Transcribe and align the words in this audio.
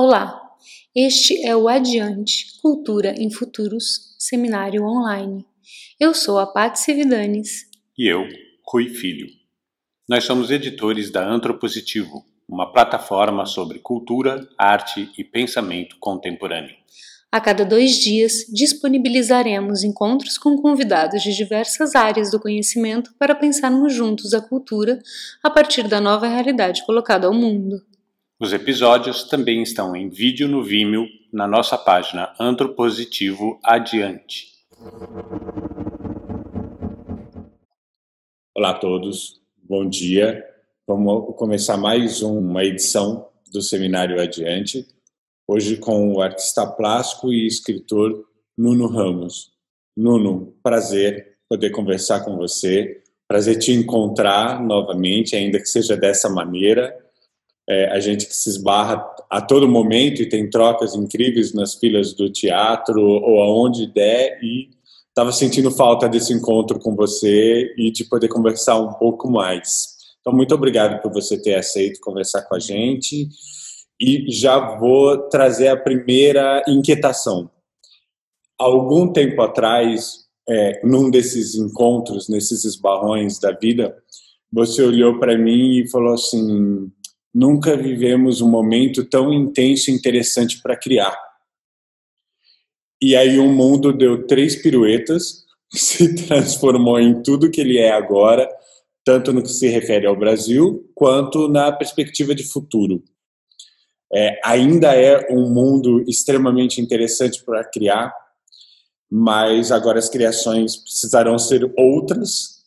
Olá, 0.00 0.40
este 0.94 1.44
é 1.44 1.56
o 1.56 1.66
Adiante 1.66 2.56
Cultura 2.62 3.20
em 3.20 3.32
Futuros 3.32 4.14
Seminário 4.16 4.84
Online. 4.84 5.44
Eu 5.98 6.14
sou 6.14 6.38
a 6.38 6.46
Paty 6.46 6.78
Cividanes. 6.78 7.66
E 7.98 8.06
eu, 8.06 8.24
Rui 8.64 8.90
Filho. 8.90 9.26
Nós 10.08 10.22
somos 10.22 10.52
editores 10.52 11.10
da 11.10 11.28
Antropositivo, 11.28 12.24
uma 12.48 12.72
plataforma 12.72 13.44
sobre 13.44 13.80
cultura, 13.80 14.48
arte 14.56 15.10
e 15.18 15.24
pensamento 15.24 15.96
contemporâneo. 15.98 16.76
A 17.32 17.40
cada 17.40 17.64
dois 17.64 17.96
dias, 17.96 18.44
disponibilizaremos 18.54 19.82
encontros 19.82 20.38
com 20.38 20.56
convidados 20.62 21.24
de 21.24 21.34
diversas 21.34 21.96
áreas 21.96 22.30
do 22.30 22.38
conhecimento 22.38 23.12
para 23.18 23.34
pensarmos 23.34 23.92
juntos 23.92 24.32
a 24.32 24.40
cultura 24.40 25.02
a 25.42 25.50
partir 25.50 25.88
da 25.88 26.00
nova 26.00 26.28
realidade 26.28 26.86
colocada 26.86 27.26
ao 27.26 27.34
mundo. 27.34 27.82
Os 28.40 28.52
episódios 28.52 29.24
também 29.24 29.62
estão 29.62 29.96
em 29.96 30.08
vídeo 30.08 30.46
no 30.46 30.62
Vimeo 30.62 31.08
na 31.32 31.48
nossa 31.48 31.76
página 31.76 32.32
Antropositivo 32.38 33.58
Adiante. 33.64 34.46
Olá 38.56 38.70
a 38.70 38.78
todos, 38.78 39.40
bom 39.60 39.88
dia. 39.88 40.40
Vamos 40.86 41.34
começar 41.36 41.76
mais 41.76 42.22
uma 42.22 42.62
edição 42.62 43.28
do 43.52 43.60
Seminário 43.60 44.20
Adiante, 44.20 44.86
hoje 45.48 45.76
com 45.76 46.12
o 46.12 46.22
artista 46.22 46.64
plástico 46.64 47.32
e 47.32 47.44
escritor 47.44 48.24
Nuno 48.56 48.86
Ramos. 48.86 49.50
Nuno, 49.96 50.56
prazer 50.62 51.38
poder 51.48 51.70
conversar 51.70 52.24
com 52.24 52.36
você, 52.36 53.02
prazer 53.26 53.58
te 53.58 53.72
encontrar 53.72 54.62
novamente, 54.64 55.34
ainda 55.34 55.58
que 55.58 55.66
seja 55.66 55.96
dessa 55.96 56.30
maneira 56.30 57.07
é, 57.68 57.90
a 57.90 58.00
gente 58.00 58.26
que 58.26 58.34
se 58.34 58.48
esbarra 58.48 59.04
a 59.28 59.42
todo 59.42 59.68
momento 59.68 60.22
e 60.22 60.28
tem 60.28 60.48
trocas 60.48 60.94
incríveis 60.94 61.52
nas 61.52 61.74
filas 61.74 62.14
do 62.14 62.32
teatro 62.32 63.00
ou 63.00 63.42
aonde 63.42 63.86
der 63.92 64.42
e 64.42 64.70
estava 65.08 65.30
sentindo 65.32 65.70
falta 65.70 66.08
desse 66.08 66.32
encontro 66.32 66.78
com 66.78 66.96
você 66.96 67.74
e 67.76 67.90
de 67.90 68.04
poder 68.04 68.28
conversar 68.28 68.78
um 68.80 68.94
pouco 68.94 69.30
mais. 69.30 69.98
Então, 70.20 70.32
muito 70.32 70.54
obrigado 70.54 71.02
por 71.02 71.12
você 71.12 71.40
ter 71.40 71.56
aceito 71.56 72.00
conversar 72.00 72.42
com 72.42 72.54
a 72.54 72.58
gente 72.58 73.28
e 74.00 74.30
já 74.30 74.78
vou 74.78 75.28
trazer 75.28 75.68
a 75.68 75.76
primeira 75.76 76.62
inquietação. 76.68 77.50
Algum 78.58 79.12
tempo 79.12 79.42
atrás, 79.42 80.26
é, 80.48 80.80
num 80.86 81.10
desses 81.10 81.54
encontros, 81.54 82.28
nesses 82.28 82.64
esbarrões 82.64 83.38
da 83.38 83.52
vida, 83.52 83.94
você 84.52 84.82
olhou 84.82 85.18
para 85.18 85.36
mim 85.36 85.80
e 85.80 85.90
falou 85.90 86.14
assim: 86.14 86.90
Nunca 87.34 87.76
vivemos 87.76 88.40
um 88.40 88.48
momento 88.48 89.04
tão 89.04 89.32
intenso 89.32 89.90
e 89.90 89.94
interessante 89.94 90.60
para 90.62 90.76
criar. 90.76 91.16
E 93.00 93.14
aí 93.14 93.38
o 93.38 93.48
mundo 93.48 93.92
deu 93.92 94.26
três 94.26 94.56
piruetas, 94.56 95.44
se 95.72 96.14
transformou 96.26 96.98
em 96.98 97.22
tudo 97.22 97.50
que 97.50 97.60
ele 97.60 97.78
é 97.78 97.92
agora, 97.92 98.48
tanto 99.04 99.32
no 99.32 99.42
que 99.42 99.48
se 99.48 99.68
refere 99.68 100.06
ao 100.06 100.16
Brasil, 100.16 100.90
quanto 100.94 101.48
na 101.48 101.70
perspectiva 101.72 102.34
de 102.34 102.44
futuro. 102.44 103.02
É, 104.12 104.40
ainda 104.42 104.94
é 104.94 105.32
um 105.32 105.50
mundo 105.50 106.02
extremamente 106.08 106.80
interessante 106.80 107.44
para 107.44 107.64
criar, 107.64 108.12
mas 109.10 109.70
agora 109.70 109.98
as 109.98 110.08
criações 110.08 110.76
precisarão 110.76 111.38
ser 111.38 111.70
outras. 111.76 112.64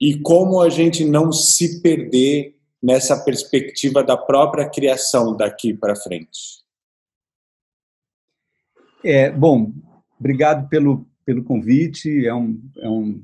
E 0.00 0.18
como 0.20 0.60
a 0.60 0.68
gente 0.68 1.04
não 1.04 1.32
se 1.32 1.80
perder 1.80 2.57
nessa 2.82 3.22
perspectiva 3.24 4.02
da 4.02 4.16
própria 4.16 4.68
criação 4.68 5.36
daqui 5.36 5.74
para 5.74 5.96
frente? 5.96 6.62
É, 9.04 9.30
bom, 9.30 9.72
obrigado 10.18 10.68
pelo, 10.68 11.06
pelo 11.24 11.44
convite, 11.44 12.26
é 12.26 12.34
um, 12.34 12.60
é 12.78 12.88
um 12.88 13.22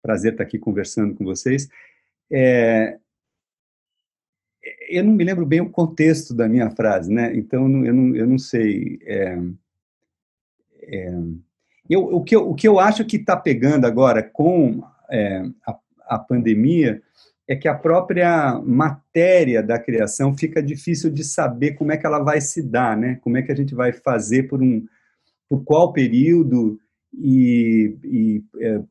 prazer 0.00 0.32
estar 0.32 0.44
aqui 0.44 0.58
conversando 0.58 1.14
com 1.14 1.24
vocês. 1.24 1.68
É, 2.30 2.98
eu 4.88 5.04
não 5.04 5.12
me 5.12 5.24
lembro 5.24 5.46
bem 5.46 5.60
o 5.60 5.70
contexto 5.70 6.34
da 6.34 6.48
minha 6.48 6.70
frase, 6.70 7.12
né? 7.12 7.34
Então, 7.34 7.84
eu 7.84 7.94
não, 7.94 8.16
eu 8.16 8.26
não 8.26 8.38
sei. 8.38 8.98
É, 9.02 9.38
é, 10.82 11.12
eu, 11.88 12.04
o, 12.04 12.22
que 12.22 12.34
eu, 12.34 12.50
o 12.50 12.54
que 12.54 12.66
eu 12.66 12.78
acho 12.78 13.04
que 13.04 13.16
está 13.16 13.36
pegando 13.36 13.86
agora 13.86 14.22
com 14.22 14.82
é, 15.10 15.42
a, 15.66 15.78
a 16.06 16.18
pandemia 16.18 17.02
é 17.52 17.56
que 17.56 17.68
a 17.68 17.74
própria 17.74 18.58
matéria 18.64 19.62
da 19.62 19.78
criação 19.78 20.34
fica 20.34 20.62
difícil 20.62 21.10
de 21.10 21.22
saber 21.22 21.72
como 21.72 21.92
é 21.92 21.98
que 21.98 22.06
ela 22.06 22.18
vai 22.18 22.40
se 22.40 22.62
dar, 22.62 22.96
né? 22.96 23.16
Como 23.16 23.36
é 23.36 23.42
que 23.42 23.52
a 23.52 23.54
gente 23.54 23.74
vai 23.74 23.92
fazer 23.92 24.44
por 24.44 24.62
um 24.62 24.86
por 25.50 25.62
qual 25.62 25.92
período 25.92 26.80
e, 27.12 27.94
e 28.02 28.44
é, 28.58 28.82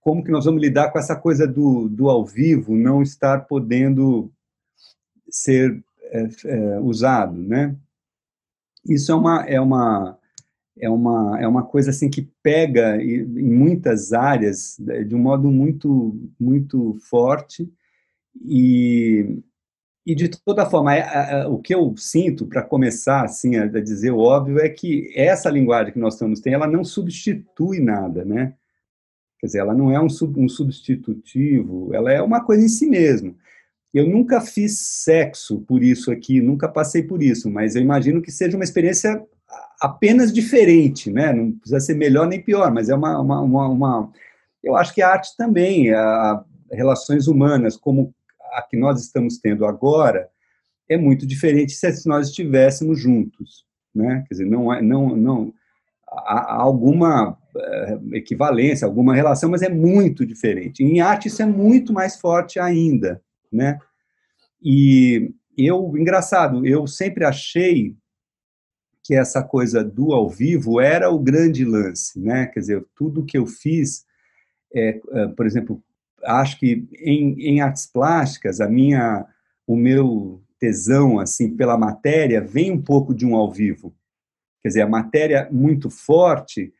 como 0.00 0.22
que 0.22 0.30
nós 0.30 0.44
vamos 0.44 0.62
lidar 0.62 0.92
com 0.92 0.98
essa 0.98 1.16
coisa 1.16 1.44
do, 1.44 1.88
do 1.88 2.08
ao 2.08 2.24
vivo 2.24 2.76
não 2.76 3.02
estar 3.02 3.46
podendo 3.48 4.30
ser 5.28 5.82
é, 6.12 6.28
é, 6.44 6.80
usado, 6.80 7.36
né? 7.36 7.74
Isso 8.88 9.10
é 9.10 9.14
uma 9.16 9.44
é 9.44 9.60
uma 9.60 10.18
é 10.78 10.88
uma 10.88 11.40
é 11.40 11.48
uma 11.48 11.64
coisa 11.64 11.90
assim 11.90 12.08
que 12.08 12.30
pega 12.40 12.96
em 13.02 13.52
muitas 13.52 14.12
áreas 14.12 14.76
de 14.78 15.16
um 15.16 15.18
modo 15.18 15.50
muito 15.50 16.16
muito 16.38 16.94
forte 17.10 17.68
e, 18.42 19.42
e 20.06 20.14
de 20.14 20.28
toda 20.28 20.66
forma, 20.66 20.94
é, 20.94 21.00
é, 21.42 21.46
o 21.46 21.58
que 21.58 21.74
eu 21.74 21.94
sinto, 21.96 22.46
para 22.46 22.62
começar 22.62 23.24
assim, 23.24 23.56
a, 23.56 23.66
dizer 23.66 24.10
o 24.10 24.18
óbvio, 24.18 24.58
é 24.58 24.68
que 24.68 25.12
essa 25.14 25.50
linguagem 25.50 25.92
que 25.92 25.98
nós 25.98 26.14
estamos 26.14 26.40
tendo, 26.40 26.54
ela 26.54 26.66
não 26.66 26.84
substitui 26.84 27.80
nada, 27.80 28.24
né? 28.24 28.54
Quer 29.38 29.46
dizer, 29.46 29.58
ela 29.58 29.74
não 29.74 29.90
é 29.90 30.00
um, 30.00 30.08
sub, 30.08 30.40
um 30.40 30.48
substitutivo, 30.48 31.94
ela 31.94 32.10
é 32.12 32.22
uma 32.22 32.42
coisa 32.42 32.64
em 32.64 32.68
si 32.68 32.86
mesma. 32.86 33.34
Eu 33.92 34.08
nunca 34.08 34.40
fiz 34.40 34.78
sexo 34.78 35.60
por 35.60 35.82
isso 35.82 36.10
aqui, 36.10 36.40
nunca 36.40 36.68
passei 36.68 37.02
por 37.02 37.22
isso, 37.22 37.50
mas 37.50 37.76
eu 37.76 37.82
imagino 37.82 38.20
que 38.20 38.32
seja 38.32 38.56
uma 38.56 38.64
experiência 38.64 39.22
apenas 39.80 40.32
diferente, 40.32 41.10
né? 41.10 41.32
Não 41.32 41.52
precisa 41.52 41.80
ser 41.80 41.94
melhor 41.94 42.26
nem 42.26 42.42
pior, 42.42 42.72
mas 42.72 42.88
é 42.88 42.94
uma, 42.94 43.20
uma, 43.20 43.40
uma, 43.40 43.68
uma 43.68 44.12
eu 44.62 44.76
acho 44.76 44.94
que 44.94 45.02
a 45.02 45.10
arte 45.10 45.36
também, 45.36 45.92
a, 45.92 46.42
relações 46.70 47.28
humanas, 47.28 47.76
como 47.76 48.13
a 48.54 48.62
que 48.62 48.76
nós 48.76 49.00
estamos 49.00 49.38
tendo 49.38 49.66
agora 49.66 50.28
é 50.88 50.96
muito 50.96 51.26
diferente 51.26 51.72
se 51.72 52.08
nós 52.08 52.28
estivéssemos 52.28 52.98
juntos, 53.00 53.64
né? 53.94 54.24
Quer 54.28 54.34
dizer, 54.34 54.46
não 54.46 54.72
é, 54.72 54.82
não, 54.82 55.16
não 55.16 55.54
há 56.06 56.54
alguma 56.60 57.38
eh, 57.56 57.98
equivalência, 58.12 58.86
alguma 58.86 59.14
relação, 59.14 59.50
mas 59.50 59.62
é 59.62 59.68
muito 59.68 60.26
diferente. 60.26 60.82
Em 60.82 61.00
arte 61.00 61.28
isso 61.28 61.42
é 61.42 61.46
muito 61.46 61.92
mais 61.92 62.16
forte 62.16 62.58
ainda, 62.58 63.22
né? 63.52 63.78
E 64.62 65.32
eu, 65.56 65.92
engraçado, 65.96 66.66
eu 66.66 66.86
sempre 66.86 67.24
achei 67.24 67.96
que 69.02 69.14
essa 69.14 69.42
coisa 69.42 69.84
do 69.84 70.12
ao 70.12 70.28
vivo 70.28 70.80
era 70.80 71.10
o 71.10 71.18
grande 71.18 71.64
lance, 71.64 72.18
né? 72.18 72.46
Quer 72.46 72.60
dizer, 72.60 72.86
tudo 72.96 73.24
que 73.24 73.36
eu 73.36 73.46
fiz, 73.46 74.04
é, 74.74 74.98
por 75.36 75.46
exemplo, 75.46 75.82
acho 76.26 76.58
que 76.58 76.88
em, 77.00 77.40
em 77.40 77.60
artes 77.60 77.86
plásticas, 77.86 78.60
a 78.60 78.68
minha, 78.68 79.26
o 79.66 79.76
meu 79.76 80.42
tesão 80.58 81.18
assim 81.18 81.54
pela 81.56 81.76
matéria 81.76 82.40
vem 82.40 82.70
um 82.70 82.80
pouco 82.80 83.14
de 83.14 83.26
um 83.26 83.34
ao 83.34 83.52
vivo. 83.52 83.94
Quer 84.62 84.68
dizer, 84.68 84.82
a 84.82 84.88
matéria 84.88 85.48
muito 85.52 85.90
forte, 85.90 86.72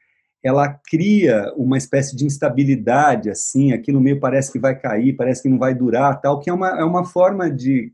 ela 0.43 0.69
cria 0.69 1.53
uma 1.55 1.77
espécie 1.77 2.17
de 2.17 2.25
instabilidade, 2.25 3.31
assim, 3.31 3.73
aquilo 3.73 4.01
meio 4.01 4.21
parece 4.21 4.53
que 4.53 4.59
vai 4.59 4.79
cair, 4.79 5.15
parece 5.15 5.43
que 5.43 5.49
não 5.49 5.59
vai 5.59 5.75
durar, 5.75 6.21
tal, 6.21 6.41
que 6.41 6.49
é 6.49 6.53
uma, 6.53 6.69
é 6.81 6.85
uma 6.85 7.05
forma 7.05 7.51
de 7.51 7.93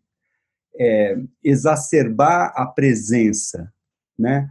é, 0.79 1.17
exacerbar 1.43 2.53
a 2.55 2.67
presença, 2.67 3.73
né? 4.19 4.49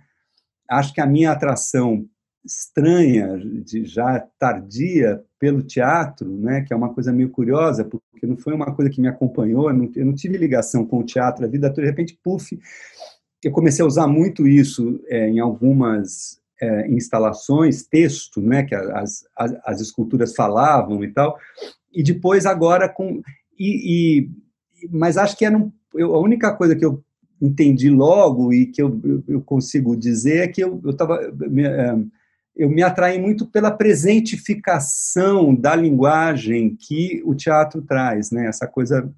Acho 0.69 0.93
que 0.93 1.01
a 1.01 1.05
minha 1.05 1.31
atração 1.31 2.05
estranha, 2.43 3.37
de 3.63 3.85
já 3.85 4.19
tardia 4.39 5.23
pelo 5.39 5.61
teatro, 5.61 6.29
né, 6.37 6.61
que 6.61 6.73
é 6.73 6.75
uma 6.75 6.93
coisa 6.93 7.11
meio 7.11 7.29
curiosa, 7.29 7.83
porque 7.83 8.25
não 8.25 8.37
foi 8.37 8.53
uma 8.53 8.73
coisa 8.73 8.89
que 8.89 9.01
me 9.01 9.07
acompanhou, 9.07 9.69
eu 9.69 9.75
não, 9.75 9.91
eu 9.95 10.05
não 10.05 10.13
tive 10.13 10.37
ligação 10.37 10.85
com 10.85 10.99
o 10.99 11.03
teatro 11.03 11.45
a 11.45 11.47
vida 11.47 11.69
toda, 11.69 11.81
de 11.81 11.87
repente, 11.87 12.19
puf, 12.23 12.57
eu 13.43 13.51
comecei 13.51 13.83
a 13.83 13.87
usar 13.87 14.07
muito 14.07 14.47
isso 14.47 14.99
é, 15.07 15.29
em 15.29 15.39
algumas 15.39 16.39
é, 16.61 16.89
instalações, 16.89 17.83
texto, 17.83 18.41
né, 18.41 18.63
que 18.63 18.75
as, 18.75 19.23
as, 19.35 19.55
as, 19.63 19.81
esculturas 19.81 20.35
falavam 20.35 21.03
e 21.03 21.11
tal, 21.11 21.37
e 21.93 22.03
depois 22.03 22.45
agora 22.45 22.87
com... 22.89 23.21
E, 23.57 24.21
e 24.23 24.29
mas 24.91 25.17
acho 25.17 25.37
que 25.37 25.43
era 25.43 25.57
um, 25.57 25.71
eu, 25.93 26.15
a 26.15 26.19
única 26.21 26.53
coisa 26.55 26.75
que 26.75 26.85
eu 26.85 27.03
entendi 27.41 27.89
logo 27.89 28.53
e 28.53 28.65
que 28.65 28.81
eu, 28.81 28.99
eu, 29.03 29.23
eu 29.27 29.41
consigo 29.41 29.95
dizer 29.95 30.43
é 30.43 30.47
que 30.47 30.61
eu 30.61 30.81
estava 30.85 31.21
eu 31.21 31.49
me 31.49 31.63
atraí 32.83 33.19
muito 33.19 33.45
pela 33.45 33.71
presentificação 33.71 35.55
da 35.55 35.75
linguagem 35.75 36.75
que 36.75 37.21
o 37.25 37.33
teatro 37.33 37.81
traz, 37.81 38.31
né? 38.31 38.47
Essa 38.47 38.67
coisa. 38.67 39.09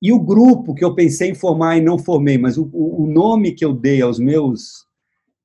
E 0.00 0.12
o 0.12 0.20
grupo 0.20 0.74
que 0.74 0.84
eu 0.84 0.94
pensei 0.94 1.30
em 1.30 1.34
formar 1.34 1.76
e 1.76 1.80
não 1.80 1.98
formei, 1.98 2.38
mas 2.38 2.58
o, 2.58 2.68
o 2.72 3.06
nome 3.06 3.52
que 3.52 3.64
eu 3.64 3.72
dei 3.72 4.02
aos 4.02 4.18
meus 4.18 4.86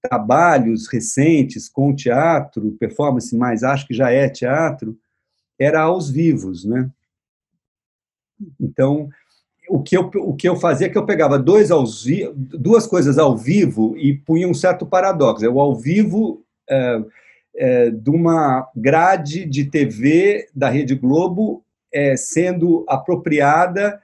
trabalhos 0.02 0.88
recentes 0.88 1.68
com 1.68 1.96
teatro, 1.96 2.75
performance, 2.80 3.36
mas 3.36 3.64
acho 3.64 3.88
que 3.88 3.94
já 3.94 4.12
é 4.12 4.30
teatro, 4.30 4.98
era 5.60 5.81
aos 5.81 6.10
vivos, 6.10 6.66
né? 6.66 6.90
Então, 8.60 9.10
o 9.69 9.81
que 9.81 9.98
eu, 9.98 10.10
o 10.16 10.36
que 10.36 10.48
eu 10.48 10.56
fazia 10.56 10.88
é 10.88 10.90
que 10.90 10.98
eu 10.98 11.06
pegava 11.06 11.38
dois 11.38 11.72
aos 11.72 12.06
duas 12.36 12.88
coisas 12.88 13.18
ao 13.18 13.36
vivo 13.36 13.98
e 13.98 14.14
punha 14.14 14.48
um 14.48 14.54
certo 14.54 14.86
paradoxo. 14.86 15.46
É 15.46 15.50
o 15.50 15.60
ao 15.60 15.75
vivo 15.75 16.44
de 18.02 18.10
uma 18.10 18.69
grade 18.75 19.46
de 19.46 19.66
TV 19.66 20.48
da 20.54 20.69
Rede 20.69 20.96
Globo 20.96 21.64
é, 21.92 22.16
sendo 22.16 22.86
apropriada 22.88 24.02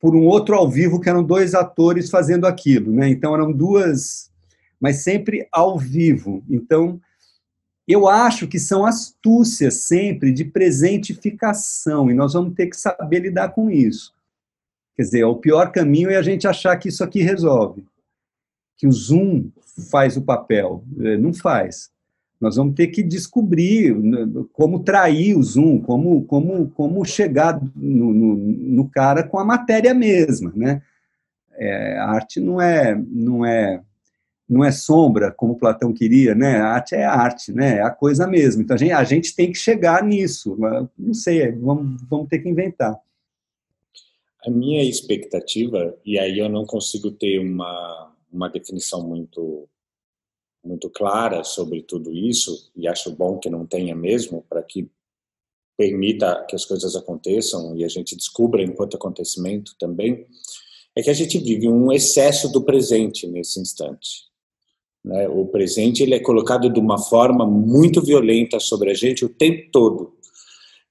por 0.00 0.14
um 0.14 0.26
outro 0.26 0.54
ao 0.54 0.68
vivo, 0.68 1.00
que 1.00 1.08
eram 1.08 1.24
dois 1.24 1.54
atores 1.54 2.10
fazendo 2.10 2.46
aquilo. 2.46 2.92
Né? 2.92 3.08
Então, 3.08 3.34
eram 3.34 3.50
duas, 3.50 4.30
mas 4.78 4.96
sempre 4.96 5.48
ao 5.50 5.78
vivo. 5.78 6.44
Então, 6.50 7.00
eu 7.88 8.06
acho 8.06 8.46
que 8.46 8.58
são 8.58 8.84
astúcias 8.84 9.82
sempre 9.82 10.32
de 10.32 10.44
presentificação, 10.44 12.10
e 12.10 12.14
nós 12.14 12.34
vamos 12.34 12.54
ter 12.54 12.66
que 12.66 12.76
saber 12.76 13.20
lidar 13.20 13.50
com 13.50 13.70
isso. 13.70 14.12
Quer 14.94 15.02
dizer, 15.02 15.24
o 15.24 15.36
pior 15.36 15.72
caminho 15.72 16.10
é 16.10 16.16
a 16.16 16.22
gente 16.22 16.46
achar 16.46 16.76
que 16.76 16.88
isso 16.88 17.02
aqui 17.02 17.22
resolve, 17.22 17.84
que 18.76 18.86
o 18.86 18.92
Zoom 18.92 19.50
faz 19.90 20.16
o 20.16 20.22
papel. 20.22 20.84
É, 21.00 21.16
não 21.16 21.32
faz. 21.32 21.90
Nós 22.40 22.56
vamos 22.56 22.74
ter 22.74 22.88
que 22.88 23.02
descobrir 23.02 23.94
né, 23.94 24.26
como 24.52 24.80
trair 24.80 25.36
o 25.36 25.42
Zoom, 25.42 25.80
como, 25.80 26.24
como, 26.24 26.68
como 26.70 27.04
chegar 27.04 27.60
no, 27.74 28.12
no, 28.12 28.36
no 28.36 28.88
cara 28.90 29.22
com 29.22 29.38
a 29.38 29.44
matéria 29.44 29.94
mesma, 29.94 30.52
né? 30.54 30.82
É, 31.56 31.96
a 31.98 32.10
arte 32.10 32.40
não 32.40 32.60
é, 32.60 33.00
não 33.10 33.46
é 33.46 33.80
não 34.46 34.62
é 34.62 34.70
sombra, 34.70 35.32
como 35.32 35.58
Platão 35.58 35.92
queria, 35.92 36.34
né? 36.34 36.56
A 36.56 36.74
arte 36.74 36.94
é 36.94 37.04
arte, 37.04 37.50
né? 37.50 37.78
É 37.78 37.82
a 37.82 37.90
coisa 37.90 38.26
mesmo. 38.26 38.62
Então 38.62 38.74
a 38.74 38.78
gente, 38.78 38.92
a 38.92 39.04
gente 39.04 39.34
tem 39.34 39.50
que 39.50 39.58
chegar 39.58 40.04
nisso. 40.04 40.56
Não 40.98 41.14
sei, 41.14 41.50
vamos, 41.52 42.02
vamos 42.08 42.28
ter 42.28 42.40
que 42.40 42.48
inventar. 42.48 42.94
A 44.46 44.50
minha 44.50 44.82
expectativa, 44.82 45.96
e 46.04 46.18
aí 46.18 46.38
eu 46.38 46.50
não 46.50 46.66
consigo 46.66 47.10
ter 47.10 47.38
uma, 47.38 48.12
uma 48.34 48.48
definição 48.48 49.06
muito 49.06 49.68
muito 50.64 50.88
clara 50.88 51.44
sobre 51.44 51.82
tudo 51.82 52.10
isso, 52.10 52.70
e 52.74 52.88
acho 52.88 53.10
bom 53.10 53.38
que 53.38 53.50
não 53.50 53.66
tenha 53.66 53.94
mesmo, 53.94 54.42
para 54.48 54.62
que 54.62 54.90
permita 55.76 56.42
que 56.48 56.56
as 56.56 56.64
coisas 56.64 56.96
aconteçam 56.96 57.76
e 57.76 57.84
a 57.84 57.88
gente 57.88 58.16
descubra 58.16 58.62
enquanto 58.62 58.96
acontecimento 58.96 59.74
também, 59.78 60.26
é 60.96 61.02
que 61.02 61.10
a 61.10 61.14
gente 61.14 61.38
vive 61.38 61.68
um 61.68 61.92
excesso 61.92 62.50
do 62.50 62.62
presente 62.62 63.26
nesse 63.26 63.60
instante. 63.60 64.30
Né? 65.04 65.28
O 65.28 65.44
presente 65.46 66.02
ele 66.02 66.14
é 66.14 66.20
colocado 66.20 66.72
de 66.72 66.80
uma 66.80 66.98
forma 66.98 67.44
muito 67.46 68.00
violenta 68.00 68.58
sobre 68.58 68.90
a 68.90 68.94
gente 68.94 69.24
o 69.24 69.28
tempo 69.28 69.70
todo. 69.70 70.16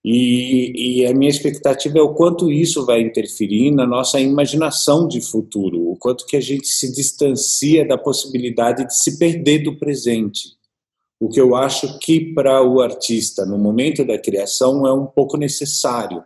E, 0.05 0.99
e, 0.99 1.05
a 1.05 1.13
minha 1.13 1.29
expectativa 1.29 1.97
é 1.97 2.01
o 2.01 2.13
quanto 2.13 2.51
isso 2.51 2.85
vai 2.85 2.99
interferir 2.99 3.71
na 3.71 3.87
nossa 3.87 4.19
imaginação 4.19 5.07
de 5.07 5.21
futuro, 5.21 5.91
o 5.91 5.95
quanto 5.95 6.25
que 6.25 6.35
a 6.35 6.41
gente 6.41 6.67
se 6.67 6.91
distancia 6.91 7.87
da 7.87 7.97
possibilidade 7.97 8.85
de 8.85 8.97
se 8.97 9.17
perder 9.17 9.59
do 9.59 9.77
presente. 9.77 10.57
O 11.21 11.29
que 11.29 11.39
eu 11.39 11.55
acho 11.55 11.99
que 11.99 12.33
para 12.33 12.61
o 12.61 12.81
artista, 12.81 13.45
no 13.45 13.57
momento 13.57 14.03
da 14.03 14.19
criação, 14.19 14.85
é 14.85 14.93
um 14.93 15.05
pouco 15.05 15.37
necessário. 15.37 16.21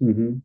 Uhum. 0.00 0.40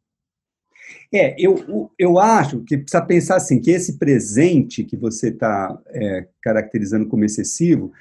É, 1.14 1.34
eu, 1.40 1.90
eu 1.98 2.20
acho 2.20 2.62
que 2.66 2.78
precisa 2.78 3.06
pensar 3.06 3.36
assim, 3.38 3.62
que 3.62 3.72
esse 3.72 3.98
presente 3.98 4.84
que 4.84 4.98
você 4.98 5.30
está 5.30 5.82
é, 5.88 6.28
caracterizando 6.42 7.08
como 7.08 7.24
excessivo, 7.24 7.94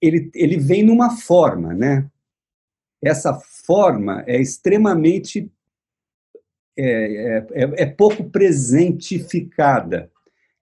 ele, 0.00 0.30
ele 0.32 0.58
vem 0.58 0.84
numa 0.84 1.16
forma, 1.16 1.74
né? 1.74 2.08
Essa 3.02 3.34
forma 3.34 4.24
é 4.26 4.40
extremamente 4.40 5.50
é, 6.76 6.82
é, 6.84 7.46
é, 7.52 7.82
é 7.82 7.86
pouco 7.86 8.24
presentificada, 8.24 10.10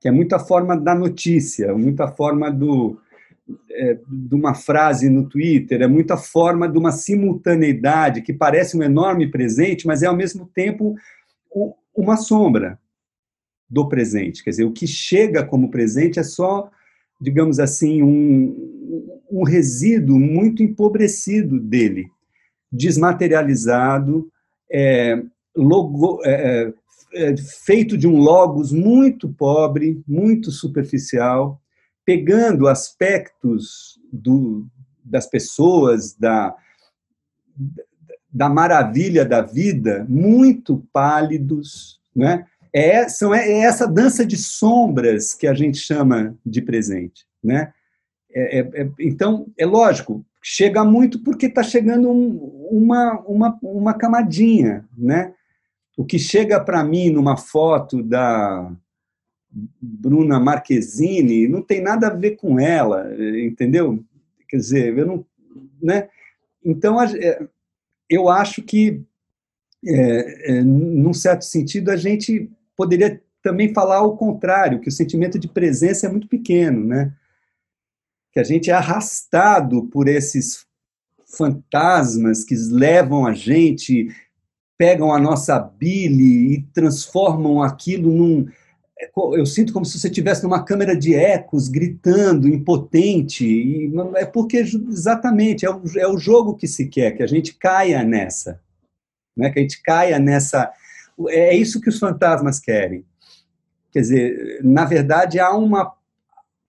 que 0.00 0.06
é 0.06 0.10
muita 0.10 0.38
forma 0.38 0.76
da 0.76 0.94
notícia, 0.94 1.74
muita 1.74 2.06
forma 2.08 2.50
do, 2.50 3.00
é, 3.70 3.98
de 4.06 4.34
uma 4.34 4.54
frase 4.54 5.08
no 5.08 5.28
Twitter, 5.28 5.82
é 5.82 5.86
muita 5.88 6.16
forma 6.16 6.68
de 6.68 6.78
uma 6.78 6.92
simultaneidade 6.92 8.22
que 8.22 8.32
parece 8.32 8.76
um 8.76 8.82
enorme 8.82 9.30
presente, 9.30 9.86
mas 9.86 10.02
é 10.02 10.06
ao 10.06 10.16
mesmo 10.16 10.46
tempo 10.54 10.94
uma 11.94 12.16
sombra 12.16 12.78
do 13.68 13.88
presente. 13.88 14.44
Quer 14.44 14.50
dizer, 14.50 14.64
o 14.64 14.72
que 14.72 14.86
chega 14.86 15.44
como 15.44 15.70
presente 15.70 16.18
é 16.20 16.22
só, 16.22 16.70
digamos 17.20 17.58
assim, 17.58 18.02
um, 18.02 19.20
um 19.30 19.42
resíduo 19.42 20.18
muito 20.18 20.62
empobrecido 20.62 21.58
dele, 21.58 22.08
desmaterializado, 22.74 24.28
é, 24.70 25.22
logo, 25.56 26.20
é, 26.24 26.72
é, 27.14 27.30
é, 27.30 27.36
feito 27.36 27.96
de 27.96 28.08
um 28.08 28.18
logos 28.18 28.72
muito 28.72 29.28
pobre, 29.28 30.02
muito 30.06 30.50
superficial, 30.50 31.60
pegando 32.04 32.66
aspectos 32.66 33.98
do, 34.12 34.66
das 35.04 35.26
pessoas, 35.26 36.14
da, 36.14 36.54
da 38.28 38.48
maravilha 38.48 39.24
da 39.24 39.40
vida 39.40 40.04
muito 40.08 40.84
pálidos, 40.92 42.00
né? 42.14 42.44
É, 42.72 43.08
são, 43.08 43.32
é, 43.32 43.48
é 43.48 43.58
essa 43.60 43.86
dança 43.86 44.26
de 44.26 44.36
sombras 44.36 45.32
que 45.32 45.46
a 45.46 45.54
gente 45.54 45.78
chama 45.78 46.36
de 46.44 46.60
presente, 46.60 47.24
né? 47.42 47.72
É, 48.34 48.58
é, 48.58 48.90
então, 48.98 49.46
é 49.56 49.64
lógico, 49.64 50.26
chega 50.46 50.84
muito 50.84 51.20
porque 51.20 51.46
está 51.46 51.62
chegando 51.62 52.10
um, 52.10 52.68
uma, 52.70 53.18
uma, 53.20 53.58
uma 53.62 53.94
camadinha, 53.94 54.86
né? 54.94 55.32
O 55.96 56.04
que 56.04 56.18
chega 56.18 56.60
para 56.60 56.84
mim 56.84 57.08
numa 57.08 57.34
foto 57.34 58.02
da 58.02 58.70
Bruna 59.80 60.38
Marquezine 60.38 61.48
não 61.48 61.62
tem 61.62 61.80
nada 61.80 62.08
a 62.08 62.14
ver 62.14 62.32
com 62.32 62.60
ela, 62.60 63.10
entendeu? 63.42 64.04
Quer 64.46 64.58
dizer, 64.58 64.98
eu 64.98 65.06
não, 65.06 65.26
né? 65.82 66.10
Então, 66.62 67.02
é, 67.02 67.48
eu 68.10 68.28
acho 68.28 68.60
que, 68.60 69.02
é, 69.86 70.56
é, 70.56 70.62
num 70.62 71.14
certo 71.14 71.46
sentido, 71.46 71.90
a 71.90 71.96
gente 71.96 72.50
poderia 72.76 73.22
também 73.42 73.72
falar 73.72 74.02
o 74.02 74.16
contrário, 74.16 74.80
que 74.80 74.88
o 74.88 74.92
sentimento 74.92 75.38
de 75.38 75.48
presença 75.48 76.06
é 76.06 76.10
muito 76.10 76.28
pequeno, 76.28 76.84
né? 76.84 77.14
Que 78.34 78.40
a 78.40 78.44
gente 78.44 78.70
é 78.70 78.74
arrastado 78.74 79.86
por 79.86 80.08
esses 80.08 80.66
fantasmas 81.26 82.44
que 82.44 82.54
levam 82.54 83.26
a 83.26 83.32
gente, 83.32 84.08
pegam 84.76 85.12
a 85.12 85.18
nossa 85.18 85.58
bile 85.58 86.54
e 86.54 86.62
transformam 86.72 87.62
aquilo 87.62 88.10
num. 88.10 88.48
É, 88.98 89.10
eu 89.14 89.46
sinto 89.46 89.72
como 89.72 89.84
se 89.84 89.98
você 89.98 90.08
estivesse 90.08 90.42
numa 90.42 90.64
câmera 90.64 90.96
de 90.96 91.14
ecos, 91.14 91.68
gritando, 91.68 92.48
impotente. 92.48 93.46
E 93.46 93.92
é 94.16 94.24
porque, 94.24 94.58
exatamente, 94.58 95.64
é 95.64 95.70
o, 95.70 95.82
é 95.96 96.06
o 96.06 96.18
jogo 96.18 96.56
que 96.56 96.66
se 96.68 96.88
quer, 96.88 97.12
que 97.12 97.22
a 97.22 97.26
gente 97.26 97.54
caia 97.54 98.02
nessa. 98.04 98.60
Né? 99.36 99.50
Que 99.50 99.58
a 99.58 99.62
gente 99.62 99.82
caia 99.82 100.18
nessa. 100.18 100.70
É 101.28 101.54
isso 101.54 101.80
que 101.80 101.88
os 101.88 101.98
fantasmas 101.98 102.58
querem. 102.58 103.04
Quer 103.92 104.00
dizer, 104.00 104.60
na 104.64 104.84
verdade, 104.84 105.38
há 105.38 105.52
uma. 105.52 105.92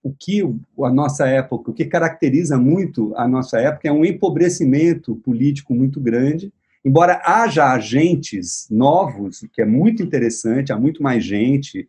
O 0.06 0.14
que 0.16 0.40
a 0.84 0.88
nossa 0.88 1.26
época, 1.26 1.72
o 1.72 1.74
que 1.74 1.84
caracteriza 1.84 2.56
muito 2.56 3.12
a 3.16 3.26
nossa 3.26 3.58
época 3.58 3.88
é 3.88 3.92
um 3.92 4.04
empobrecimento 4.04 5.16
político 5.16 5.74
muito 5.74 6.00
grande. 6.00 6.52
Embora 6.84 7.20
haja 7.24 7.72
agentes 7.72 8.68
novos, 8.70 9.44
que 9.52 9.60
é 9.60 9.66
muito 9.66 10.04
interessante, 10.04 10.72
há 10.72 10.78
muito 10.78 11.02
mais 11.02 11.24
gente, 11.24 11.88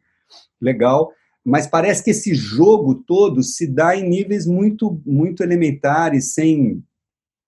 legal, 0.59 1.11
mas 1.45 1.67
parece 1.67 2.03
que 2.03 2.09
esse 2.09 2.33
jogo 2.33 2.95
todo 2.95 3.43
se 3.43 3.67
dá 3.67 3.95
em 3.95 4.09
níveis 4.09 4.47
muito, 4.47 4.99
muito 5.05 5.43
elementares, 5.43 6.33
sem, 6.33 6.83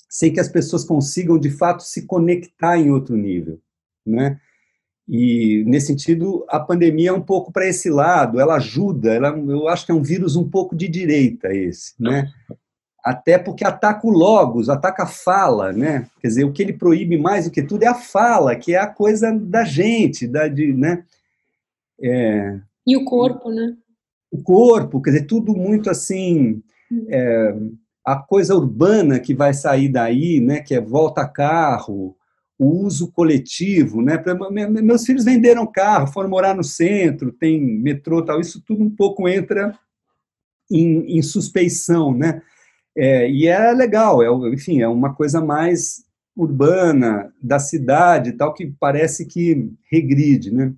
sem 0.07 0.31
que 0.31 0.39
as 0.39 0.49
pessoas 0.49 0.83
consigam, 0.83 1.39
de 1.39 1.49
fato, 1.49 1.81
se 1.81 2.05
conectar 2.05 2.77
em 2.77 2.91
outro 2.91 3.17
nível, 3.17 3.59
né? 4.05 4.39
E, 5.11 5.63
nesse 5.65 5.87
sentido, 5.87 6.45
a 6.47 6.59
pandemia 6.59 7.09
é 7.09 7.13
um 7.13 7.21
pouco 7.21 7.51
para 7.51 7.67
esse 7.67 7.89
lado, 7.89 8.39
ela 8.39 8.57
ajuda, 8.57 9.11
ela, 9.11 9.29
eu 9.29 9.67
acho 9.67 9.83
que 9.83 9.91
é 9.91 9.95
um 9.95 10.03
vírus 10.03 10.35
um 10.35 10.47
pouco 10.47 10.75
de 10.75 10.87
direita 10.87 11.51
esse, 11.51 11.93
né? 11.99 12.29
Até 13.03 13.39
porque 13.39 13.65
ataca 13.65 14.05
o 14.05 14.11
logos, 14.11 14.69
ataca 14.69 15.03
a 15.03 15.07
fala, 15.07 15.73
né? 15.73 16.07
Quer 16.21 16.27
dizer, 16.27 16.43
o 16.43 16.51
que 16.51 16.61
ele 16.61 16.73
proíbe 16.73 17.17
mais 17.17 17.45
do 17.45 17.51
que 17.51 17.63
tudo 17.63 17.83
é 17.83 17.87
a 17.87 17.95
fala, 17.95 18.55
que 18.55 18.75
é 18.75 18.77
a 18.77 18.85
coisa 18.85 19.31
da 19.31 19.63
gente, 19.63 20.27
da, 20.27 20.47
de, 20.47 20.73
né? 20.73 21.03
É, 21.99 22.59
e 22.85 22.95
o 22.95 23.03
corpo, 23.03 23.49
né? 23.49 23.75
O 24.31 24.43
corpo, 24.43 25.01
quer 25.01 25.11
dizer, 25.11 25.25
tudo 25.25 25.55
muito 25.55 25.89
assim. 25.89 26.61
É, 27.07 27.55
a 28.05 28.15
coisa 28.15 28.55
urbana 28.55 29.19
que 29.19 29.33
vai 29.33 29.53
sair 29.53 29.89
daí, 29.89 30.39
né, 30.39 30.59
que 30.59 30.75
é 30.75 30.81
volta 30.81 31.27
carro, 31.27 32.15
o 32.59 32.83
uso 32.85 33.09
coletivo, 33.13 34.01
né? 34.01 34.21
Meus 34.83 35.05
filhos 35.05 35.23
venderam 35.23 35.65
carro, 35.65 36.07
foram 36.07 36.29
morar 36.29 36.53
no 36.53 36.63
centro, 36.63 37.31
tem 37.31 37.61
metrô, 37.61 38.21
tal. 38.21 38.41
Isso 38.41 38.61
tudo 38.65 38.83
um 38.83 38.89
pouco 38.89 39.29
entra 39.29 39.73
em, 40.69 41.17
em 41.17 41.21
suspeição, 41.21 42.13
né? 42.13 42.41
É, 42.97 43.31
e 43.31 43.47
é 43.47 43.71
legal, 43.71 44.21
é, 44.21 44.27
enfim, 44.53 44.81
é 44.81 44.87
uma 44.89 45.15
coisa 45.15 45.39
mais 45.39 46.03
urbana 46.35 47.33
da 47.41 47.59
cidade, 47.59 48.33
tal 48.33 48.53
que 48.53 48.67
parece 48.77 49.25
que 49.25 49.71
regride, 49.89 50.51
né? 50.53 50.73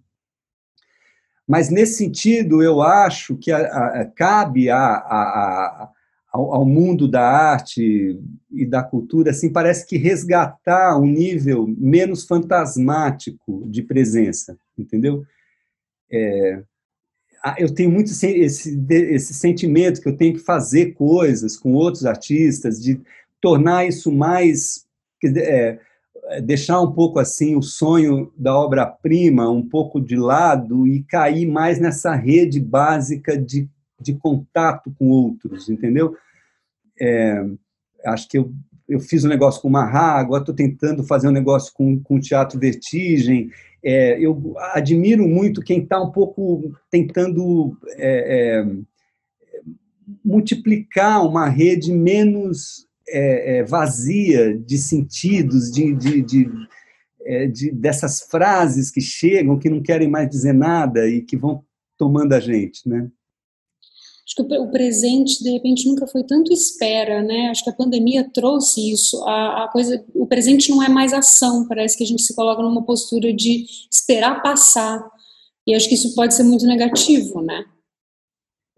Mas 1.47 1.69
nesse 1.69 1.95
sentido, 1.95 2.61
eu 2.61 2.81
acho 2.81 3.35
que 3.37 3.51
a, 3.51 3.57
a, 3.57 4.05
cabe 4.05 4.69
a, 4.69 4.77
a 4.77 5.89
ao, 6.31 6.53
ao, 6.55 6.65
mundo 6.65 7.07
da 7.07 7.21
arte 7.21 8.17
e 8.49 8.65
da 8.65 8.81
cultura, 8.81 9.31
assim, 9.31 9.51
parece 9.51 9.85
que 9.85 9.97
resgatar 9.97 10.97
um 10.97 11.05
nível 11.05 11.67
menos 11.77 12.23
fantasmático 12.23 13.67
de 13.67 13.83
presença, 13.83 14.57
entendeu? 14.77 15.25
É, 16.09 16.63
eu 17.57 17.73
tenho 17.73 17.91
muito 17.91 18.11
esse, 18.11 18.85
esse 18.89 19.33
sentimento 19.33 20.01
que 20.01 20.07
eu 20.07 20.15
tenho 20.15 20.33
que 20.33 20.39
fazer 20.39 20.93
coisas 20.93 21.57
com 21.57 21.73
outros 21.73 22.05
artistas, 22.05 22.81
de 22.81 23.01
tornar 23.41 23.85
isso 23.85 24.11
mais. 24.11 24.85
É, 25.23 25.79
deixar 26.43 26.79
um 26.79 26.91
pouco 26.91 27.19
assim 27.19 27.55
o 27.55 27.61
sonho 27.61 28.31
da 28.37 28.55
obra-prima 28.55 29.49
um 29.49 29.67
pouco 29.67 29.99
de 29.99 30.15
lado 30.15 30.87
e 30.87 31.03
cair 31.03 31.45
mais 31.45 31.79
nessa 31.79 32.15
rede 32.15 32.59
básica 32.59 33.37
de 33.37 33.67
de 34.01 34.13
contato 34.13 34.93
com 34.97 35.09
outros, 35.09 35.69
entendeu? 35.69 36.15
É, 36.99 37.43
acho 38.05 38.27
que 38.27 38.37
eu, 38.37 38.53
eu 38.87 38.99
fiz 38.99 39.23
um 39.23 39.29
negócio 39.29 39.61
com 39.61 39.67
o 39.67 39.71
Marra, 39.71 40.19
agora 40.19 40.41
estou 40.41 40.55
tentando 40.55 41.03
fazer 41.03 41.27
um 41.27 41.31
negócio 41.31 41.73
com, 41.73 41.99
com 41.99 42.15
o 42.15 42.19
Teatro 42.19 42.59
Vertigem. 42.59 43.49
É, 43.83 44.19
eu 44.19 44.55
admiro 44.73 45.27
muito 45.27 45.61
quem 45.61 45.81
está 45.81 46.01
um 46.01 46.11
pouco 46.11 46.71
tentando 46.89 47.77
é, 47.97 48.59
é 48.59 48.65
multiplicar 50.23 51.25
uma 51.25 51.47
rede 51.47 51.91
menos 51.91 52.87
é, 53.07 53.57
é, 53.57 53.63
vazia 53.63 54.57
de 54.57 54.77
sentidos, 54.77 55.71
de, 55.71 55.93
de, 55.93 56.21
de, 56.21 56.49
de, 57.51 57.71
dessas 57.71 58.21
frases 58.21 58.91
que 58.91 59.01
chegam, 59.01 59.57
que 59.57 59.69
não 59.69 59.81
querem 59.81 60.09
mais 60.09 60.29
dizer 60.29 60.53
nada 60.53 61.07
e 61.07 61.21
que 61.21 61.37
vão 61.37 61.63
tomando 61.97 62.33
a 62.33 62.39
gente, 62.39 62.87
né? 62.87 63.09
Acho 64.25 64.35
que 64.35 64.55
o 64.55 64.71
presente, 64.71 65.43
de 65.43 65.51
repente, 65.51 65.87
nunca 65.87 66.07
foi 66.07 66.23
tanto 66.23 66.53
espera, 66.53 67.21
né? 67.21 67.49
Acho 67.49 67.63
que 67.63 67.69
a 67.69 67.75
pandemia 67.75 68.29
trouxe 68.33 68.91
isso. 68.91 69.21
A, 69.23 69.65
a, 69.65 69.67
coisa, 69.67 70.03
o 70.13 70.27
presente 70.27 70.69
não 70.69 70.81
é 70.81 70.87
mais 70.87 71.11
ação, 71.11 71.67
parece 71.67 71.97
que 71.97 72.03
a 72.03 72.07
gente 72.07 72.21
se 72.21 72.35
coloca 72.35 72.61
numa 72.61 72.85
postura 72.85 73.33
de 73.33 73.65
esperar 73.91 74.41
passar. 74.41 75.03
E 75.67 75.75
acho 75.75 75.89
que 75.89 75.95
isso 75.95 76.15
pode 76.15 76.33
ser 76.33 76.43
muito 76.43 76.65
negativo, 76.65 77.41
né? 77.41 77.65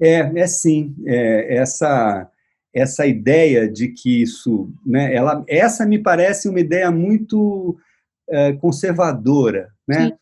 É, 0.02 0.20
é 0.40 0.48
sim. 0.48 0.96
É, 1.06 1.58
essa 1.58 2.30
essa 2.74 3.06
ideia 3.06 3.70
de 3.70 3.90
que 3.90 4.24
isso, 4.24 4.74
né? 4.84 5.14
Ela, 5.14 5.44
essa 5.48 5.86
me 5.86 6.00
parece 6.00 6.50
uma 6.50 6.60
ideia 6.60 6.90
muito 6.90 7.78
é, 8.28 8.54
conservadora, 8.54 9.70
né? 9.88 10.18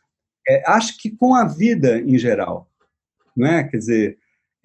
É, 0.47 0.69
acho 0.69 0.97
que 0.97 1.09
com 1.09 1.33
a 1.33 1.45
vida 1.45 1.99
em 2.01 2.17
geral, 2.17 2.69
não 3.35 3.47
é? 3.47 3.63
Quer 3.63 3.77
dizer, 3.77 4.17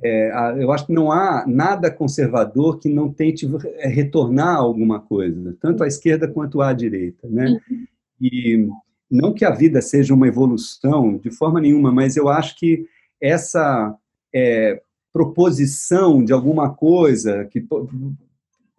é, 0.02 0.30
eu 0.58 0.70
acho 0.72 0.86
que 0.86 0.92
não 0.92 1.10
há 1.10 1.44
nada 1.46 1.90
conservador 1.90 2.78
que 2.78 2.88
não 2.88 3.10
tente 3.10 3.48
é, 3.78 3.88
retornar 3.88 4.56
alguma 4.56 5.00
coisa, 5.00 5.56
tanto 5.60 5.82
à 5.82 5.86
esquerda 5.86 6.28
quanto 6.28 6.60
à 6.60 6.72
direita, 6.72 7.26
né? 7.28 7.58
Uhum. 7.70 7.86
E 8.20 8.68
não 9.10 9.32
que 9.32 9.44
a 9.44 9.50
vida 9.50 9.80
seja 9.80 10.12
uma 10.12 10.28
evolução 10.28 11.16
de 11.16 11.30
forma 11.30 11.60
nenhuma, 11.60 11.90
mas 11.92 12.16
eu 12.16 12.28
acho 12.28 12.58
que 12.58 12.86
essa 13.20 13.96
é, 14.34 14.82
proposição 15.12 16.22
de 16.22 16.32
alguma 16.32 16.74
coisa 16.74 17.46
que 17.46 17.64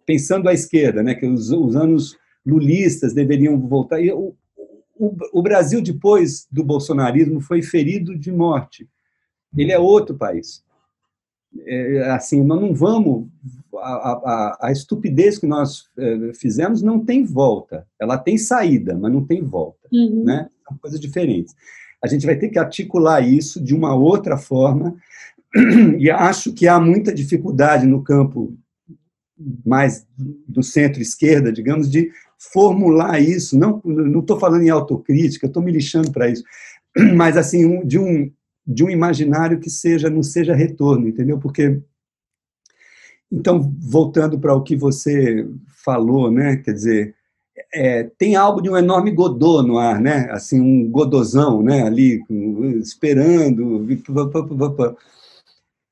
pensando 0.06 0.48
à 0.48 0.54
esquerda, 0.54 1.02
né, 1.02 1.14
que 1.14 1.26
os, 1.26 1.50
os 1.50 1.74
anos 1.74 2.16
lulistas 2.46 3.12
deveriam 3.12 3.58
voltar. 3.58 4.00
E 4.00 4.12
o, 4.12 4.34
o, 4.96 5.16
o 5.32 5.42
Brasil 5.42 5.82
depois 5.82 6.46
do 6.50 6.62
bolsonarismo 6.62 7.40
foi 7.40 7.60
ferido 7.60 8.16
de 8.16 8.30
morte. 8.30 8.88
Ele 9.56 9.72
é 9.72 9.78
outro 9.78 10.16
país 10.16 10.62
é, 11.66 12.10
assim, 12.10 12.42
nós 12.42 12.60
não 12.60 12.74
vamos. 12.74 13.26
A, 13.76 13.78
a, 13.80 14.58
a, 14.62 14.72
estupidez 14.72 15.38
que 15.38 15.46
nós 15.46 15.88
é, 15.96 16.32
fizemos 16.34 16.82
não 16.82 17.04
tem 17.04 17.24
volta. 17.24 17.86
Ela 18.00 18.18
tem 18.18 18.36
saída, 18.36 18.96
mas 18.96 19.12
não 19.12 19.24
tem 19.24 19.42
volta. 19.42 19.88
Uhum. 19.92 20.24
Né? 20.24 20.48
São 20.66 20.76
coisas 20.78 21.00
diferentes. 21.00 21.54
A 22.02 22.06
gente 22.06 22.26
vai 22.26 22.36
ter 22.36 22.48
que 22.48 22.58
articular 22.58 23.20
isso 23.20 23.62
de 23.62 23.74
uma 23.74 23.94
outra 23.94 24.36
forma, 24.36 24.96
e 25.98 26.10
acho 26.10 26.52
que 26.52 26.68
há 26.68 26.78
muita 26.78 27.12
dificuldade 27.12 27.86
no 27.86 28.02
campo 28.02 28.56
mais 29.64 30.06
do 30.46 30.62
centro-esquerda, 30.62 31.52
digamos, 31.52 31.90
de 31.90 32.10
formular 32.52 33.20
isso. 33.20 33.58
Não 33.58 33.80
estou 34.20 34.38
falando 34.38 34.62
em 34.62 34.70
autocrítica, 34.70 35.46
estou 35.46 35.62
me 35.62 35.72
lixando 35.72 36.10
para 36.12 36.28
isso, 36.28 36.44
mas 37.16 37.36
assim, 37.36 37.84
de 37.86 37.98
um 37.98 38.30
de 38.68 38.84
um 38.84 38.90
imaginário 38.90 39.58
que 39.58 39.70
seja 39.70 40.10
não 40.10 40.22
seja 40.22 40.54
retorno, 40.54 41.08
entendeu? 41.08 41.38
Porque 41.38 41.80
então 43.32 43.74
voltando 43.80 44.38
para 44.38 44.54
o 44.54 44.62
que 44.62 44.76
você 44.76 45.48
falou, 45.82 46.30
né? 46.30 46.58
Quer 46.58 46.72
dizer, 46.74 47.14
é, 47.72 48.04
tem 48.18 48.36
algo 48.36 48.60
de 48.60 48.68
um 48.68 48.76
enorme 48.76 49.10
Godot 49.10 49.66
no 49.66 49.78
ar, 49.78 50.00
né? 50.00 50.28
Assim, 50.30 50.60
um 50.60 50.90
Godozão, 50.90 51.62
né? 51.62 51.82
Ali 51.82 52.22
esperando. 52.82 53.86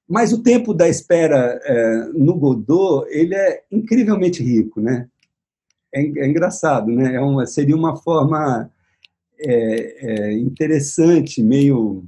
Mas 0.08 0.32
o 0.32 0.42
tempo 0.42 0.74
da 0.74 0.88
espera 0.88 1.58
é, 1.64 2.04
no 2.14 2.34
Godot, 2.34 3.06
ele 3.10 3.34
é 3.34 3.62
incrivelmente 3.72 4.42
rico, 4.42 4.80
né? 4.80 5.08
É, 5.94 6.00
é 6.00 6.28
engraçado, 6.28 6.90
né? 6.92 7.14
É 7.14 7.20
uma, 7.20 7.46
seria 7.46 7.76
uma 7.76 7.96
forma 7.96 8.70
é, 9.38 10.30
é 10.30 10.32
interessante, 10.34 11.42
meio 11.42 12.04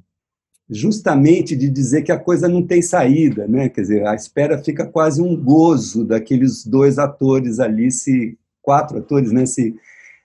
justamente 0.71 1.57
de 1.57 1.69
dizer 1.71 2.03
que 2.03 2.13
a 2.13 2.19
coisa 2.19 2.47
não 2.47 2.63
tem 2.63 2.83
saída, 2.83 3.47
né? 3.47 3.69
Quer 3.69 3.81
dizer, 3.81 4.07
a 4.07 4.15
espera 4.15 4.63
fica 4.63 4.87
quase 4.87 5.23
um 5.23 5.35
gozo 5.35 6.05
daqueles 6.05 6.65
dois 6.67 6.99
atores 6.99 7.59
ali, 7.59 7.91
se 7.91 8.37
quatro 8.61 8.99
atores, 8.99 9.33
né? 9.33 9.47
Se, 9.47 9.75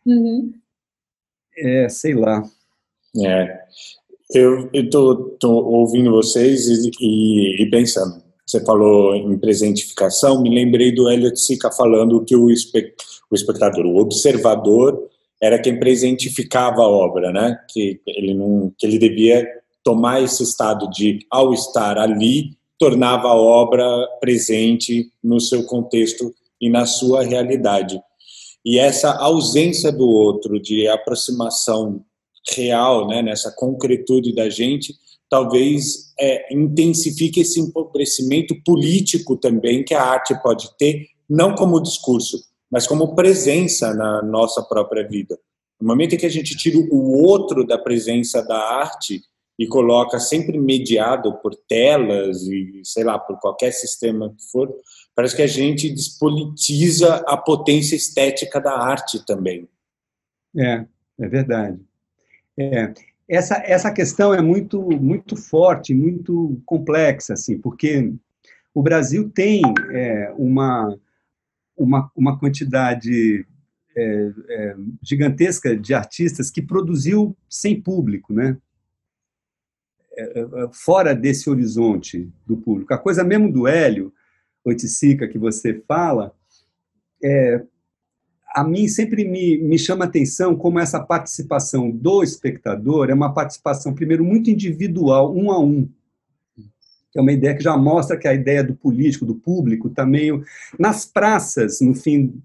uhum. 0.05 0.51
é, 1.57 1.87
sei 1.87 2.13
lá. 2.13 2.43
É, 3.25 3.59
eu 4.33 4.69
estou 4.73 5.39
ouvindo 5.43 6.11
vocês 6.11 6.67
e, 6.67 6.91
e, 6.99 7.63
e, 7.63 7.69
pensando. 7.69 8.21
Você 8.45 8.63
falou 8.65 9.15
em 9.15 9.37
presentificação, 9.37 10.41
me 10.41 10.53
lembrei 10.53 10.93
do 10.93 11.09
Elliot 11.09 11.39
Sica 11.39 11.71
falando 11.71 12.25
que 12.25 12.35
o, 12.35 12.51
espe, 12.51 12.93
o 13.31 13.35
espectador, 13.35 13.85
o 13.85 13.97
observador, 13.97 15.09
era 15.41 15.59
quem 15.59 15.79
presentificava 15.79 16.81
a 16.81 16.87
obra, 16.87 17.31
né? 17.31 17.57
Que 17.69 18.01
ele 18.07 18.33
não, 18.33 18.73
que 18.77 18.85
ele 18.85 18.97
devia 18.97 19.62
tomar 19.83 20.21
esse 20.21 20.43
estado 20.43 20.89
de, 20.89 21.25
ao 21.29 21.53
estar 21.53 21.97
ali, 21.97 22.57
tornava 22.79 23.27
a 23.27 23.35
obra 23.35 23.85
presente 24.19 25.11
no 25.23 25.39
seu 25.39 25.63
contexto 25.65 26.33
e 26.59 26.69
na 26.69 26.85
sua 26.85 27.23
realidade. 27.23 28.01
E 28.65 28.79
essa 28.79 29.13
ausência 29.17 29.91
do 29.91 30.07
outro, 30.09 30.59
de 30.59 30.87
aproximação 30.87 32.03
real, 32.55 33.07
né, 33.07 33.21
nessa 33.21 33.51
concretude 33.51 34.33
da 34.33 34.49
gente, 34.49 34.95
talvez 35.29 36.13
é, 36.19 36.53
intensifique 36.53 37.41
esse 37.41 37.59
empobrecimento 37.59 38.55
político 38.63 39.35
também 39.35 39.83
que 39.83 39.93
a 39.93 40.03
arte 40.03 40.33
pode 40.41 40.69
ter, 40.77 41.07
não 41.29 41.55
como 41.55 41.81
discurso, 41.81 42.37
mas 42.69 42.85
como 42.87 43.15
presença 43.15 43.93
na 43.93 44.21
nossa 44.21 44.61
própria 44.61 45.07
vida. 45.07 45.37
No 45.79 45.87
momento 45.87 46.15
em 46.15 46.17
que 46.17 46.25
a 46.25 46.29
gente 46.29 46.55
tira 46.55 46.77
o 46.77 47.23
outro 47.25 47.65
da 47.65 47.77
presença 47.77 48.41
da 48.41 48.57
arte, 48.57 49.21
e 49.57 49.67
coloca 49.67 50.19
sempre 50.19 50.59
mediado 50.59 51.37
por 51.39 51.55
telas 51.55 52.41
e 52.43 52.81
sei 52.83 53.03
lá 53.03 53.19
por 53.19 53.39
qualquer 53.39 53.71
sistema 53.71 54.33
que 54.35 54.51
for 54.51 54.73
parece 55.15 55.35
que 55.35 55.41
a 55.41 55.47
gente 55.47 55.89
despolitiza 55.89 57.15
a 57.27 57.37
potência 57.37 57.95
estética 57.95 58.59
da 58.59 58.77
arte 58.77 59.25
também 59.25 59.67
é 60.57 60.85
é 61.19 61.27
verdade 61.27 61.79
é 62.57 62.93
essa 63.27 63.61
essa 63.65 63.91
questão 63.91 64.33
é 64.33 64.41
muito 64.41 64.81
muito 64.81 65.35
forte 65.35 65.93
muito 65.93 66.61
complexa 66.65 67.33
assim 67.33 67.59
porque 67.59 68.11
o 68.73 68.81
Brasil 68.81 69.29
tem 69.29 69.61
é, 69.91 70.33
uma 70.35 70.97
uma 71.77 72.11
uma 72.15 72.39
quantidade 72.39 73.45
é, 73.95 74.31
é, 74.49 74.75
gigantesca 75.03 75.75
de 75.77 75.93
artistas 75.93 76.49
que 76.49 76.61
produziu 76.61 77.37
sem 77.47 77.79
público, 77.79 78.33
né? 78.33 78.57
É, 80.15 80.39
é, 80.41 80.45
fora 80.71 81.15
desse 81.15 81.49
horizonte 81.49 82.31
do 82.45 82.55
público. 82.57 82.93
A 82.93 82.97
coisa 82.97 83.23
mesmo 83.23 83.51
do 83.51 83.67
Hélio 83.67 84.13
Oiticica 84.63 85.27
que 85.27 85.37
você 85.37 85.81
fala, 85.87 86.33
é, 87.23 87.63
a 88.53 88.63
mim 88.63 88.87
sempre 88.87 89.25
me, 89.25 89.57
me 89.57 89.79
chama 89.79 90.05
atenção 90.05 90.55
como 90.55 90.79
essa 90.79 90.99
participação 90.99 91.89
do 91.89 92.21
espectador 92.21 93.09
é 93.09 93.13
uma 93.13 93.33
participação, 93.33 93.95
primeiro, 93.95 94.23
muito 94.23 94.51
individual, 94.51 95.35
um 95.35 95.51
a 95.51 95.59
um. 95.59 95.89
É 97.15 97.21
uma 97.21 97.31
ideia 97.31 97.55
que 97.55 97.63
já 97.63 97.75
mostra 97.75 98.17
que 98.17 98.27
a 98.27 98.33
ideia 98.33 98.63
do 98.63 98.75
político, 98.75 99.25
do 99.25 99.35
público, 99.35 99.87
está 99.87 100.05
meio. 100.05 100.43
Nas 100.77 101.05
praças, 101.05 101.81
no 101.81 101.95
fim 101.95 102.39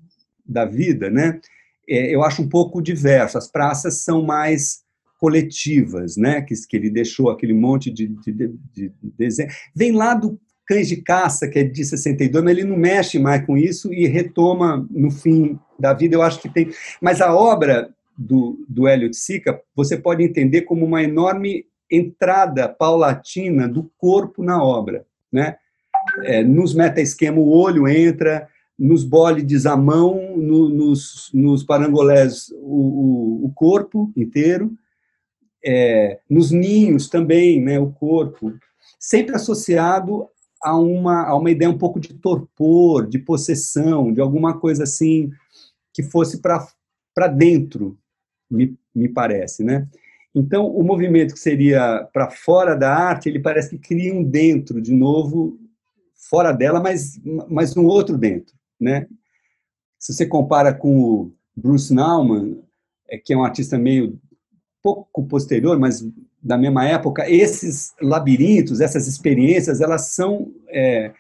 da 0.45 0.65
vida, 0.65 1.11
né? 1.11 1.41
É, 1.87 2.15
eu 2.15 2.23
acho 2.23 2.43
um 2.43 2.49
pouco 2.49 2.83
diverso. 2.83 3.37
As 3.37 3.49
praças 3.49 3.99
são 3.99 4.23
mais 4.23 4.83
coletivas, 5.19 6.17
né? 6.17 6.41
Que, 6.41 6.55
que 6.67 6.77
ele 6.77 6.91
deixou 6.91 7.31
aquele 7.31 7.53
monte 7.53 7.91
de, 7.91 8.07
de, 8.07 8.33
de, 8.33 8.53
de 8.73 8.93
desenho. 9.03 9.51
Vem 9.75 9.93
lá 9.93 10.15
do 10.15 10.39
Cães 10.67 10.89
de 10.89 10.97
Caça, 10.97 11.49
que 11.49 11.59
é 11.59 11.65
de 11.65 11.85
62, 11.85 12.45
mas 12.45 12.57
ele 12.57 12.69
não 12.69 12.77
mexe 12.77 13.19
mais 13.19 13.45
com 13.45 13.57
isso 13.57 13.93
e 13.93 14.07
retoma 14.07 14.87
no 14.91 15.11
fim 15.11 15.59
da 15.79 15.93
vida. 15.93 16.15
Eu 16.15 16.23
acho 16.23 16.41
que 16.41 16.49
tem. 16.49 16.71
Mas 17.01 17.21
a 17.21 17.35
obra 17.35 17.91
do, 18.17 18.65
do 18.69 18.87
Hélio 18.87 19.13
Sica, 19.15 19.61
você 19.75 19.97
pode 19.97 20.23
entender 20.23 20.63
como 20.63 20.85
uma 20.85 21.03
enorme 21.03 21.65
entrada 21.91 22.69
paulatina 22.69 23.69
do 23.69 23.91
corpo 23.97 24.43
na 24.43 24.63
obra. 24.63 25.07
Né? 25.33 25.57
É, 26.25 26.43
nos 26.43 26.75
meta-esquema, 26.75 27.39
o 27.39 27.49
olho 27.49 27.89
entra, 27.89 28.49
nos 28.79 29.05
bólides 29.05 29.67
a 29.67 29.77
mão, 29.77 30.37
no, 30.37 30.69
nos, 30.69 31.31
nos 31.33 31.63
parangolés 31.63 32.51
o, 32.61 33.45
o, 33.45 33.47
o 33.47 33.53
corpo 33.55 34.13
inteiro, 34.17 34.73
é, 35.65 36.21
nos 36.29 36.51
ninhos 36.51 37.09
também, 37.09 37.61
né, 37.61 37.79
o 37.79 37.91
corpo, 37.91 38.53
sempre 38.99 39.35
associado 39.35 40.29
a 40.63 40.77
uma, 40.77 41.25
a 41.27 41.37
uma 41.37 41.51
ideia 41.51 41.71
um 41.71 41.79
pouco 41.79 42.01
de 42.01 42.15
torpor, 42.15 43.07
de 43.07 43.19
possessão, 43.19 44.13
de 44.13 44.21
alguma 44.21 44.59
coisa 44.59 44.83
assim 44.83 45.31
que 45.93 46.03
fosse 46.03 46.41
para 46.41 47.27
dentro, 47.29 47.99
me, 48.51 48.77
me 48.95 49.09
parece, 49.09 49.65
né? 49.65 49.89
Então, 50.35 50.67
o 50.67 50.85
movimento 50.85 51.35
que 51.35 51.41
seria 51.41 52.09
para 52.13 52.31
fora 52.31 52.77
da 52.77 52.95
arte, 52.95 53.29
ele 53.29 53.41
parece 53.41 53.71
que 53.71 53.79
cria 53.79 54.15
um 54.15 54.23
dentro, 54.23 54.81
de 54.81 54.93
novo, 54.93 55.59
fora 56.15 56.53
dela, 56.53 56.81
mas, 56.81 57.19
mas 57.49 57.77
um 57.77 57.87
outro 57.87 58.17
dentro, 58.17 58.55
né? 58.79 59.07
Se 59.99 60.13
você 60.13 60.27
compara 60.27 60.73
com 60.73 61.01
o 61.01 61.33
Bruce 61.57 61.93
Nauman, 61.93 62.63
é, 63.09 63.19
que 63.19 63.33
é 63.33 63.37
um 63.37 63.45
artista 63.45 63.77
meio 63.77 64.21
pouco 64.83 65.27
posterior, 65.27 65.79
mas 65.79 66.07
da 66.43 66.57
mesma 66.57 66.87
época, 66.87 67.29
esses 67.29 67.93
labirintos, 68.01 68.81
essas 68.81 69.07
experiências, 69.07 69.81
elas 69.81 70.13
são 70.13 70.53
é, 70.69 71.13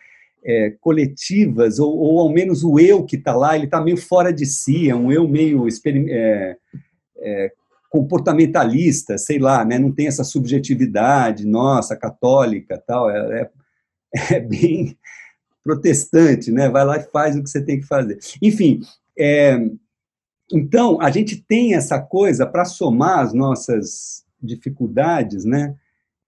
é, 0.45 0.71
coletivas, 0.81 1.79
ou, 1.79 1.97
ou, 1.97 2.21
ao 2.21 2.33
menos 2.33 2.63
o 2.63 2.79
eu 2.79 3.05
que 3.05 3.17
está 3.17 3.35
lá, 3.35 3.57
ele 3.57 3.65
está 3.65 3.81
meio 3.81 3.97
fora 3.97 4.33
de 4.33 4.47
si, 4.47 4.89
é 4.89 4.95
um 4.95 5.11
eu 5.11 5.27
meio 5.29 5.67
é, 6.09 6.57
é, 7.19 7.53
comportamentalista, 7.91 9.19
sei 9.19 9.39
lá, 9.39 9.65
né? 9.65 9.79
não 9.79 9.93
tem 9.93 10.07
essa 10.07 10.25
subjetividade 10.25 11.47
nossa, 11.47 11.97
católica, 11.97 12.83
tal, 12.87 13.11
é, 13.11 13.51
é, 14.15 14.35
é 14.37 14.41
bem 14.41 14.97
protestante, 15.63 16.51
né? 16.51 16.69
vai 16.69 16.85
lá 16.85 16.97
e 16.97 17.11
faz 17.11 17.37
o 17.37 17.43
que 17.43 17.51
você 17.51 17.63
tem 17.63 17.81
que 17.81 17.87
fazer. 17.87 18.19
Enfim, 18.41 18.81
é, 19.19 19.59
então, 20.51 21.01
a 21.01 21.11
gente 21.11 21.37
tem 21.37 21.75
essa 21.75 22.01
coisa 22.01 22.47
para 22.47 22.65
somar 22.65 23.21
as 23.21 23.35
nossas 23.35 24.25
dificuldades, 24.43 25.45
né? 25.45 25.77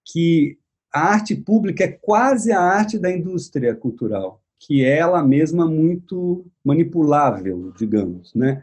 Que 0.05 0.59
a 0.93 1.13
arte 1.13 1.35
pública 1.35 1.85
é 1.85 1.89
quase 1.89 2.53
a 2.53 2.61
arte 2.61 2.99
da 2.99 3.11
indústria 3.11 3.75
cultural, 3.75 4.43
que 4.59 4.85
é 4.85 4.99
ela 4.99 5.23
mesma 5.23 5.67
muito 5.67 6.45
manipulável, 6.65 7.73
digamos, 7.79 8.35
né? 8.35 8.63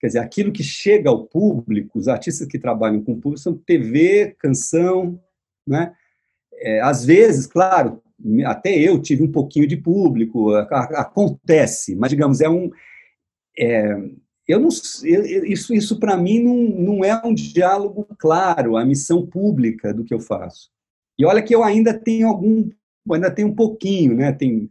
Quer 0.00 0.08
dizer, 0.08 0.18
aquilo 0.18 0.52
que 0.52 0.62
chega 0.62 1.08
ao 1.08 1.24
público, 1.26 1.98
os 1.98 2.08
artistas 2.08 2.46
que 2.46 2.58
trabalham 2.58 3.02
com 3.02 3.12
o 3.12 3.20
público 3.20 3.38
são 3.40 3.56
TV, 3.56 4.34
canção, 4.38 5.20
né? 5.66 5.94
É, 6.54 6.80
às 6.80 7.04
vezes, 7.04 7.46
claro, 7.46 8.02
até 8.46 8.76
eu 8.76 9.00
tive 9.00 9.22
um 9.22 9.30
pouquinho 9.30 9.66
de 9.66 9.76
público, 9.76 10.54
acontece, 10.54 11.94
mas 11.94 12.10
digamos, 12.10 12.40
é 12.40 12.48
um. 12.48 12.70
É, 13.58 13.96
eu 14.46 14.60
não, 14.60 14.68
isso 14.68 15.74
isso 15.74 15.98
para 15.98 16.16
mim 16.16 16.42
não, 16.42 16.56
não 16.56 17.04
é 17.04 17.20
um 17.24 17.34
diálogo 17.34 18.06
claro, 18.18 18.76
a 18.76 18.84
missão 18.84 19.26
pública 19.26 19.92
do 19.92 20.04
que 20.04 20.14
eu 20.14 20.20
faço. 20.20 20.70
E 21.18 21.24
olha 21.24 21.42
que 21.42 21.54
eu 21.54 21.64
ainda 21.64 21.92
tenho 21.92 22.28
algum, 22.28 22.68
ainda 23.10 23.30
tenho 23.30 23.48
um 23.48 23.54
pouquinho, 23.54 24.14
né? 24.14 24.32
Tem, 24.32 24.70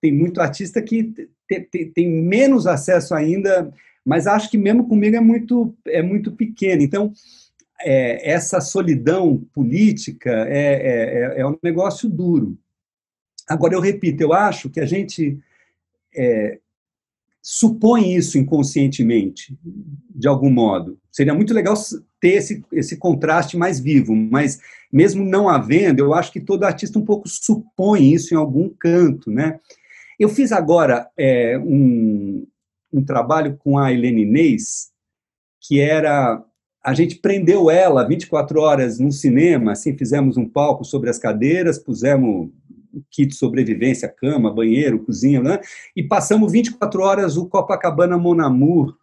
tem 0.00 0.12
muito 0.12 0.40
artista 0.40 0.82
que 0.82 1.14
tem, 1.48 1.64
tem, 1.64 1.90
tem 1.90 2.10
menos 2.10 2.66
acesso 2.66 3.14
ainda, 3.14 3.72
mas 4.04 4.26
acho 4.26 4.50
que 4.50 4.58
mesmo 4.58 4.86
comigo 4.86 5.16
é 5.16 5.20
muito, 5.20 5.74
é 5.86 6.02
muito 6.02 6.32
pequeno. 6.32 6.82
Então, 6.82 7.12
é, 7.80 8.30
essa 8.30 8.60
solidão 8.60 9.38
política 9.54 10.30
é, 10.48 11.34
é, 11.36 11.40
é, 11.40 11.46
um 11.46 11.56
negócio 11.62 12.08
duro. 12.08 12.58
Agora, 13.48 13.74
eu 13.74 13.80
repito, 13.80 14.22
eu 14.22 14.32
acho 14.32 14.68
que 14.68 14.80
a 14.80 14.86
gente 14.86 15.38
é, 16.14 16.58
supõe 17.48 18.12
isso 18.12 18.36
inconscientemente, 18.36 19.56
de 20.10 20.26
algum 20.26 20.50
modo. 20.50 20.98
Seria 21.12 21.32
muito 21.32 21.54
legal 21.54 21.76
ter 22.20 22.30
esse, 22.30 22.64
esse 22.72 22.96
contraste 22.96 23.56
mais 23.56 23.78
vivo, 23.78 24.16
mas 24.16 24.58
mesmo 24.92 25.24
não 25.24 25.48
havendo, 25.48 26.00
eu 26.00 26.12
acho 26.12 26.32
que 26.32 26.40
todo 26.40 26.64
artista 26.64 26.98
um 26.98 27.04
pouco 27.04 27.28
supõe 27.28 28.12
isso 28.12 28.34
em 28.34 28.36
algum 28.36 28.68
canto, 28.68 29.30
né? 29.30 29.60
Eu 30.18 30.28
fiz 30.28 30.50
agora 30.50 31.08
é, 31.16 31.56
um, 31.56 32.44
um 32.92 33.04
trabalho 33.04 33.56
com 33.58 33.78
a 33.78 33.92
Helene 33.92 34.22
Inês, 34.22 34.90
que 35.60 35.78
era 35.78 36.42
a 36.82 36.94
gente 36.94 37.16
prendeu 37.16 37.70
ela 37.70 38.06
24 38.06 38.60
horas 38.60 38.98
no 38.98 39.12
cinema, 39.12 39.72
assim, 39.72 39.96
fizemos 39.96 40.36
um 40.36 40.48
palco 40.48 40.84
sobre 40.84 41.10
as 41.10 41.18
cadeiras, 41.18 41.78
pusemos 41.78 42.50
kit 43.10 43.34
sobrevivência, 43.34 44.08
cama, 44.08 44.52
banheiro, 44.52 45.04
cozinha, 45.04 45.42
né? 45.42 45.60
e 45.94 46.02
passamos 46.02 46.52
24 46.52 47.02
horas 47.02 47.36
o 47.36 47.46
Copacabana 47.46 48.18
Mon 48.18 48.40
Amour, 48.40 48.96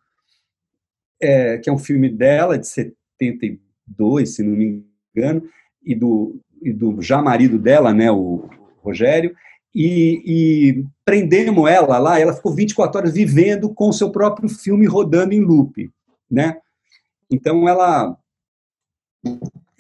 é, 1.21 1.57
que 1.57 1.69
é 1.69 1.73
um 1.73 1.77
filme 1.77 2.09
dela, 2.09 2.57
de 2.57 2.67
72, 2.67 4.35
se 4.35 4.43
não 4.43 4.55
me 4.55 4.83
engano, 5.15 5.43
e 5.83 5.95
do, 5.95 6.39
e 6.61 6.71
do 6.71 7.01
já 7.01 7.21
marido 7.21 7.57
dela, 7.57 7.93
né, 7.93 8.11
o 8.11 8.49
Rogério, 8.81 9.35
e, 9.73 10.21
e 10.25 10.85
prendemos 11.03 11.69
ela 11.69 11.97
lá, 11.97 12.19
ela 12.19 12.33
ficou 12.33 12.53
24 12.53 12.99
horas 12.99 13.13
vivendo 13.13 13.73
com 13.73 13.89
o 13.89 13.93
seu 13.93 14.11
próprio 14.11 14.47
filme 14.47 14.85
rodando 14.85 15.33
em 15.33 15.39
loop, 15.39 15.91
né? 16.29 16.57
Então 17.31 17.67
ela 17.67 18.15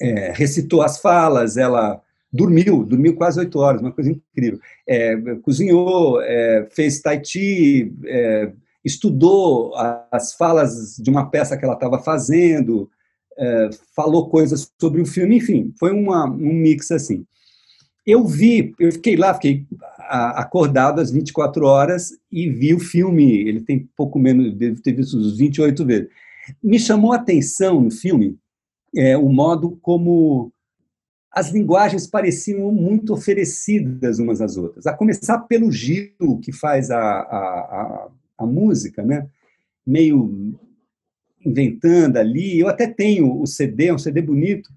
é, 0.01 0.31
recitou 0.31 0.81
as 0.81 0.99
falas, 0.99 1.57
ela 1.57 2.01
dormiu, 2.33 2.83
dormiu 2.83 3.15
quase 3.15 3.39
oito 3.39 3.59
horas, 3.59 3.79
uma 3.79 3.91
coisa 3.91 4.11
incrível. 4.11 4.59
É, 4.87 5.15
cozinhou, 5.43 6.19
é, 6.21 6.67
fez 6.71 6.99
tai 6.99 7.23
chi, 7.23 7.93
é, 8.05 8.51
estudou 8.83 9.73
as 10.11 10.33
falas 10.33 10.95
de 10.97 11.09
uma 11.11 11.29
peça 11.29 11.55
que 11.55 11.63
ela 11.63 11.75
estava 11.75 11.99
fazendo, 11.99 12.89
é, 13.37 13.69
falou 13.95 14.29
coisas 14.29 14.71
sobre 14.81 15.01
o 15.01 15.05
filme, 15.05 15.37
enfim, 15.37 15.71
foi 15.79 15.91
uma, 15.91 16.25
um 16.25 16.53
mix 16.53 16.91
assim. 16.91 17.23
Eu 18.05 18.25
vi, 18.25 18.73
eu 18.79 18.91
fiquei 18.91 19.15
lá, 19.15 19.33
fiquei 19.33 19.65
acordado 20.09 20.99
às 20.99 21.09
24 21.09 21.65
horas 21.65 22.11
e 22.29 22.49
vi 22.49 22.73
o 22.73 22.79
filme, 22.79 23.47
ele 23.47 23.61
tem 23.61 23.87
pouco 23.95 24.19
menos, 24.19 24.53
deve 24.53 24.81
ter 24.81 24.91
visto 24.91 25.17
uns 25.17 25.37
28 25.37 25.85
vezes. 25.85 26.09
Me 26.61 26.77
chamou 26.77 27.13
a 27.13 27.15
atenção 27.15 27.79
no 27.79 27.89
filme 27.89 28.37
é, 28.95 29.17
o 29.17 29.29
modo 29.29 29.77
como 29.81 30.52
as 31.33 31.49
linguagens 31.49 32.05
pareciam 32.05 32.71
muito 32.71 33.13
oferecidas 33.13 34.19
umas 34.19 34.39
às 34.39 34.55
outras. 34.55 34.85
A 34.85 34.93
começar 34.93 35.39
pelo 35.39 35.71
Gil, 35.71 36.39
que 36.41 36.51
faz 36.51 36.91
a, 36.91 36.99
a, 36.99 37.37
a, 37.39 38.07
a 38.37 38.45
música, 38.45 39.03
né? 39.03 39.27
meio 39.85 40.57
inventando 41.45 42.17
ali. 42.17 42.59
Eu 42.59 42.67
até 42.67 42.87
tenho 42.87 43.41
o 43.41 43.45
CD, 43.45 43.87
é 43.87 43.93
um 43.93 43.97
CD 43.97 44.21
bonito, 44.21 44.69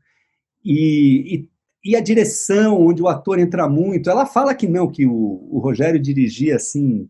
e, 0.65 1.47
e, 1.85 1.91
e, 1.91 1.97
a 1.97 2.01
direção, 2.01 2.81
onde 2.81 3.01
o 3.01 3.09
ator 3.09 3.39
entra 3.39 3.69
muito. 3.69 4.11
Ela 4.11 4.27
fala 4.27 4.55
que 4.55 4.67
não, 4.67 4.91
que 4.91 5.07
o, 5.07 5.49
o 5.51 5.59
Rogério 5.59 6.01
dirigia 6.01 6.57
assim, 6.57 7.09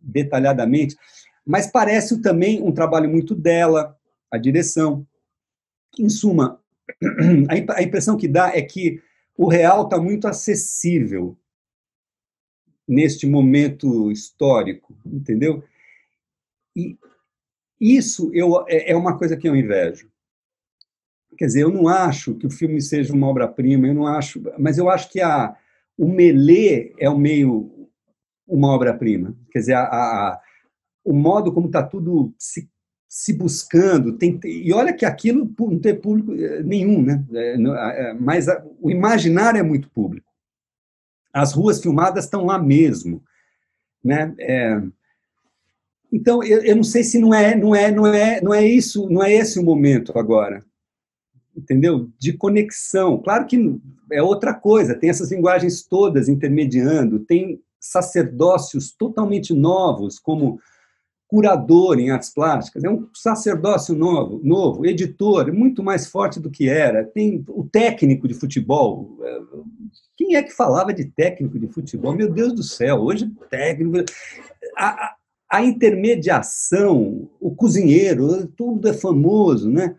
detalhadamente, 0.00 0.96
mas 1.44 1.66
parece 1.66 2.20
também 2.20 2.62
um 2.62 2.70
trabalho 2.70 3.10
muito 3.10 3.34
dela, 3.34 3.96
a 4.30 4.38
direção. 4.38 5.04
Em 5.98 6.08
suma, 6.08 6.59
a 7.76 7.82
impressão 7.82 8.16
que 8.16 8.28
dá 8.28 8.56
é 8.56 8.62
que 8.62 9.02
o 9.36 9.48
real 9.48 9.84
está 9.84 9.98
muito 9.98 10.28
acessível 10.28 11.36
neste 12.86 13.26
momento 13.26 14.10
histórico, 14.10 14.96
entendeu? 15.06 15.62
E 16.76 16.98
isso 17.80 18.30
eu, 18.34 18.64
é, 18.68 18.90
é 18.90 18.96
uma 18.96 19.16
coisa 19.16 19.36
que 19.36 19.48
eu 19.48 19.56
invejo. 19.56 20.10
Quer 21.38 21.46
dizer, 21.46 21.62
eu 21.62 21.70
não 21.70 21.88
acho 21.88 22.34
que 22.34 22.46
o 22.46 22.50
filme 22.50 22.82
seja 22.82 23.14
uma 23.14 23.28
obra-prima, 23.28 23.86
eu 23.86 23.94
não 23.94 24.06
acho, 24.06 24.42
mas 24.58 24.76
eu 24.76 24.90
acho 24.90 25.10
que 25.10 25.20
a, 25.20 25.56
o 25.96 26.08
Melê 26.08 26.92
é 26.98 27.08
o 27.08 27.18
meio 27.18 27.88
uma 28.46 28.68
obra-prima. 28.68 29.36
Quer 29.50 29.60
dizer, 29.60 29.74
a, 29.74 29.84
a, 29.84 30.40
o 31.04 31.12
modo 31.12 31.52
como 31.52 31.66
está 31.66 31.82
tudo 31.82 32.34
se, 32.36 32.68
se 33.10 33.32
buscando, 33.32 34.12
tem, 34.12 34.38
e 34.44 34.72
olha 34.72 34.92
que 34.92 35.04
aquilo 35.04 35.52
não 35.58 35.80
tem 35.80 35.96
público 35.96 36.32
eh, 36.32 36.62
nenhum, 36.62 37.02
né? 37.02 37.24
É, 37.34 37.54
é, 37.54 38.14
mas 38.14 38.48
a, 38.48 38.64
o 38.80 38.88
imaginário 38.88 39.58
é 39.58 39.64
muito 39.64 39.90
público. 39.90 40.30
As 41.32 41.52
ruas 41.52 41.80
filmadas 41.80 42.24
estão 42.26 42.46
lá 42.46 42.56
mesmo, 42.56 43.20
né? 44.02 44.32
É, 44.38 44.80
então 46.12 46.40
eu, 46.44 46.62
eu, 46.62 46.76
não 46.76 46.84
sei 46.84 47.02
se 47.02 47.18
não 47.18 47.34
é, 47.34 47.56
não 47.56 47.74
é, 47.74 47.90
não 47.90 48.06
é, 48.06 48.40
não 48.40 48.54
é 48.54 48.64
isso, 48.64 49.10
não 49.10 49.24
é 49.24 49.32
esse 49.32 49.58
o 49.58 49.64
momento 49.64 50.16
agora, 50.16 50.64
entendeu? 51.56 52.08
De 52.16 52.32
conexão. 52.32 53.18
Claro 53.18 53.44
que 53.44 53.76
é 54.12 54.22
outra 54.22 54.54
coisa. 54.54 54.94
Tem 54.94 55.10
essas 55.10 55.32
linguagens 55.32 55.82
todas 55.82 56.28
intermediando, 56.28 57.18
tem 57.18 57.60
sacerdócios 57.80 58.92
totalmente 58.92 59.52
novos, 59.52 60.16
como 60.16 60.60
curador 61.30 62.00
em 62.00 62.10
artes 62.10 62.30
plásticas, 62.30 62.82
é 62.82 62.90
um 62.90 63.06
sacerdócio 63.14 63.94
novo, 63.94 64.40
novo, 64.42 64.84
editor, 64.84 65.48
é 65.48 65.52
muito 65.52 65.80
mais 65.80 66.08
forte 66.08 66.40
do 66.40 66.50
que 66.50 66.68
era. 66.68 67.04
Tem 67.04 67.44
o 67.48 67.62
técnico 67.62 68.26
de 68.26 68.34
futebol. 68.34 69.16
Quem 70.16 70.34
é 70.34 70.42
que 70.42 70.50
falava 70.50 70.92
de 70.92 71.04
técnico 71.04 71.56
de 71.56 71.68
futebol? 71.68 72.16
Meu 72.16 72.28
Deus 72.28 72.52
do 72.52 72.64
céu, 72.64 72.96
hoje 72.96 73.30
técnico. 73.48 74.04
A, 74.76 75.14
a 75.48 75.62
intermediação, 75.62 77.30
o 77.40 77.54
cozinheiro, 77.54 78.48
tudo 78.48 78.88
é 78.88 78.92
famoso, 78.92 79.70
né? 79.70 79.94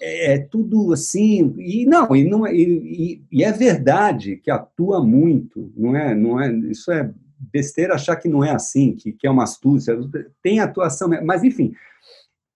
É, 0.00 0.34
é 0.34 0.38
tudo 0.38 0.92
assim 0.92 1.54
e 1.58 1.86
não 1.86 2.14
e 2.14 2.28
não 2.28 2.46
e, 2.46 3.22
e, 3.32 3.42
é 3.42 3.50
verdade 3.50 4.36
que 4.36 4.50
atua 4.50 5.02
muito 5.02 5.72
não 5.74 5.96
é 5.96 6.14
não 6.14 6.38
é 6.38 6.52
isso 6.52 6.92
é 6.92 7.10
besteira 7.38 7.94
achar 7.94 8.16
que 8.16 8.28
não 8.28 8.44
é 8.44 8.52
assim, 8.52 8.92
que, 8.92 9.12
que 9.12 9.26
é 9.26 9.30
uma 9.30 9.44
astúcia. 9.44 9.98
Tem 10.42 10.60
atuação, 10.60 11.08
mas 11.24 11.44
enfim, 11.44 11.74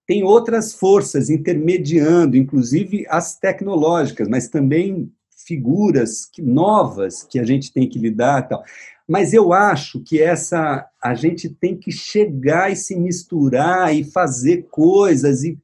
tem 0.06 0.24
outras 0.24 0.72
forças 0.74 1.30
intermediando, 1.30 2.36
inclusive 2.36 3.06
as 3.08 3.38
tecnológicas, 3.38 4.28
mas 4.28 4.48
também 4.48 5.12
figuras 5.46 6.26
que, 6.26 6.42
novas 6.42 7.22
que 7.22 7.38
a 7.38 7.44
gente 7.44 7.72
tem 7.72 7.88
que 7.88 7.98
lidar 7.98 8.48
tal. 8.48 8.62
Mas 9.08 9.32
eu 9.32 9.52
acho 9.52 10.00
que 10.00 10.22
essa 10.22 10.86
a 11.02 11.14
gente 11.14 11.48
tem 11.48 11.76
que 11.76 11.90
chegar 11.90 12.70
e 12.70 12.76
se 12.76 12.94
misturar 12.94 13.94
e 13.94 14.04
fazer 14.04 14.68
coisas 14.70 15.42
e 15.42 15.58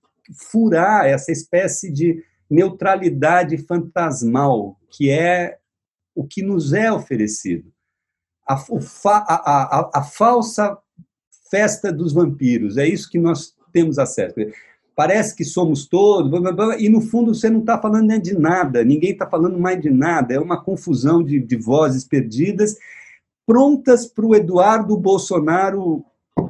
furar 0.50 1.07
essa 1.07 1.31
espécie 1.31 1.92
de 1.92 2.22
neutralidade 2.50 3.59
fantasmal 3.59 4.76
que 4.90 5.11
é 5.11 5.59
o 6.14 6.24
que 6.26 6.42
nos 6.42 6.72
é 6.72 6.90
oferecido 6.90 7.70
a, 8.46 8.54
a, 8.54 9.80
a, 9.80 9.90
a 9.94 10.02
falsa 10.02 10.78
festa 11.50 11.92
dos 11.92 12.12
vampiros. 12.12 12.76
É 12.76 12.87
isso 12.87 13.11
que 13.11 13.18
nós 13.18 13.54
temos 13.72 13.98
acesso. 13.98 14.35
Parece 14.94 15.37
que 15.37 15.44
somos 15.44 15.87
todos, 15.87 16.30
blá, 16.30 16.40
blá, 16.40 16.52
blá, 16.52 16.78
e 16.78 16.88
no 16.88 17.02
fundo 17.02 17.35
você 17.35 17.50
não 17.50 17.61
está 17.61 17.78
falando 17.78 18.18
de 18.18 18.32
nada, 18.32 18.82
ninguém 18.82 19.11
está 19.11 19.28
falando 19.28 19.59
mais 19.59 19.78
de 19.78 19.90
nada, 19.90 20.32
é 20.32 20.40
uma 20.40 20.62
confusão 20.62 21.22
de, 21.22 21.38
de 21.38 21.54
vozes 21.54 22.02
perdidas, 22.02 22.76
prontas 23.46 24.06
para 24.06 24.24
o 24.24 24.35
Eduardo 24.35 24.96
Bolsonaro 24.96 26.02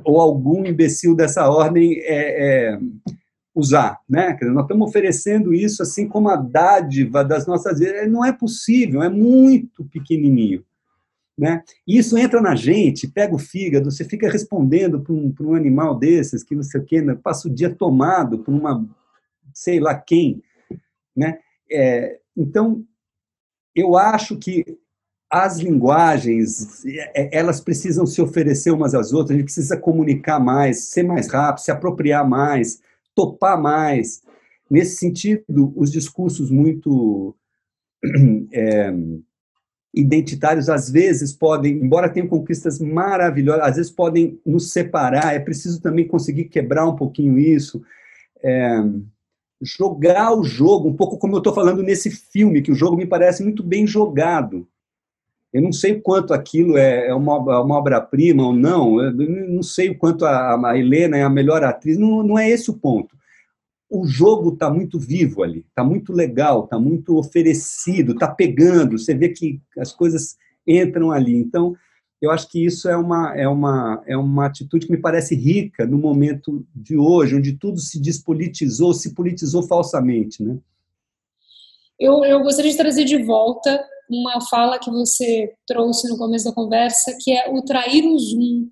ou 0.05 0.21
algum 0.21 0.65
imbecil 0.65 1.17
dessa 1.17 1.49
ordem 1.51 1.99
é, 2.03 2.75
é, 2.75 2.79
usar. 3.53 3.99
Né? 4.09 4.39
Nós 4.43 4.63
estamos 4.63 4.89
oferecendo 4.89 5.53
isso 5.53 5.83
assim 5.83 6.07
como 6.07 6.29
a 6.29 6.37
dádiva 6.37 7.25
das 7.25 7.47
nossas 7.47 7.81
vidas. 7.81 8.11
Não 8.11 8.25
é 8.25 8.33
possível, 8.33 9.03
é 9.03 9.09
muito 9.09 9.85
pequenininho. 9.87 10.65
Né? 11.39 11.63
E 11.87 11.99
isso 11.99 12.17
entra 12.17 12.41
na 12.41 12.55
gente, 12.55 13.07
pega 13.07 13.35
o 13.35 13.39
fígado, 13.39 13.91
você 13.91 14.05
fica 14.05 14.31
respondendo 14.31 15.01
para 15.01 15.13
um, 15.13 15.35
um 15.41 15.55
animal 15.55 15.99
desses, 15.99 16.43
que 16.43 16.55
não 16.55 16.63
sei 16.63 16.81
o 16.81 16.85
quê, 16.85 17.03
né? 17.03 17.15
passa 17.15 17.47
o 17.47 17.55
dia 17.55 17.69
tomado 17.75 18.39
por 18.39 18.55
uma, 18.55 18.89
sei 19.53 19.79
lá 19.79 19.95
quem. 19.95 20.43
Né? 21.15 21.39
É, 21.71 22.19
então, 22.35 22.83
eu 23.75 23.99
acho 23.99 24.39
que 24.39 24.65
as 25.31 25.59
linguagens, 25.59 26.85
é, 26.87 27.13
é, 27.15 27.39
elas 27.39 27.61
precisam 27.61 28.07
se 28.07 28.23
oferecer 28.23 28.71
umas 28.71 28.95
às 28.95 29.13
outras, 29.13 29.33
a 29.33 29.39
gente 29.39 29.45
precisa 29.45 29.77
comunicar 29.77 30.41
mais, 30.41 30.85
ser 30.85 31.03
mais 31.03 31.29
rápido, 31.29 31.65
se 31.65 31.71
apropriar 31.71 32.27
mais, 32.27 32.81
topar 33.15 33.61
mais. 33.61 34.23
Nesse 34.71 34.97
sentido, 34.97 35.73
os 35.77 35.93
discursos 35.93 36.51
muito 36.51 37.37
é, 38.53 38.93
identitários 39.97 40.69
às 40.69 40.91
vezes 40.91 41.33
podem, 41.33 41.73
embora 41.73 42.11
tenham 42.11 42.29
conquistas 42.29 42.79
maravilhosas, 42.79 43.63
às 43.65 43.77
vezes 43.77 43.91
podem 43.91 44.39
nos 44.45 44.71
separar. 44.71 45.35
É 45.35 45.39
preciso 45.39 45.81
também 45.81 46.07
conseguir 46.07 46.45
quebrar 46.45 46.87
um 46.87 46.95
pouquinho 46.95 47.39
isso, 47.39 47.83
é, 48.43 48.85
jogar 49.63 50.39
o 50.39 50.45
jogo, 50.45 50.89
um 50.89 50.95
pouco 50.95 51.17
como 51.17 51.35
eu 51.35 51.39
estou 51.39 51.55
falando 51.55 51.83
nesse 51.83 52.11
filme, 52.11 52.61
que 52.61 52.71
o 52.71 52.75
jogo 52.75 52.97
me 52.97 53.07
parece 53.07 53.43
muito 53.43 53.63
bem 53.63 53.87
jogado. 53.87 54.69
Eu 55.51 55.63
não 55.63 55.73
sei 55.73 55.93
o 55.93 56.03
quanto 56.03 56.35
aquilo 56.35 56.77
é, 56.77 57.07
é 57.07 57.15
uma, 57.15 57.33
é 57.33 57.59
uma 57.59 57.79
obra-prima 57.79 58.45
ou 58.45 58.53
não, 58.53 59.01
eu 59.01 59.13
não 59.15 59.63
sei 59.63 59.89
o 59.89 59.97
quanto 59.97 60.27
a, 60.27 60.71
a 60.71 60.79
Helena 60.79 61.17
é 61.17 61.23
a 61.23 61.31
melhor 61.31 61.65
atriz, 61.65 61.97
não, 61.97 62.23
não 62.23 62.39
é 62.39 62.51
esse 62.51 62.71
o 62.71 62.75
ponto 62.75 63.16
o 63.89 64.07
jogo 64.07 64.55
está 64.55 64.69
muito 64.69 64.99
vivo 64.99 65.43
ali, 65.43 65.65
está 65.69 65.85
muito 65.85 66.13
legal, 66.13 66.65
está 66.65 66.79
muito 66.79 67.17
oferecido, 67.17 68.13
está 68.13 68.29
pegando, 68.29 68.99
você 68.99 69.15
vê 69.15 69.29
que 69.29 69.61
as 69.79 69.93
coisas 69.93 70.37
entram 70.67 71.13
ali. 71.13 71.37
Então, 71.37 71.77
eu 72.21 72.31
acho 72.31 72.49
que 72.51 72.65
isso 72.65 72.89
é 72.89 72.97
uma, 72.97 73.37
é 73.37 73.47
uma, 73.47 74.03
é 74.07 74.17
uma 74.17 74.47
atitude 74.47 74.87
que 74.87 74.93
me 74.93 75.01
parece 75.01 75.35
rica 75.35 75.87
no 75.87 75.99
momento 75.99 76.67
de 76.75 76.97
hoje, 76.97 77.37
onde 77.37 77.53
tudo 77.53 77.79
se 77.79 78.01
despolitizou, 78.01 78.93
se 78.93 79.15
politizou 79.15 79.63
falsamente. 79.63 80.43
Né? 80.43 80.59
Eu, 81.99 82.25
eu 82.25 82.43
gostaria 82.43 82.71
de 82.71 82.77
trazer 82.77 83.05
de 83.05 83.23
volta 83.23 83.85
uma 84.09 84.41
fala 84.49 84.79
que 84.79 84.91
você 84.91 85.55
trouxe 85.67 86.09
no 86.09 86.17
começo 86.17 86.45
da 86.45 86.55
conversa, 86.55 87.17
que 87.21 87.33
é 87.33 87.51
o 87.51 87.63
trair 87.63 88.05
o 88.05 88.19
zoom. 88.19 88.69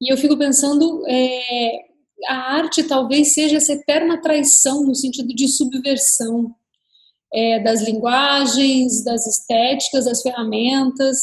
E 0.00 0.12
eu 0.12 0.16
fico 0.16 0.36
pensando 0.36 1.02
é, 1.06 1.87
a 2.26 2.54
arte 2.54 2.82
talvez 2.82 3.34
seja 3.34 3.56
essa 3.56 3.72
eterna 3.72 4.20
traição 4.20 4.84
no 4.84 4.94
sentido 4.94 5.28
de 5.34 5.48
subversão 5.48 6.54
é, 7.32 7.60
das 7.60 7.82
linguagens, 7.82 9.04
das 9.04 9.26
estéticas, 9.26 10.06
das 10.06 10.22
ferramentas, 10.22 11.18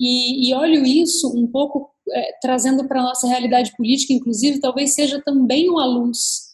e, 0.00 0.48
e 0.48 0.54
olho 0.54 0.84
isso 0.84 1.28
um 1.36 1.46
pouco 1.46 1.90
é, 2.10 2.32
trazendo 2.40 2.88
para 2.88 3.00
a 3.00 3.04
nossa 3.04 3.28
realidade 3.28 3.72
política, 3.76 4.12
inclusive, 4.12 4.60
talvez 4.60 4.94
seja 4.94 5.22
também 5.22 5.68
uma 5.68 5.84
luz 5.84 6.52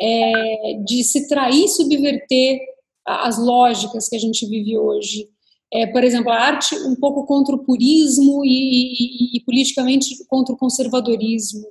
é, 0.00 0.74
de 0.84 1.04
se 1.04 1.28
trair, 1.28 1.68
subverter 1.68 2.60
as 3.06 3.38
lógicas 3.38 4.08
que 4.08 4.16
a 4.16 4.18
gente 4.18 4.46
vive 4.46 4.76
hoje. 4.76 5.28
É, 5.72 5.86
por 5.86 6.02
exemplo, 6.02 6.30
a 6.30 6.40
arte 6.40 6.74
um 6.74 6.96
pouco 6.96 7.26
contra 7.26 7.54
o 7.54 7.64
purismo 7.64 8.42
e, 8.44 8.48
e, 8.48 9.36
e 9.36 9.40
politicamente 9.44 10.24
contra 10.26 10.54
o 10.54 10.58
conservadorismo 10.58 11.68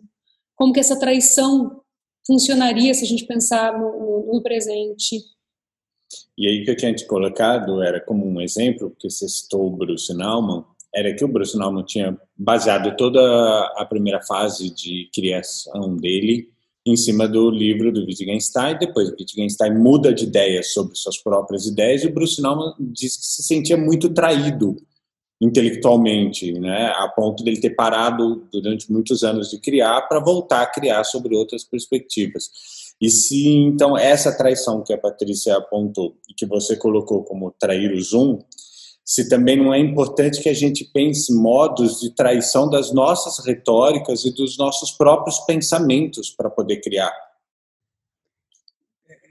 como 0.58 0.74
que 0.74 0.80
essa 0.80 1.00
traição 1.00 1.82
funcionaria 2.26 2.94
se 2.94 3.06
a 3.06 3.08
gente 3.08 3.26
pensar 3.26 3.80
no, 3.80 4.00
no, 4.00 4.34
no 4.34 4.44
presente. 4.44 5.22
E 6.38 6.48
aí 6.48 6.62
o 6.62 6.66
que 6.66 6.72
eu 6.72 6.76
tinha 6.76 6.94
colocado 7.06 7.82
era 7.82 8.02
como 8.02 8.28
um 8.28 8.42
exemplo, 8.42 8.90
porque 8.90 9.10
você 9.10 9.30
citou 9.30 9.68
o 9.68 9.78
Bruce 9.78 10.14
Nauman, 10.14 10.66
era 10.94 11.14
que 11.14 11.24
o 11.24 11.28
Bruce 11.28 11.58
Nauman 11.58 11.84
tinha 11.84 12.20
baseado 12.36 12.96
toda 12.98 13.22
a 13.78 13.86
primeira 13.86 14.22
fase 14.22 14.70
de 14.74 15.10
criação 15.14 15.96
dele 15.96 16.50
em 16.86 16.96
cima 16.96 17.28
do 17.28 17.50
livro 17.52 17.92
do 17.92 18.06
Wittgenstein, 18.06 18.78
depois 18.80 19.10
o 19.10 19.12
Wittgenstein 19.12 19.74
muda 19.74 20.14
de 20.14 20.24
ideia 20.24 20.64
sobre 20.64 20.96
suas 20.96 21.18
próprias 21.18 21.66
ideias 21.66 22.04
e 22.04 22.08
o 22.08 22.14
Bruce 22.14 22.42
Nauman 22.42 22.74
diz 22.80 23.18
que 23.18 23.26
se 23.26 23.44
sentia 23.44 23.76
muito 23.76 24.10
traído 24.10 24.78
intelectualmente, 25.40 26.52
né, 26.54 26.88
a 26.96 27.08
ponto 27.08 27.44
dele 27.44 27.62
ter 27.62 27.72
parado 27.72 28.48
durante 28.52 28.92
muitos 28.92 29.24
anos 29.24 29.50
de 29.50 29.60
criar 29.60 30.02
para 30.04 30.20
voltar 30.20 30.62
a 30.62 30.68
criar 30.68 31.04
sobre 31.04 31.36
outras 31.36 31.64
perspectivas. 31.64 32.50
E 33.00 33.10
se 33.10 33.48
então 33.48 33.96
essa 33.96 34.36
traição 34.36 34.84
que 34.84 34.92
a 34.92 34.98
Patrícia 34.98 35.56
apontou 35.56 36.18
e 36.28 36.34
que 36.34 36.46
você 36.46 36.76
colocou 36.76 37.24
como 37.24 37.52
trair 37.52 37.94
o 37.94 38.02
Zoom, 38.02 38.40
se 39.06 39.30
também 39.30 39.56
não 39.56 39.74
é 39.74 39.80
importante 39.80 40.42
que 40.42 40.50
a 40.50 40.54
gente 40.54 40.84
pense 40.92 41.34
modos 41.34 42.02
de 42.02 42.14
traição 42.14 42.70
das 42.70 42.92
nossas 42.92 43.46
retóricas 43.46 44.26
e 44.26 44.34
dos 44.34 44.58
nossos 44.58 44.92
próprios 44.92 45.40
pensamentos 45.42 46.30
para 46.30 46.50
poder 46.50 46.82
criar. 46.82 47.14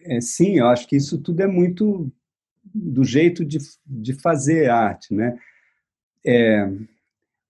É, 0.05 0.21
sim, 0.21 0.59
eu 0.59 0.69
acho 0.69 0.87
que 0.87 0.97
isso 0.97 1.19
tudo 1.19 1.43
é 1.43 1.47
muito 1.47 2.11
do 2.65 3.05
jeito 3.05 3.45
de, 3.45 3.59
de 3.85 4.15
fazer 4.15 4.71
arte, 4.71 5.13
né? 5.13 5.37
É, 6.27 6.69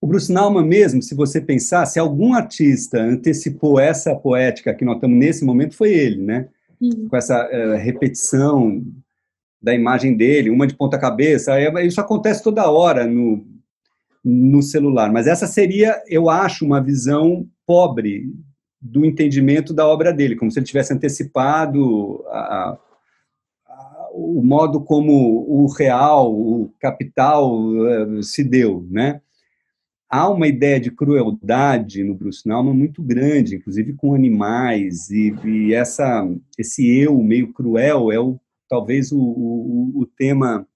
o 0.00 0.06
Bruce 0.06 0.32
Nauman 0.32 0.64
mesmo, 0.64 1.02
se 1.02 1.14
você 1.14 1.40
pensar, 1.40 1.86
se 1.86 1.98
algum 1.98 2.34
artista 2.34 3.00
antecipou 3.00 3.80
essa 3.80 4.14
poética 4.14 4.74
que 4.74 4.84
nós 4.84 4.96
estamos 4.96 5.18
nesse 5.18 5.44
momento, 5.44 5.74
foi 5.74 5.92
ele, 5.92 6.22
né? 6.22 6.48
Uhum. 6.80 7.08
Com 7.08 7.16
essa 7.16 7.44
uh, 7.46 7.76
repetição 7.76 8.84
da 9.60 9.74
imagem 9.74 10.16
dele, 10.16 10.50
uma 10.50 10.66
de 10.66 10.76
ponta 10.76 10.98
cabeça, 10.98 11.54
isso 11.80 12.00
acontece 12.00 12.42
toda 12.42 12.70
hora 12.70 13.06
no, 13.06 13.44
no 14.22 14.62
celular, 14.62 15.10
mas 15.10 15.26
essa 15.26 15.46
seria, 15.46 16.02
eu 16.08 16.28
acho, 16.28 16.64
uma 16.64 16.80
visão 16.80 17.48
pobre 17.66 18.30
do 18.80 19.04
entendimento 19.04 19.72
da 19.72 19.86
obra 19.86 20.12
dele, 20.12 20.36
como 20.36 20.50
se 20.50 20.58
ele 20.58 20.66
tivesse 20.66 20.92
antecipado 20.92 22.24
a, 22.28 22.38
a, 22.38 22.78
o 24.16 24.42
modo 24.42 24.80
como 24.80 25.12
o 25.48 25.66
real, 25.66 26.32
o 26.34 26.72
capital 26.80 27.54
uh, 27.58 28.22
se 28.22 28.42
deu, 28.42 28.86
né? 28.90 29.20
Há 30.08 30.28
uma 30.30 30.46
ideia 30.46 30.80
de 30.80 30.90
crueldade 30.90 32.02
no 32.04 32.14
Bruce 32.14 32.46
Nauman 32.46 32.72
muito 32.72 33.02
grande, 33.02 33.56
inclusive 33.56 33.92
com 33.94 34.14
animais, 34.14 35.10
e, 35.10 35.34
e 35.44 35.74
essa, 35.74 36.26
esse 36.56 36.86
eu 36.96 37.20
meio 37.22 37.52
cruel 37.52 38.12
é 38.12 38.18
o, 38.18 38.38
talvez 38.68 39.12
o, 39.12 39.18
o, 39.18 39.92
o 39.96 40.06
tema 40.06 40.66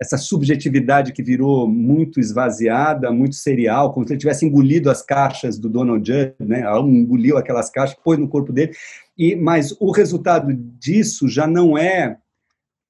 essa 0.00 0.16
subjetividade 0.16 1.12
que 1.12 1.24
virou 1.24 1.66
muito 1.66 2.20
esvaziada, 2.20 3.10
muito 3.10 3.34
serial, 3.34 3.92
como 3.92 4.06
se 4.06 4.12
ele 4.12 4.20
tivesse 4.20 4.46
engolido 4.46 4.90
as 4.90 5.02
caixas 5.02 5.58
do 5.58 5.68
Donald 5.68 6.06
Judd, 6.06 6.34
né? 6.38 6.62
engoliu 6.80 7.36
aquelas 7.36 7.68
caixas, 7.68 7.98
pôs 8.04 8.16
no 8.16 8.28
corpo 8.28 8.52
dele. 8.52 8.72
E 9.16 9.34
mas 9.34 9.74
o 9.80 9.90
resultado 9.90 10.54
disso 10.54 11.26
já 11.28 11.48
não 11.48 11.76
é 11.76 12.16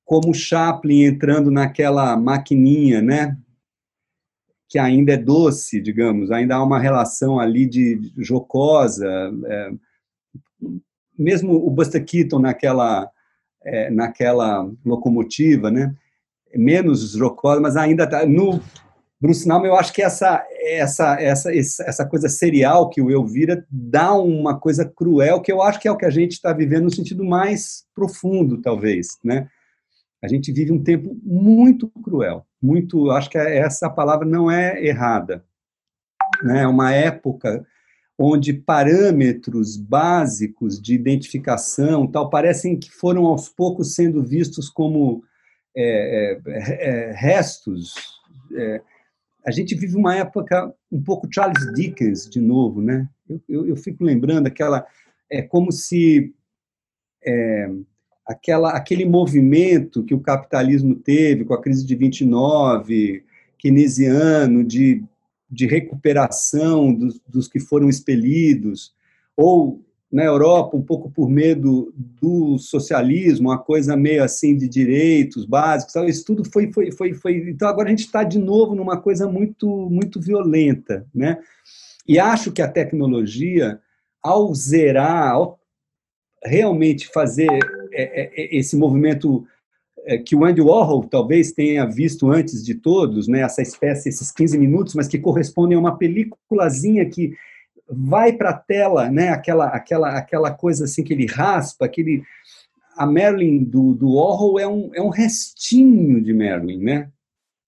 como 0.08 0.32
Chaplin 0.32 1.04
entrando 1.04 1.50
naquela 1.50 2.16
maquininha, 2.16 3.02
né? 3.02 3.36
Que 4.66 4.78
ainda 4.78 5.12
é 5.12 5.18
doce, 5.18 5.82
digamos, 5.82 6.30
ainda 6.30 6.56
há 6.56 6.62
uma 6.62 6.78
relação 6.78 7.38
ali 7.38 7.66
de 7.66 8.10
jocosa. 8.16 9.06
É, 9.44 9.70
mesmo 11.18 11.54
o 11.54 11.68
Buster 11.68 12.02
Keaton 12.02 12.38
naquela 12.38 13.10
é, 13.62 13.90
naquela 13.90 14.66
locomotiva, 14.82 15.70
né? 15.70 15.94
menos 16.56 17.12
jocosa, 17.12 17.60
mas 17.60 17.76
ainda 17.76 18.06
tá, 18.06 18.24
no 18.24 18.62
Bruce 19.20 19.46
Nauman, 19.46 19.68
eu 19.68 19.76
acho 19.76 19.92
que 19.92 20.00
essa, 20.00 20.42
essa, 20.62 21.20
essa, 21.20 21.52
essa 21.52 22.06
coisa 22.06 22.30
serial 22.30 22.88
que 22.88 23.02
o 23.02 23.10
eu 23.10 23.26
vira 23.26 23.66
dá 23.70 24.14
uma 24.14 24.58
coisa 24.58 24.86
cruel, 24.86 25.42
que 25.42 25.52
eu 25.52 25.60
acho 25.60 25.78
que 25.78 25.86
é 25.86 25.92
o 25.92 25.98
que 25.98 26.06
a 26.06 26.10
gente 26.10 26.32
está 26.32 26.54
vivendo 26.54 26.84
no 26.84 26.90
sentido 26.90 27.22
mais 27.22 27.84
profundo, 27.94 28.62
talvez, 28.62 29.18
né? 29.22 29.50
A 30.22 30.28
gente 30.28 30.52
vive 30.52 30.72
um 30.72 30.82
tempo 30.82 31.16
muito 31.22 31.88
cruel, 32.02 32.46
muito, 32.60 33.10
acho 33.10 33.30
que 33.30 33.38
essa 33.38 33.88
palavra 33.88 34.26
não 34.26 34.50
é 34.50 34.84
errada, 34.84 35.44
né? 36.42 36.62
É 36.62 36.66
uma 36.66 36.92
época 36.92 37.64
onde 38.18 38.52
parâmetros 38.52 39.76
básicos 39.76 40.82
de 40.82 40.92
identificação 40.92 42.06
tal 42.06 42.28
parecem 42.28 42.76
que 42.76 42.90
foram 42.90 43.26
aos 43.26 43.48
poucos 43.48 43.94
sendo 43.94 44.24
vistos 44.24 44.68
como 44.68 45.22
é, 45.76 46.40
é, 46.46 46.52
é, 46.54 47.12
restos. 47.12 47.94
É, 48.56 48.82
a 49.46 49.52
gente 49.52 49.76
vive 49.76 49.96
uma 49.96 50.16
época 50.16 50.74
um 50.90 51.00
pouco 51.00 51.28
Charles 51.32 51.72
Dickens 51.74 52.28
de 52.28 52.40
novo, 52.40 52.82
né? 52.82 53.08
Eu, 53.28 53.40
eu, 53.48 53.66
eu 53.68 53.76
fico 53.76 54.02
lembrando 54.02 54.48
aquela 54.48 54.84
é 55.30 55.42
como 55.42 55.70
se 55.70 56.34
é, 57.24 57.70
aquela 58.28 58.70
aquele 58.72 59.04
movimento 59.04 60.04
que 60.04 60.14
o 60.14 60.20
capitalismo 60.20 60.94
teve 60.94 61.44
com 61.44 61.54
a 61.54 61.60
crise 61.60 61.84
de 61.84 61.96
29, 61.96 63.24
keynesiano 63.58 64.62
de 64.62 65.02
de 65.50 65.66
recuperação 65.66 66.92
dos, 66.92 67.20
dos 67.26 67.48
que 67.48 67.58
foram 67.58 67.88
expelidos, 67.88 68.92
ou 69.36 69.82
na 70.10 70.24
Europa, 70.24 70.76
um 70.76 70.82
pouco 70.82 71.10
por 71.10 71.28
medo 71.28 71.92
do 71.94 72.58
socialismo, 72.58 73.50
uma 73.50 73.58
coisa 73.58 73.96
meio 73.96 74.24
assim 74.24 74.56
de 74.56 74.66
direitos 74.66 75.44
básicos, 75.44 75.94
isso 76.08 76.24
tudo 76.24 76.50
foi, 76.50 76.72
foi, 76.72 76.90
foi, 76.90 77.14
foi. 77.14 77.50
Então 77.50 77.68
agora 77.68 77.88
a 77.88 77.90
gente 77.90 78.06
está 78.06 78.24
de 78.24 78.38
novo 78.38 78.74
numa 78.74 78.98
coisa 78.98 79.28
muito, 79.28 79.68
muito 79.90 80.20
violenta, 80.20 81.06
né? 81.14 81.38
E 82.06 82.18
acho 82.18 82.52
que 82.52 82.62
a 82.62 82.68
tecnologia, 82.68 83.78
ao 84.22 84.54
zerar, 84.54 85.32
ao 85.32 85.60
realmente 86.44 87.08
fazer 87.08 87.48
é, 87.92 88.02
é, 88.02 88.30
é, 88.34 88.56
esse 88.56 88.76
movimento 88.76 89.46
que 90.24 90.34
o 90.34 90.42
Andy 90.42 90.62
Warhol 90.62 91.04
talvez 91.04 91.52
tenha 91.52 91.84
visto 91.84 92.30
antes 92.30 92.64
de 92.64 92.74
todos, 92.74 93.28
né? 93.28 93.40
Essa 93.40 93.60
espécie, 93.60 94.08
esses 94.08 94.32
15 94.32 94.56
minutos, 94.56 94.94
mas 94.94 95.06
que 95.06 95.18
correspondem 95.18 95.76
a 95.76 95.80
uma 95.80 95.98
peliculazinha 95.98 97.04
que 97.04 97.34
vai 97.86 98.32
para 98.32 98.50
a 98.50 98.54
tela, 98.54 99.10
né? 99.10 99.28
Aquela, 99.28 99.66
aquela, 99.66 100.16
aquela 100.16 100.50
coisa 100.50 100.84
assim 100.84 101.04
que 101.04 101.12
ele 101.12 101.26
raspa, 101.26 101.84
aquele 101.84 102.22
a 102.96 103.06
Merlin 103.06 103.62
do, 103.62 103.94
do 103.94 104.14
Orwell 104.16 104.58
é 104.58 104.66
um, 104.66 104.90
é 104.94 105.00
um 105.00 105.08
restinho 105.08 106.20
de 106.20 106.32
Merlin, 106.32 106.78
né? 106.78 107.10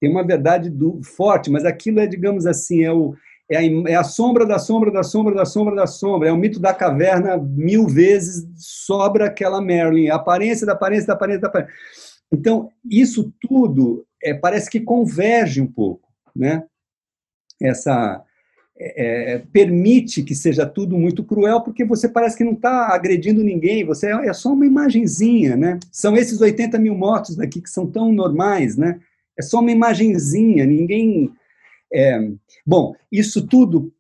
Tem 0.00 0.10
uma 0.10 0.26
verdade 0.26 0.68
do, 0.68 1.00
forte, 1.02 1.50
mas 1.50 1.64
aquilo 1.64 2.00
é, 2.00 2.06
digamos 2.06 2.46
assim, 2.46 2.82
é, 2.82 2.92
o, 2.92 3.14
é, 3.50 3.56
a, 3.56 3.62
é 3.62 3.94
a 3.96 4.04
sombra 4.04 4.46
da 4.46 4.58
sombra 4.58 4.90
da 4.90 5.02
sombra 5.02 5.34
da 5.34 5.44
sombra 5.44 5.74
da 5.74 5.86
sombra, 5.86 6.28
é 6.28 6.32
o 6.32 6.36
mito 6.36 6.60
da 6.60 6.72
caverna 6.72 7.36
mil 7.36 7.86
vezes 7.86 8.46
sobra 8.56 9.26
aquela 9.26 9.60
Merlin, 9.60 10.08
a 10.08 10.14
aparência 10.14 10.66
da 10.66 10.72
aparência 10.72 11.08
da 11.08 11.14
aparência 11.14 11.40
da 11.40 11.48
aparência. 11.48 11.74
Então, 12.32 12.70
isso 12.88 13.32
tudo 13.40 14.06
é, 14.22 14.32
parece 14.32 14.70
que 14.70 14.80
converge 14.80 15.60
um 15.60 15.66
pouco, 15.66 16.08
né? 16.34 16.62
Essa, 17.60 18.24
é, 18.78 19.34
é, 19.34 19.38
permite 19.52 20.22
que 20.22 20.34
seja 20.34 20.64
tudo 20.64 20.96
muito 20.96 21.22
cruel, 21.22 21.60
porque 21.60 21.84
você 21.84 22.08
parece 22.08 22.36
que 22.38 22.44
não 22.44 22.52
está 22.52 22.94
agredindo 22.94 23.42
ninguém, 23.42 23.84
você 23.84 24.06
é, 24.06 24.28
é, 24.28 24.32
só 24.32 24.52
uma 24.52 24.64
imagenzinha, 24.64 25.54
né? 25.56 25.78
São 25.92 26.16
esses 26.16 26.40
80 26.40 26.78
mil 26.78 26.94
mortos 26.94 27.36
daqui 27.36 27.60
que 27.60 27.68
são 27.68 27.86
tão 27.86 28.10
normais, 28.10 28.76
né? 28.76 28.98
É 29.36 29.42
só 29.42 29.60
uma 29.60 29.70
imagenzinha, 29.70 30.64
ninguém... 30.64 31.30
É, 31.92 32.18
bom, 32.64 32.94
isso 33.10 33.46
tudo 33.46 33.92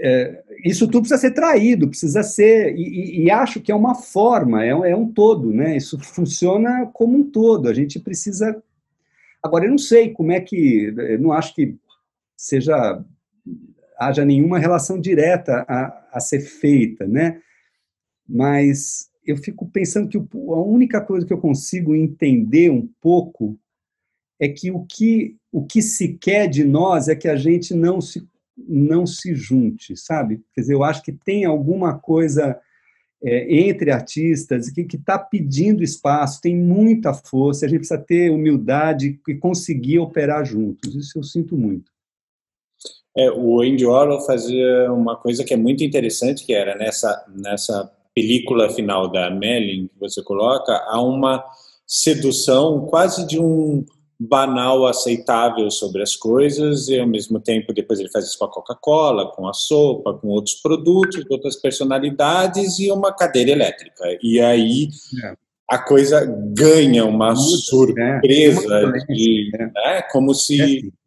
é, 0.00 0.42
isso 0.64 0.86
tudo 0.86 1.00
precisa 1.02 1.20
ser 1.20 1.30
traído, 1.30 1.88
precisa 1.88 2.24
ser, 2.24 2.74
e, 2.76 3.22
e, 3.22 3.30
acho 3.30 3.60
que 3.60 3.70
é 3.70 3.74
uma 3.74 3.94
forma, 3.94 4.64
é 4.64 4.74
um, 4.74 4.84
é 4.84 4.96
um 4.96 5.06
todo, 5.06 5.52
né? 5.52 5.76
Isso 5.76 5.96
funciona 6.00 6.86
como 6.92 7.18
um 7.18 7.30
todo, 7.30 7.68
a 7.68 7.74
gente 7.74 8.00
precisa... 8.00 8.60
Agora, 9.40 9.64
eu 9.64 9.70
não 9.70 9.78
sei 9.78 10.10
como 10.10 10.32
é 10.32 10.40
que, 10.40 10.92
eu 10.96 11.20
não 11.20 11.32
acho 11.32 11.54
que 11.54 11.76
seja 12.36 13.04
haja 13.98 14.24
nenhuma 14.24 14.58
relação 14.58 15.00
direta 15.00 15.64
a, 15.68 16.08
a 16.12 16.20
ser 16.20 16.40
feita, 16.40 17.06
né? 17.06 17.40
Mas 18.28 19.10
eu 19.24 19.36
fico 19.36 19.68
pensando 19.70 20.08
que 20.08 20.18
a 20.18 20.60
única 20.60 21.00
coisa 21.00 21.24
que 21.24 21.32
eu 21.32 21.38
consigo 21.38 21.94
entender 21.94 22.70
um 22.70 22.88
pouco 23.00 23.56
é 24.40 24.48
que 24.48 24.70
o 24.72 24.84
que, 24.84 25.36
o 25.52 25.64
que 25.64 25.82
se 25.82 26.14
quer 26.14 26.48
de 26.48 26.64
nós 26.64 27.08
é 27.08 27.14
que 27.14 27.28
a 27.28 27.36
gente 27.36 27.74
não 27.74 28.00
se, 28.00 28.26
não 28.56 29.06
se 29.06 29.34
junte, 29.34 29.94
sabe? 29.96 30.40
Quer 30.54 30.62
dizer, 30.62 30.74
eu 30.74 30.82
acho 30.82 31.02
que 31.02 31.12
tem 31.12 31.44
alguma 31.44 31.98
coisa 31.98 32.58
é, 33.22 33.54
entre 33.54 33.90
artistas 33.90 34.70
que 34.70 34.96
está 34.96 35.18
pedindo 35.18 35.84
espaço, 35.84 36.40
tem 36.40 36.56
muita 36.56 37.12
força, 37.12 37.66
a 37.66 37.68
gente 37.68 37.80
precisa 37.80 38.00
ter 38.00 38.30
humildade 38.30 39.20
e 39.28 39.34
conseguir 39.34 39.98
operar 39.98 40.44
juntos. 40.44 40.94
Isso 40.94 41.18
eu 41.18 41.22
sinto 41.22 41.56
muito. 41.56 41.92
É, 43.16 43.30
o 43.30 43.60
Andy 43.60 43.84
Warhol 43.84 44.24
fazia 44.24 44.90
uma 44.90 45.16
coisa 45.16 45.44
que 45.44 45.52
é 45.52 45.56
muito 45.56 45.84
interessante, 45.84 46.46
que 46.46 46.54
era 46.54 46.74
nessa, 46.76 47.26
nessa 47.28 47.92
película 48.14 48.70
final 48.70 49.10
da 49.10 49.30
Melling 49.30 49.88
que 49.88 50.00
você 50.00 50.22
coloca, 50.22 50.72
há 50.86 51.00
uma 51.00 51.44
sedução 51.86 52.86
quase 52.86 53.26
de 53.26 53.38
um 53.38 53.84
banal 54.28 54.86
aceitável 54.86 55.70
sobre 55.70 56.02
as 56.02 56.14
coisas 56.14 56.88
e 56.88 56.98
ao 56.98 57.06
mesmo 57.06 57.40
tempo 57.40 57.72
depois 57.72 57.98
ele 57.98 58.10
faz 58.10 58.26
isso 58.26 58.38
com 58.38 58.44
a 58.44 58.50
Coca-Cola, 58.50 59.32
com 59.32 59.48
a 59.48 59.52
sopa, 59.52 60.14
com 60.14 60.28
outros 60.28 60.56
produtos, 60.56 61.24
outras 61.30 61.56
personalidades 61.56 62.78
e 62.78 62.90
uma 62.90 63.12
cadeira 63.12 63.50
elétrica. 63.50 64.04
E 64.22 64.40
aí 64.40 64.88
é. 65.24 65.34
a 65.68 65.78
coisa 65.78 66.24
ganha 66.54 67.04
uma 67.04 67.34
surpresa 67.34 68.74
é. 68.74 69.12
de, 69.12 69.50
né, 69.52 70.02
como 70.12 70.34
se 70.34 70.60
é 70.60 71.02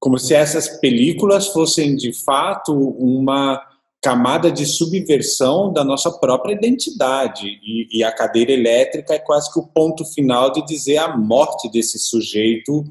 como 0.00 0.16
se 0.16 0.32
essas 0.32 0.68
películas 0.78 1.48
fossem 1.48 1.96
de 1.96 2.12
fato 2.12 2.72
uma 2.72 3.60
camada 4.02 4.50
de 4.50 4.64
subversão 4.64 5.72
da 5.72 5.82
nossa 5.82 6.10
própria 6.10 6.54
identidade 6.54 7.46
e, 7.46 7.98
e, 7.98 8.04
a 8.04 8.12
cadeira 8.12 8.52
elétrica 8.52 9.14
é 9.14 9.18
quase 9.18 9.52
que 9.52 9.58
o 9.58 9.66
ponto 9.66 10.04
final 10.04 10.52
de 10.52 10.64
dizer 10.64 10.98
a 10.98 11.16
morte 11.16 11.70
desse 11.70 11.98
sujeito 11.98 12.84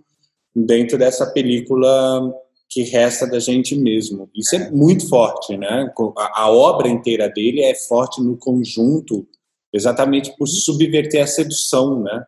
dentro 0.54 0.98
dessa 0.98 1.26
película 1.32 2.34
que 2.70 2.84
resta 2.84 3.26
da 3.26 3.40
gente 3.40 3.76
mesmo. 3.76 4.30
Isso 4.36 4.56
é 4.56 4.70
muito 4.70 5.08
forte, 5.08 5.56
né? 5.56 5.90
A, 6.18 6.44
a 6.44 6.52
obra 6.52 6.90
inteira 6.90 7.30
dele 7.30 7.62
é 7.62 7.74
forte 7.74 8.22
no 8.22 8.36
conjunto, 8.36 9.26
exatamente 9.72 10.36
por 10.38 10.48
subverter 10.48 11.24
a 11.24 11.28
sedução, 11.28 12.04
né? 12.04 12.26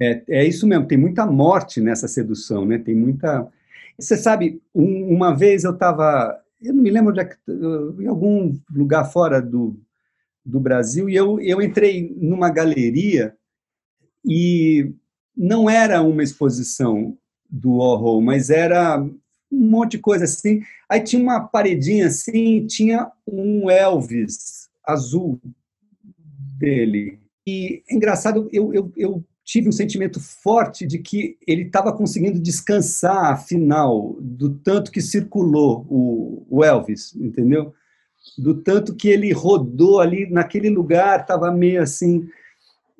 É, 0.00 0.22
é 0.28 0.44
isso 0.46 0.66
mesmo. 0.66 0.86
Tem 0.86 0.96
muita 0.96 1.26
morte 1.26 1.80
nessa 1.80 2.08
sedução, 2.08 2.64
né? 2.64 2.78
Tem 2.78 2.94
muita 2.94 3.50
você 3.98 4.16
sabe, 4.16 4.62
um, 4.72 5.12
uma 5.12 5.34
vez 5.34 5.64
eu 5.64 5.72
estava, 5.72 6.38
eu 6.60 6.74
não 6.74 6.82
me 6.82 6.90
lembro 6.90 7.10
onde 7.10 7.20
é 7.20 7.24
que, 7.24 7.36
em 8.00 8.06
algum 8.06 8.58
lugar 8.70 9.04
fora 9.04 9.40
do, 9.40 9.80
do 10.44 10.58
Brasil, 10.58 11.08
e 11.08 11.14
eu, 11.14 11.40
eu 11.40 11.62
entrei 11.62 12.14
numa 12.16 12.50
galeria 12.50 13.36
e 14.24 14.92
não 15.36 15.70
era 15.70 16.02
uma 16.02 16.22
exposição 16.22 17.16
do 17.48 17.76
Warhol, 17.76 18.20
mas 18.20 18.50
era 18.50 19.00
um 19.00 19.70
monte 19.70 19.92
de 19.92 19.98
coisa 19.98 20.24
assim. 20.24 20.62
Aí 20.88 21.00
tinha 21.00 21.22
uma 21.22 21.40
paredinha 21.40 22.08
assim, 22.08 22.66
tinha 22.66 23.10
um 23.26 23.70
Elvis 23.70 24.68
azul 24.84 25.40
dele. 26.58 27.20
E 27.46 27.82
é 27.88 27.94
engraçado, 27.94 28.48
eu, 28.52 28.74
eu, 28.74 28.92
eu 28.96 29.24
tive 29.48 29.66
um 29.66 29.72
sentimento 29.72 30.20
forte 30.20 30.86
de 30.86 30.98
que 30.98 31.38
ele 31.46 31.62
estava 31.62 31.90
conseguindo 31.90 32.38
descansar, 32.38 33.32
afinal, 33.32 34.14
do 34.20 34.50
tanto 34.58 34.92
que 34.92 35.00
circulou 35.00 35.86
o, 35.88 36.46
o, 36.50 36.62
Elvis, 36.62 37.16
entendeu? 37.16 37.72
Do 38.36 38.60
tanto 38.62 38.94
que 38.94 39.08
ele 39.08 39.32
rodou 39.32 40.00
ali 40.00 40.28
naquele 40.28 40.68
lugar, 40.68 41.20
estava 41.20 41.50
meio 41.50 41.80
assim. 41.80 42.28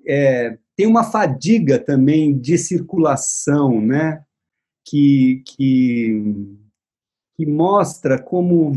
É, 0.06 0.56
tem 0.74 0.86
uma 0.86 1.04
fadiga 1.04 1.78
também 1.78 2.38
de 2.38 2.56
circulação, 2.56 3.78
né? 3.78 4.22
Que, 4.86 5.42
que, 5.44 6.22
que 7.36 7.44
mostra 7.44 8.18
como. 8.18 8.72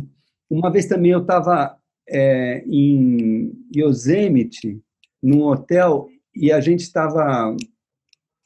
Uma 0.50 0.70
vez 0.70 0.88
também 0.88 1.12
eu 1.12 1.22
estava 1.22 1.78
é, 2.06 2.66
em 2.68 3.54
Yosemite, 3.74 4.78
num 5.24 5.44
hotel, 5.44 6.10
e 6.36 6.52
a 6.52 6.60
gente 6.60 6.82
estava 6.82 7.56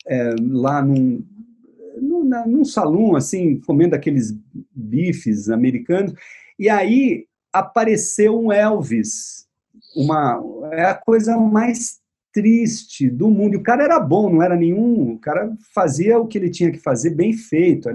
é, 0.07 0.35
lá 0.39 0.81
num, 0.81 1.23
num, 2.01 2.23
num 2.47 2.65
salão, 2.65 3.15
assim, 3.15 3.59
comendo 3.59 3.95
aqueles 3.95 4.35
bifes 4.71 5.49
americanos, 5.49 6.13
e 6.57 6.69
aí 6.69 7.25
apareceu 7.51 8.39
um 8.39 8.51
Elvis, 8.51 9.45
uma, 9.95 10.41
é 10.73 10.85
a 10.85 10.95
coisa 10.95 11.37
mais 11.37 11.99
triste 12.35 13.09
do 13.09 13.29
mundo. 13.29 13.53
E 13.53 13.57
o 13.57 13.63
cara 13.63 13.83
era 13.83 13.97
bom, 13.97 14.29
não 14.29 14.43
era 14.43 14.57
nenhum. 14.57 15.13
O 15.13 15.19
cara 15.19 15.55
fazia 15.73 16.19
o 16.19 16.27
que 16.27 16.37
ele 16.37 16.49
tinha 16.49 16.69
que 16.69 16.79
fazer, 16.79 17.11
bem 17.11 17.31
feito. 17.31 17.87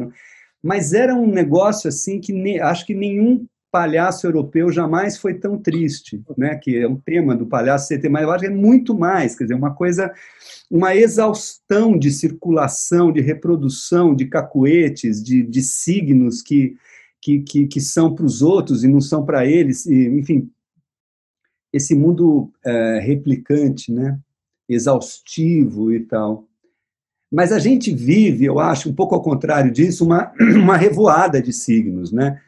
Mas 0.62 0.94
era 0.94 1.14
um 1.14 1.26
negócio 1.26 1.88
assim 1.88 2.18
que 2.18 2.33
ne, 2.33 2.59
acho 2.59 2.87
que 2.87 2.94
nenhum 2.94 3.46
palhaço 3.70 4.26
europeu 4.26 4.70
jamais 4.72 5.16
foi 5.16 5.35
tão 5.35 5.56
triste, 5.56 6.22
né? 6.37 6.56
Que 6.56 6.78
é 6.78 6.88
um 6.88 6.96
tema 6.96 7.37
do 7.37 7.46
palhaço 7.46 7.88
CT, 7.88 8.09
mas 8.09 8.22
eu 8.22 8.30
acho 8.30 8.40
que 8.40 8.50
é 8.50 8.54
muito 8.54 8.98
mais, 8.98 9.37
quer 9.37 9.44
dizer, 9.44 9.54
uma 9.54 9.74
coisa, 9.74 10.12
uma 10.70 10.94
exaustão 10.94 11.98
de 11.98 12.11
circulação, 12.11 13.12
de 13.12 13.20
reprodução, 13.20 14.14
de 14.14 14.26
cacuetes, 14.26 15.22
de, 15.22 15.42
de 15.42 15.62
signos 15.62 16.42
que, 16.42 16.76
que, 17.20 17.40
que, 17.40 17.66
que 17.66 17.80
são 17.80 18.14
para 18.14 18.24
os 18.24 18.42
outros 18.42 18.83
e 18.83 18.88
não 18.88 19.00
são 19.00 19.24
para 19.24 19.46
eles, 19.46 19.87
e, 19.87 20.09
enfim, 20.09 20.50
esse 21.72 21.94
mundo 21.94 22.50
é, 22.64 22.98
replicante, 23.00 23.92
né? 23.92 24.18
Exaustivo 24.68 25.92
e 25.92 26.00
tal. 26.00 26.48
Mas 27.30 27.52
a 27.52 27.61
gente 27.61 27.94
vive, 27.94 28.44
eu 28.44 28.59
acho, 28.59 28.90
um 28.90 28.94
pouco 28.94 29.14
ao 29.14 29.22
contrário 29.22 29.70
disso, 29.70 30.04
uma, 30.04 30.33
uma 30.61 30.76
revoada 30.76 31.40
de 31.40 31.52
signos, 31.52 32.11
né? 32.11 32.40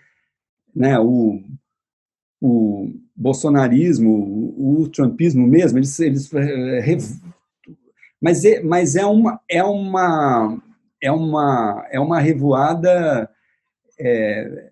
Né, 0.75 0.99
o, 0.99 1.43
o 2.41 2.93
bolsonarismo, 3.15 4.11
o, 4.11 4.83
o 4.83 4.89
trumpismo 4.89 5.47
mesmo, 5.47 5.79
eles, 5.79 5.99
eles 6.01 6.33
é, 6.35 6.97
mas 8.21 8.45
é, 8.45 8.63
mas 8.63 8.97
é 8.97 9.05
uma 9.05 9.41
é 9.49 9.65
uma 9.65 10.63
é 11.03 11.11
uma 11.11 11.87
é 11.91 12.01
uma 12.01 12.21
revoada 12.21 13.29
é, 13.99 14.71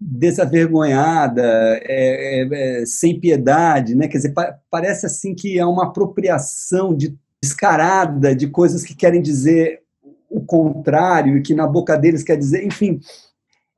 desavergonhada, 0.00 1.42
é, 1.82 2.80
é, 2.80 2.86
sem 2.86 3.20
piedade, 3.20 3.94
né? 3.94 4.08
Quer 4.08 4.16
dizer, 4.16 4.32
pa 4.32 4.58
parece 4.70 5.04
assim 5.04 5.34
que 5.34 5.58
é 5.58 5.66
uma 5.66 5.84
apropriação 5.84 6.96
de, 6.96 7.14
descarada 7.42 8.34
de 8.34 8.48
coisas 8.48 8.82
que 8.82 8.94
querem 8.94 9.20
dizer 9.20 9.82
o 10.30 10.40
contrário 10.40 11.36
e 11.36 11.42
que 11.42 11.54
na 11.54 11.66
boca 11.66 11.96
deles 11.98 12.22
quer 12.22 12.36
dizer, 12.36 12.64
enfim, 12.64 13.00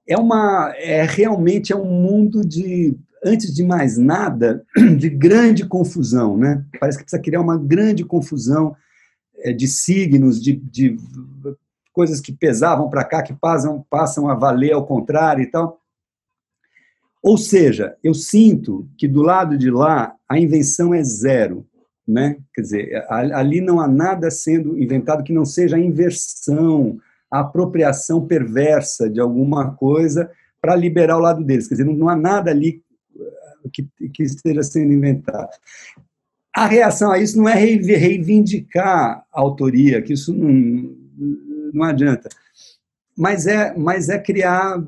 é 0.06 0.16
uma 0.16 0.72
é 0.76 1.04
realmente 1.04 1.72
é 1.72 1.76
um 1.76 1.90
mundo 1.90 2.46
de 2.46 2.96
antes 3.24 3.54
de 3.54 3.62
mais 3.62 3.96
nada 3.96 4.64
de 4.98 5.08
grande 5.08 5.64
confusão, 5.66 6.36
né? 6.36 6.64
Parece 6.80 6.98
que 6.98 7.04
precisa 7.04 7.22
criar 7.22 7.40
uma 7.40 7.56
grande 7.56 8.04
confusão 8.04 8.74
é, 9.36 9.52
de 9.52 9.68
signos, 9.68 10.42
de, 10.42 10.54
de 10.56 10.96
coisas 11.92 12.20
que 12.20 12.32
pesavam 12.32 12.90
para 12.90 13.04
cá 13.04 13.22
que 13.22 13.32
passam 13.34 13.84
passam 13.88 14.28
a 14.28 14.34
valer 14.34 14.72
ao 14.72 14.86
contrário 14.86 15.42
e 15.42 15.46
tal. 15.46 15.80
Ou 17.22 17.38
seja, 17.38 17.96
eu 18.02 18.14
sinto 18.14 18.88
que 18.98 19.06
do 19.06 19.22
lado 19.22 19.56
de 19.56 19.70
lá 19.70 20.16
a 20.28 20.38
invenção 20.38 20.92
é 20.92 21.04
zero, 21.04 21.64
né? 22.06 22.36
Quer 22.52 22.62
dizer, 22.62 23.06
ali 23.08 23.60
não 23.60 23.78
há 23.78 23.86
nada 23.86 24.28
sendo 24.30 24.76
inventado 24.76 25.22
que 25.22 25.32
não 25.32 25.44
seja 25.44 25.76
a 25.76 25.80
inversão, 25.80 26.98
apropriação 27.40 28.27
perversa 28.27 29.09
de 29.09 29.21
alguma 29.21 29.75
coisa 29.75 30.31
para 30.61 30.77
liberar 30.77 31.16
o 31.16 31.21
lado 31.21 31.42
deles. 31.42 31.66
Quer 31.66 31.75
dizer, 31.75 31.85
não, 31.85 31.95
não 31.95 32.09
há 32.09 32.16
nada 32.16 32.51
ali 32.51 32.83
uh, 33.16 33.71
que, 33.73 33.88
que, 34.11 34.23
esteja 34.23 34.62
sendo 34.62 34.92
inventado. 34.92 35.51
A 36.55 36.66
reação 36.66 37.11
a 37.11 37.18
isso 37.18 37.38
não 37.38 37.49
é 37.49 37.55
reivindicar 37.55 39.25
a 39.33 39.40
autoria, 39.40 40.03
que 40.03 40.12
isso 40.12 40.35
não, 40.35 40.95
não 41.73 41.85
adianta, 41.85 42.29
mas 43.16 43.47
é, 43.47 43.75
mas 43.77 44.11
é 44.11 44.18
criar 44.18 44.85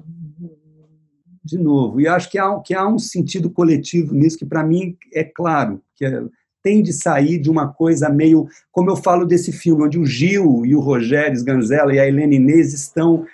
de 1.43 1.59
novo. 1.59 2.01
E 2.01 2.09
acho 2.09 2.31
que 2.31 2.39
há, 2.39 2.61
que 2.61 2.75
há 2.75 2.87
um 2.87 2.99
sentido 2.99 3.51
coletivo 3.51 4.15
nisso 4.15 4.39
que, 4.39 4.47
para 4.47 4.65
mim, 4.65 4.97
é 5.13 5.25
claro, 5.25 5.83
que 5.95 6.05
é, 6.05 6.23
tem 6.65 6.83
de 6.83 6.95
sair 6.95 7.39
de 7.39 7.51
uma 7.51 7.71
coisa 7.71 8.09
meio, 8.09 8.49
como 8.73 8.91
eu 8.91 8.97
falo 8.97 9.27
desse 9.27 9.53
filme, 9.53 9.85
onde 9.85 9.99
o 9.99 10.07
Gil 10.07 10.65
e 10.65 10.75
o 10.75 10.81
Rogério 10.81 11.37
Sganzella 11.37 11.95
e 11.95 12.01
a 12.01 12.09
Helena 12.09 12.35
Inês 12.35 12.73
estão 12.73 13.27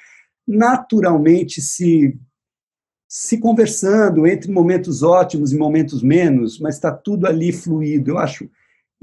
naturalmente 0.47 1.63
se 1.63 2.19
se 3.13 3.39
conversando 3.39 4.25
entre 4.25 4.53
momentos 4.53 5.03
ótimos 5.03 5.53
e 5.53 5.57
momentos 5.57 6.01
menos, 6.01 6.61
mas 6.61 6.77
está 6.77 6.93
tudo 6.93 7.27
ali 7.27 7.53
fluido. 7.53 8.13
Eu 8.13 8.19
acho 8.19 8.49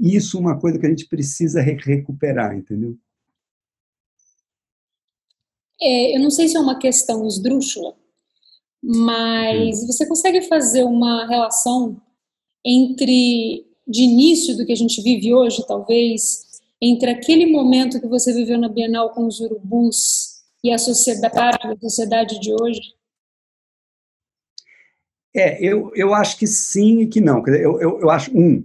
isso 0.00 0.38
uma 0.38 0.58
coisa 0.58 0.78
que 0.78 0.86
a 0.86 0.88
gente 0.88 1.06
precisa 1.06 1.60
re 1.60 1.74
recuperar, 1.74 2.56
entendeu? 2.56 2.96
É, 5.80 6.16
eu 6.16 6.20
não 6.20 6.30
sei 6.30 6.48
se 6.48 6.56
é 6.56 6.60
uma 6.60 6.78
questão 6.78 7.26
esdrúxula, 7.26 7.94
mas 8.82 9.82
hum. 9.82 9.86
você 9.86 10.06
consegue 10.06 10.40
fazer 10.48 10.84
uma 10.84 11.26
relação 11.26 12.00
entre 12.64 13.67
de 13.88 14.02
início 14.02 14.56
do 14.56 14.66
que 14.66 14.72
a 14.72 14.76
gente 14.76 15.00
vive 15.02 15.32
hoje, 15.32 15.64
talvez, 15.66 16.60
entre 16.80 17.10
aquele 17.10 17.46
momento 17.46 18.00
que 18.00 18.06
você 18.06 18.32
viveu 18.32 18.58
na 18.58 18.68
Bienal 18.68 19.10
com 19.10 19.26
os 19.26 19.40
urubus 19.40 20.42
e 20.62 20.70
a 20.70 20.78
sociedade, 20.78 21.58
a 21.62 21.76
sociedade 21.80 22.38
de 22.38 22.52
hoje? 22.52 22.80
É, 25.34 25.62
eu, 25.64 25.90
eu 25.94 26.14
acho 26.14 26.38
que 26.38 26.46
sim 26.46 27.00
e 27.00 27.06
que 27.06 27.20
não. 27.20 27.46
Eu, 27.46 27.80
eu, 27.80 28.00
eu 28.00 28.10
acho, 28.10 28.36
um, 28.36 28.64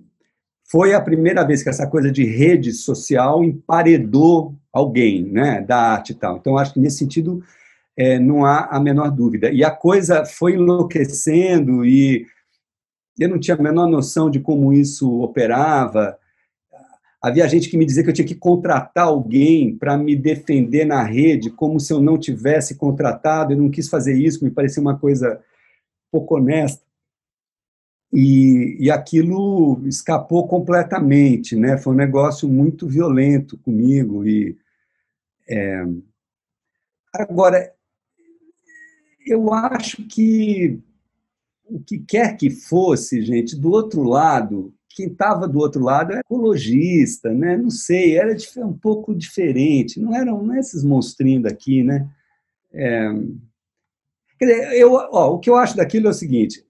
foi 0.66 0.94
a 0.94 1.02
primeira 1.02 1.46
vez 1.46 1.62
que 1.62 1.70
essa 1.70 1.88
coisa 1.88 2.12
de 2.12 2.26
rede 2.26 2.74
social 2.74 3.44
emparedou 3.44 4.56
alguém, 4.72 5.24
né, 5.24 5.62
da 5.62 5.78
arte 5.78 6.12
e 6.12 6.16
tal. 6.16 6.38
Então, 6.38 6.58
acho 6.58 6.74
que 6.74 6.80
nesse 6.80 6.98
sentido 6.98 7.44
é, 7.96 8.18
não 8.18 8.44
há 8.44 8.66
a 8.66 8.80
menor 8.80 9.12
dúvida. 9.12 9.52
E 9.52 9.64
a 9.64 9.72
coisa 9.72 10.26
foi 10.26 10.54
enlouquecendo 10.54 11.86
e 11.86 12.26
eu 13.20 13.30
não 13.30 13.40
tinha 13.40 13.56
a 13.56 13.62
menor 13.62 13.88
noção 13.88 14.30
de 14.30 14.40
como 14.40 14.74
isso 14.74 15.22
operava. 15.22 16.18
Havia 17.22 17.48
gente 17.48 17.70
que 17.70 17.78
me 17.78 17.86
dizia 17.86 18.04
que 18.04 18.10
eu 18.10 18.14
tinha 18.14 18.28
que 18.28 18.36
contratar 18.36 19.06
alguém 19.06 19.78
para 19.78 19.98
me 19.98 20.16
defender 20.16 20.86
na 20.86 21.04
rede, 21.04 21.50
como 21.50 21.80
se 21.80 21.94
eu 21.94 22.02
não 22.02 22.18
tivesse 22.18 22.76
contratado. 22.76 23.54
Eu 23.54 23.58
não 23.58 23.70
quis 23.70 23.88
fazer 23.88 24.14
isso, 24.18 24.44
me 24.44 24.52
parecia 24.52 24.82
uma 24.82 24.98
coisa 24.98 25.42
pouco 26.12 26.36
honesta. 26.36 26.84
E, 28.12 28.78
e 28.80 28.92
aquilo 28.92 29.82
escapou 29.88 30.48
completamente, 30.48 31.56
né? 31.56 31.78
Foi 31.78 31.94
um 31.94 31.98
negócio 31.98 32.48
muito 32.48 32.88
violento 32.88 33.58
comigo. 33.58 34.28
E 34.28 34.58
é... 35.50 35.84
agora, 37.14 37.74
eu 39.26 39.52
acho 39.54 40.04
que 40.08 40.80
o 41.66 41.80
que 41.80 42.00
quer 42.00 42.36
que 42.38 42.50
fosse, 42.50 43.22
gente, 43.22 43.56
do 43.56 43.72
outro 43.72 44.04
lado, 44.04 44.74
quem 44.90 45.08
estava 45.08 45.48
do 45.48 45.60
outro 45.60 45.84
lado 45.84 46.14
é 46.14 46.20
ecologista, 46.20 47.34
né? 47.34 47.58
Não 47.58 47.70
sei, 47.70 48.18
era 48.18 48.36
um 48.58 48.74
pouco 48.74 49.16
diferente, 49.16 50.00
não 50.00 50.16
eram 50.16 50.44
não 50.44 50.54
é 50.54 50.60
esses 50.60 50.84
monstrinhos 50.84 51.44
daqui, 51.44 51.84
né? 51.84 52.08
É, 52.72 53.12
quer 54.38 54.46
dizer, 54.46 54.74
eu, 54.74 54.94
ó, 54.94 55.34
o 55.34 55.40
que 55.40 55.50
eu 55.50 55.56
acho 55.56 55.78
daquilo 55.78 56.08
é 56.08 56.10
o 56.10 56.14
seguinte, 56.14 56.66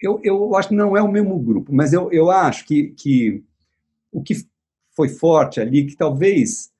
eu, 0.00 0.20
eu 0.22 0.54
acho 0.56 0.68
que 0.68 0.74
não 0.74 0.96
é 0.96 1.02
o 1.02 1.10
mesmo 1.10 1.38
grupo, 1.38 1.74
mas 1.74 1.92
eu, 1.92 2.10
eu 2.12 2.30
acho 2.30 2.66
que, 2.66 2.88
que 2.90 3.42
o 4.12 4.22
que 4.22 4.46
foi 4.94 5.08
forte 5.08 5.60
ali, 5.60 5.86
que 5.86 5.96
talvez 5.96 6.70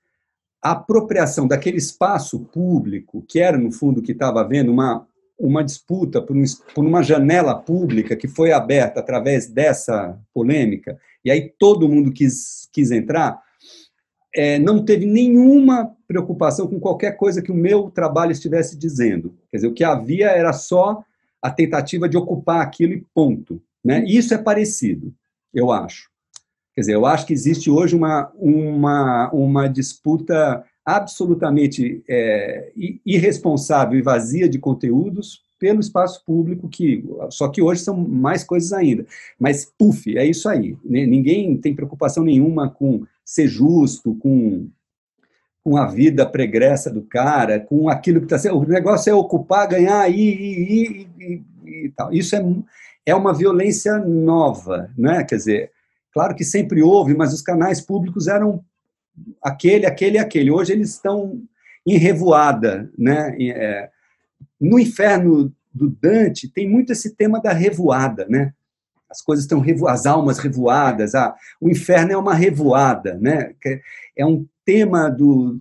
a 0.63 0.73
apropriação 0.73 1.47
daquele 1.47 1.77
espaço 1.77 2.41
público, 2.41 3.25
que 3.29 3.39
era, 3.39 3.59
no 3.59 3.71
fundo, 3.71 4.01
o 4.01 4.03
que 4.03 4.13
estava 4.13 4.41
havendo, 4.41 4.73
uma, 4.73 5.07
uma 5.39 5.63
disputa 5.63 6.21
por, 6.23 6.37
um, 6.37 6.45
por, 6.75 6.85
uma 6.85 7.03
janela 7.03 7.55
pública 7.55 8.17
que 8.17 8.27
foi 8.27 8.53
aberta 8.53 9.01
através 9.01 9.47
dessa 9.47 10.19
polêmica, 10.33 10.99
e 11.25 11.31
aí 11.31 11.53
todo 11.59 11.89
mundo 11.89 12.13
quis, 12.13 12.69
quis 12.73 12.91
entrar, 12.91 13.41
é, 14.35 14.59
não 14.59 14.85
teve 14.85 15.07
nenhuma 15.07 15.95
preocupação 16.07 16.67
com 16.67 16.79
qualquer 16.79 17.17
coisa 17.17 17.41
que 17.41 17.51
o 17.51 17.55
meu 17.55 17.91
trabalho 17.91 18.33
estivesse 18.33 18.77
dizendo. 18.77 19.35
Quer 19.51 19.59
dizer, 19.59 19.69
o 19.69 19.75
que 19.75 19.83
havia 19.83 20.29
era 20.29 20.53
só 20.53 21.03
a 21.41 21.51
tentativa 21.51 22.09
de 22.09 22.17
ocupar 22.17 22.61
aquilo 22.61 22.93
e 22.93 23.05
ponto. 23.15 23.63
Né? 23.85 24.05
Isso 24.07 24.35
é 24.35 24.39
parecido, 24.39 25.15
eu 25.55 25.71
acho. 25.71 26.11
Quer 26.75 26.83
dizer, 26.83 26.95
eu 26.95 27.07
acho 27.07 27.27
que 27.27 27.33
existe 27.33 27.71
hoje 27.71 27.97
uma, 27.97 28.31
uma, 28.35 29.31
uma 29.31 29.69
disputa 29.69 30.63
absolutamente 30.87 32.03
é, 32.09 32.71
irresponsável 33.05 33.99
e 33.99 34.03
vazia 34.03 34.49
de 34.49 34.59
conteúdos 34.59 35.45
pelo 35.59 35.81
espaço 35.81 36.23
público, 36.25 36.69
que 36.69 37.05
só 37.31 37.49
que 37.49 37.61
hoje 37.61 37.81
são 37.81 37.97
mais 37.97 38.45
coisas 38.45 38.73
ainda. 38.73 39.05
Mas, 39.39 39.65
puf, 39.65 40.17
é 40.17 40.25
isso 40.25 40.49
aí. 40.49 40.77
Ninguém 40.85 41.57
tem 41.57 41.75
preocupação 41.75 42.23
nenhuma 42.23 42.71
com 42.71 43.05
ser 43.25 43.49
justo, 43.49 44.15
com, 44.17 44.69
com 45.65 45.77
a 45.77 45.87
vida 45.87 46.25
pregressa 46.25 46.91
do 46.91 47.03
cara, 47.03 47.59
com 47.59 47.89
aquilo 47.89 48.21
que 48.21 48.27
está 48.27 48.39
sendo. 48.39 48.59
O 48.59 48.67
negócio 48.67 49.11
é 49.11 49.15
ocupar, 49.15 49.67
ganhar 49.67 50.09
e, 50.09 50.21
e, 50.21 51.09
e, 51.19 51.43
e, 51.67 51.89
tal. 51.97 52.13
Isso 52.13 52.37
é, 52.37 52.45
é 53.07 53.15
uma 53.15 53.35
violência 53.35 53.99
nova, 53.99 54.91
né? 54.97 55.25
Quer 55.25 55.37
dizer, 55.37 55.73
Claro 56.17 56.35
que 56.35 56.45
sempre 56.45 56.83
houve, 56.83 57.13
mas 57.15 57.35
os 57.35 57.43
canais 57.43 57.79
públicos 57.79 58.27
eram 58.27 58.65
aquele, 59.43 59.87
aquele 59.87 60.19
aquele. 60.19 60.51
Hoje 60.51 60.73
eles 60.73 60.91
estão 60.91 61.43
em 61.87 61.97
revoada. 61.97 62.91
Né? 62.99 63.37
É, 63.41 63.91
no 64.61 64.79
inferno 64.79 65.53
do 65.73 65.89
Dante 65.89 66.49
tem 66.49 66.69
muito 66.69 66.93
esse 66.93 67.15
tema 67.15 67.41
da 67.41 67.53
revoada. 67.53 68.27
Né? 68.29 68.53
As 69.11 69.21
coisas 69.21 69.45
estão 69.45 69.65
as 69.89 70.07
almas 70.07 70.39
revoadas. 70.39 71.15
Ah, 71.15 71.35
o 71.61 71.69
inferno 71.69 72.13
é 72.13 72.17
uma 72.17 72.35
revoada. 72.35 73.15
Né? 73.15 73.53
É 74.17 74.27
um 74.27 74.47
tema 74.65 75.09
do, 75.09 75.61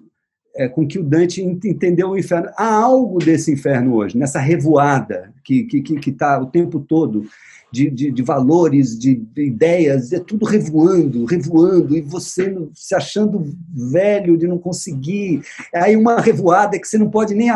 é, 0.55 0.67
com 0.67 0.87
que 0.87 0.97
o 0.97 1.03
Dante 1.03 1.43
entendeu 1.43 2.09
o 2.09 2.17
inferno. 2.17 2.49
Há 2.57 2.73
algo 2.73 3.19
desse 3.19 3.51
inferno 3.51 3.93
hoje, 3.93 4.17
nessa 4.17 4.39
revoada 4.39 5.33
que 5.43 5.59
está 5.59 5.69
que, 5.69 5.81
que, 5.81 5.95
que 5.97 6.11
tá 6.11 6.39
o 6.39 6.47
tempo 6.47 6.79
todo 6.79 7.27
de, 7.75 7.89
de, 7.89 8.11
de 8.11 8.21
valores, 8.23 8.97
de, 8.97 9.15
de, 9.15 9.47
ideias, 9.47 10.13
é 10.13 10.19
tudo 10.19 10.45
revoando, 10.45 11.25
revoando, 11.25 11.95
e 11.95 12.01
você 12.01 12.55
se 12.73 12.95
achando 12.95 13.53
velho 13.91 14.37
de 14.37 14.47
não 14.47 14.57
conseguir. 14.57 15.41
Aí 15.73 15.97
uma 15.97 16.21
revoada 16.21 16.79
que 16.79 16.87
você 16.87 16.97
não 16.97 17.09
pode 17.09 17.35
nem, 17.35 17.51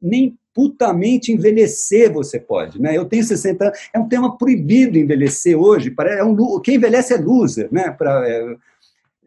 nem 0.00 0.38
putamente 0.54 1.30
envelhecer, 1.30 2.10
você 2.10 2.40
pode. 2.40 2.80
Né? 2.80 2.96
Eu 2.96 3.04
tenho 3.04 3.22
60 3.22 3.64
anos, 3.64 3.78
é 3.92 3.98
um 3.98 4.08
tema 4.08 4.38
proibido 4.38 4.96
envelhecer 4.96 5.58
hoje, 5.58 5.94
é 5.98 6.24
um, 6.24 6.60
quem 6.60 6.76
envelhece 6.76 7.12
é 7.12 7.18
loser. 7.18 7.68
Né? 7.70 7.90
Pra, 7.90 8.26
é, 8.26 8.56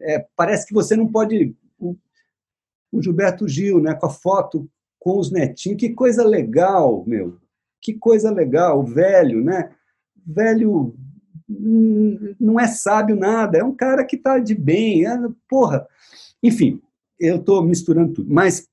é, 0.00 0.26
parece 0.36 0.66
que 0.66 0.74
você 0.74 0.96
não 0.96 1.06
pode. 1.06 1.54
O, 1.78 1.94
o 2.90 3.00
Gilberto 3.00 3.48
Gil, 3.48 3.80
né, 3.80 3.94
com 3.94 4.06
a 4.06 4.10
foto 4.10 4.68
com 4.98 5.18
os 5.18 5.32
netinhos, 5.32 5.78
que 5.78 5.90
coisa 5.90 6.24
legal, 6.24 7.04
meu. 7.06 7.36
Que 7.80 7.94
coisa 7.94 8.30
legal, 8.30 8.84
velho, 8.84 9.42
né? 9.42 9.70
Velho 10.26 10.94
não 12.40 12.58
é 12.58 12.66
sábio 12.66 13.16
nada, 13.16 13.58
é 13.58 13.64
um 13.64 13.74
cara 13.74 14.04
que 14.04 14.16
está 14.16 14.38
de 14.38 14.54
bem, 14.54 15.06
é, 15.06 15.18
porra. 15.48 15.86
Enfim, 16.42 16.80
eu 17.18 17.36
estou 17.36 17.62
misturando 17.62 18.14
tudo, 18.14 18.32
mas 18.32 18.68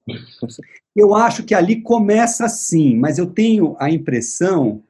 eu 0.96 1.14
acho 1.16 1.44
que 1.44 1.54
ali 1.54 1.82
começa 1.82 2.46
assim, 2.46 2.96
mas 2.96 3.18
eu 3.18 3.28
tenho 3.28 3.76
a 3.80 3.90
impressão 3.90 4.84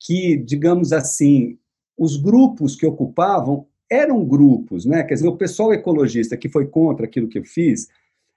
que, 0.00 0.36
digamos 0.36 0.92
assim, 0.92 1.58
os 1.96 2.16
grupos 2.16 2.74
que 2.74 2.86
ocupavam 2.86 3.66
eram 3.90 4.24
grupos, 4.24 4.84
né? 4.84 5.02
Quer 5.04 5.14
dizer, 5.14 5.28
o 5.28 5.36
pessoal 5.36 5.72
ecologista 5.72 6.36
que 6.36 6.48
foi 6.48 6.66
contra 6.66 7.06
aquilo 7.06 7.28
que 7.28 7.38
eu 7.38 7.44
fiz, 7.44 7.88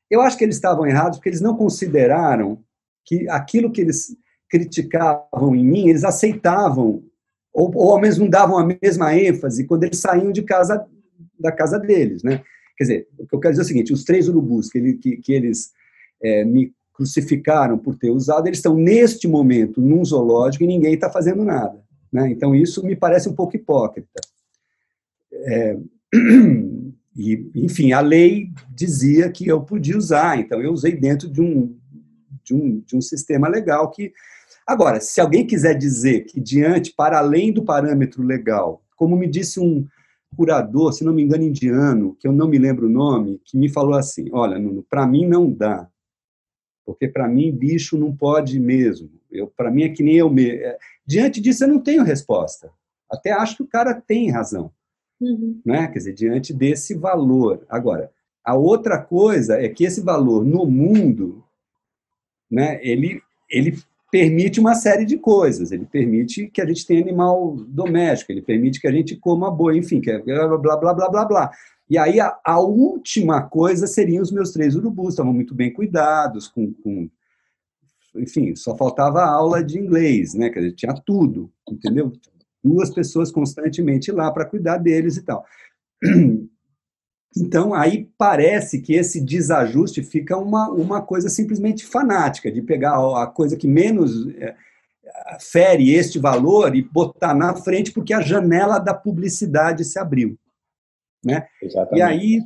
eu 0.09 0.21
acho 0.21 0.37
que 0.37 0.43
eles 0.43 0.55
estavam 0.55 0.85
errados 0.85 1.17
porque 1.17 1.29
eles 1.29 1.41
não 1.41 1.55
consideraram 1.55 2.63
que 3.03 3.27
aquilo 3.29 3.71
que 3.71 3.81
eles 3.81 4.15
criticavam 4.49 5.55
em 5.55 5.65
mim, 5.65 5.87
eles 5.87 6.03
aceitavam 6.03 7.03
ou, 7.55 7.71
ou 7.73 7.91
ao 7.91 8.01
menos 8.01 8.17
não 8.17 8.27
davam 8.27 8.57
a 8.57 8.77
mesma 8.81 9.15
ênfase 9.15 9.63
quando 9.63 9.85
eles 9.85 9.99
saíam 9.99 10.29
de 10.33 10.43
casa 10.43 10.85
da 11.39 11.53
casa 11.53 11.79
deles, 11.79 12.21
né? 12.21 12.43
Quer 12.77 12.83
dizer, 12.83 13.07
o 13.17 13.25
que 13.25 13.33
eu 13.33 13.39
quero 13.39 13.53
dizer 13.53 13.61
é 13.61 13.63
o 13.63 13.67
seguinte: 13.67 13.93
os 13.93 14.03
três 14.03 14.27
urubus 14.27 14.69
que, 14.69 14.77
ele, 14.77 14.93
que, 14.95 15.17
que 15.17 15.31
eles 15.31 15.71
é, 16.21 16.43
me 16.43 16.73
crucificaram 16.93 17.77
por 17.77 17.95
ter 17.95 18.09
usado, 18.09 18.47
eles 18.47 18.59
estão 18.59 18.75
neste 18.75 19.25
momento 19.27 19.79
num 19.79 20.03
zoológico 20.03 20.65
e 20.65 20.67
ninguém 20.67 20.93
está 20.93 21.09
fazendo 21.09 21.45
nada, 21.45 21.81
né? 22.11 22.29
Então 22.29 22.53
isso 22.53 22.85
me 22.85 22.95
parece 22.95 23.29
um 23.29 23.33
pouco 23.33 23.55
hipócrita. 23.55 24.19
É, 25.31 25.77
e, 27.15 27.51
enfim, 27.55 27.93
a 27.93 28.01
lei 28.01 28.49
dizia 28.69 29.31
que 29.31 29.47
eu 29.47 29.61
podia 29.61 29.97
usar, 29.97 30.37
então 30.37 30.61
eu 30.61 30.73
usei 30.73 30.93
dentro 30.97 31.29
de 31.29 31.41
um, 31.41 31.73
de 32.43 32.53
um, 32.53 32.79
de 32.81 32.97
um 32.97 33.01
sistema 33.01 33.47
legal 33.47 33.89
que 33.91 34.11
Agora, 34.65 34.99
se 34.99 35.21
alguém 35.21 35.45
quiser 35.45 35.75
dizer 35.75 36.25
que 36.25 36.39
diante, 36.41 36.91
para 36.91 37.19
além 37.19 37.53
do 37.53 37.63
parâmetro 37.63 38.23
legal, 38.23 38.83
como 38.95 39.15
me 39.15 39.27
disse 39.27 39.59
um 39.59 39.87
curador, 40.35 40.91
se 40.91 41.03
não 41.03 41.13
me 41.13 41.21
engano, 41.21 41.43
indiano, 41.43 42.15
que 42.19 42.27
eu 42.27 42.31
não 42.31 42.47
me 42.47 42.57
lembro 42.57 42.87
o 42.87 42.89
nome, 42.89 43.39
que 43.45 43.57
me 43.57 43.69
falou 43.69 43.93
assim: 43.93 44.29
olha, 44.31 44.57
para 44.89 45.05
mim 45.05 45.27
não 45.27 45.51
dá, 45.51 45.87
porque 46.85 47.07
para 47.07 47.27
mim 47.27 47.51
bicho 47.51 47.97
não 47.97 48.15
pode 48.15 48.59
mesmo. 48.59 49.09
Eu, 49.31 49.47
para 49.47 49.69
mim 49.69 49.83
é 49.83 49.89
que 49.89 50.01
nem 50.01 50.15
eu 50.15 50.29
mesmo. 50.29 50.59
É, 50.63 50.77
diante 51.05 51.39
disso 51.39 51.63
eu 51.63 51.67
não 51.67 51.79
tenho 51.79 52.03
resposta. 52.03 52.71
Até 53.09 53.31
acho 53.31 53.57
que 53.57 53.63
o 53.63 53.67
cara 53.67 53.93
tem 53.93 54.31
razão, 54.31 54.71
uhum. 55.21 55.61
né? 55.63 55.87
Quer 55.87 55.99
dizer, 55.99 56.13
diante 56.13 56.53
desse 56.53 56.95
valor. 56.95 57.63
Agora, 57.69 58.11
a 58.43 58.55
outra 58.55 58.99
coisa 58.99 59.59
é 59.59 59.69
que 59.69 59.83
esse 59.83 60.01
valor 60.01 60.43
no 60.43 60.65
mundo, 60.65 61.43
né? 62.49 62.79
Ele 62.83 63.21
ele 63.49 63.77
permite 64.11 64.59
uma 64.59 64.75
série 64.75 65.05
de 65.05 65.17
coisas. 65.17 65.71
Ele 65.71 65.85
permite 65.85 66.47
que 66.47 66.61
a 66.61 66.65
gente 66.65 66.85
tenha 66.85 67.01
animal 67.01 67.55
doméstico, 67.67 68.31
ele 68.31 68.41
permite 68.41 68.79
que 68.79 68.87
a 68.87 68.91
gente 68.91 69.15
coma 69.15 69.51
boi, 69.51 69.77
enfim, 69.77 69.99
que 69.99 70.11
é 70.11 70.19
blá, 70.19 70.57
blá, 70.57 70.77
blá, 70.77 70.93
blá, 70.93 71.09
blá, 71.09 71.25
blá. 71.25 71.51
E 71.89 71.97
aí 71.97 72.19
a, 72.19 72.35
a 72.43 72.59
última 72.59 73.43
coisa 73.43 73.85
seriam 73.85 74.23
os 74.23 74.31
meus 74.31 74.51
três 74.51 74.75
urubus, 74.75 75.09
estavam 75.09 75.33
muito 75.33 75.53
bem 75.53 75.71
cuidados, 75.71 76.47
com, 76.47 76.73
com 76.73 77.09
enfim, 78.15 78.55
só 78.55 78.75
faltava 78.75 79.23
aula 79.23 79.63
de 79.63 79.77
inglês, 79.77 80.33
né? 80.33 80.49
Quer 80.49 80.61
dizer, 80.61 80.75
tinha 80.75 80.93
tudo, 81.05 81.51
entendeu? 81.69 82.11
Duas 82.63 82.89
pessoas 82.89 83.31
constantemente 83.31 84.11
lá 84.11 84.31
para 84.31 84.45
cuidar 84.45 84.77
deles 84.77 85.17
e 85.17 85.23
tal. 85.23 85.45
Então, 87.37 87.73
aí 87.73 88.09
parece 88.17 88.81
que 88.81 88.93
esse 88.93 89.19
desajuste 89.19 90.01
fica 90.01 90.37
uma, 90.37 90.69
uma 90.69 91.01
coisa 91.01 91.27
simplesmente 91.27 91.85
fanática, 91.85 92.49
de 92.49 92.61
pegar 92.61 92.95
a 93.21 93.27
coisa 93.27 93.57
que 93.57 93.67
menos 93.67 94.27
é, 94.37 94.55
fere 95.39 95.93
este 95.93 96.17
valor 96.17 96.75
e 96.75 96.81
botar 96.81 97.33
na 97.33 97.53
frente, 97.53 97.91
porque 97.91 98.13
a 98.13 98.21
janela 98.21 98.79
da 98.79 98.93
publicidade 98.93 99.83
se 99.83 99.99
abriu. 99.99 100.37
Né? 101.23 101.45
Exatamente. 101.61 101.97
E 101.97 102.01
aí, 102.01 102.41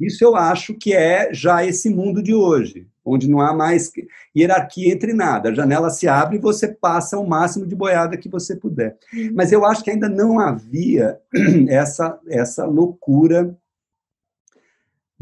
isso 0.00 0.24
eu 0.24 0.34
acho 0.34 0.74
que 0.74 0.92
é 0.92 1.32
já 1.32 1.64
esse 1.64 1.88
mundo 1.88 2.20
de 2.20 2.34
hoje, 2.34 2.88
onde 3.04 3.28
não 3.28 3.40
há 3.40 3.54
mais 3.54 3.92
hierarquia 4.36 4.92
entre 4.92 5.12
nada. 5.12 5.50
A 5.50 5.54
janela 5.54 5.90
se 5.90 6.08
abre 6.08 6.38
e 6.38 6.40
você 6.40 6.66
passa 6.66 7.18
o 7.18 7.26
máximo 7.26 7.66
de 7.66 7.76
boiada 7.76 8.16
que 8.16 8.28
você 8.28 8.56
puder. 8.56 8.96
Uhum. 9.12 9.32
Mas 9.34 9.52
eu 9.52 9.64
acho 9.64 9.84
que 9.84 9.90
ainda 9.90 10.08
não 10.08 10.40
havia 10.40 11.20
essa, 11.68 12.18
essa 12.26 12.64
loucura 12.64 13.56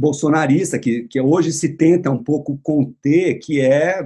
bolsonarista, 0.03 0.80
que, 0.80 1.05
que 1.05 1.20
hoje 1.20 1.53
se 1.53 1.76
tenta 1.76 2.11
um 2.11 2.20
pouco 2.22 2.59
conter, 2.61 3.38
que 3.38 3.61
é 3.61 4.05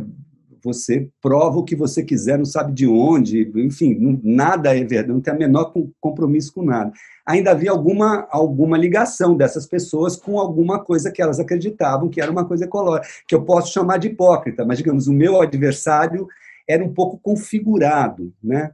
você 0.63 1.09
prova 1.23 1.59
o 1.59 1.65
que 1.65 1.77
você 1.77 2.03
quiser, 2.03 2.37
não 2.37 2.45
sabe 2.45 2.73
de 2.73 2.87
onde, 2.87 3.51
enfim, 3.55 3.95
não, 3.95 4.21
nada 4.23 4.77
é 4.77 4.85
verdade, 4.85 5.09
não 5.09 5.21
tem 5.21 5.33
a 5.33 5.37
menor 5.37 5.73
compromisso 6.01 6.53
com 6.53 6.65
nada. 6.65 6.93
Ainda 7.25 7.53
havia 7.53 7.71
alguma, 7.71 8.27
alguma 8.31 8.77
ligação 8.77 9.37
dessas 9.37 9.65
pessoas 9.65 10.17
com 10.17 10.39
alguma 10.39 10.81
coisa 10.81 11.11
que 11.11 11.23
elas 11.23 11.39
acreditavam 11.39 12.11
que 12.11 12.21
era 12.21 12.31
uma 12.31 12.45
coisa 12.45 12.65
ecológica, 12.65 13.09
que 13.27 13.35
eu 13.35 13.45
posso 13.45 13.73
chamar 13.73 13.99
de 13.99 14.09
hipócrita, 14.09 14.67
mas, 14.67 14.79
digamos, 14.79 15.07
o 15.07 15.13
meu 15.13 15.41
adversário 15.41 16.27
era 16.69 16.85
um 16.85 16.93
pouco 16.93 17.19
configurado, 17.19 18.33
né? 18.43 18.73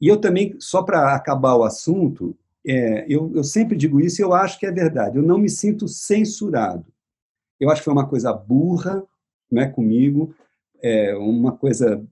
E 0.00 0.08
eu 0.08 0.16
também, 0.16 0.56
só 0.58 0.82
para 0.82 1.14
acabar 1.14 1.54
o 1.54 1.64
assunto, 1.64 2.36
é, 2.68 3.06
eu, 3.08 3.32
eu 3.34 3.42
sempre 3.42 3.76
digo 3.76 3.98
isso 3.98 4.20
e 4.20 4.24
eu 4.24 4.34
acho 4.34 4.58
que 4.58 4.66
é 4.66 4.70
verdade. 4.70 5.16
Eu 5.16 5.22
não 5.22 5.38
me 5.38 5.48
sinto 5.48 5.88
censurado. 5.88 6.84
Eu 7.58 7.70
acho 7.70 7.80
que 7.80 7.86
foi 7.86 7.94
uma 7.94 8.08
coisa 8.08 8.32
burra 8.32 9.02
né, 9.50 9.66
comigo, 9.66 10.34
é 10.82 11.16
uma 11.16 11.56
coisa 11.56 12.04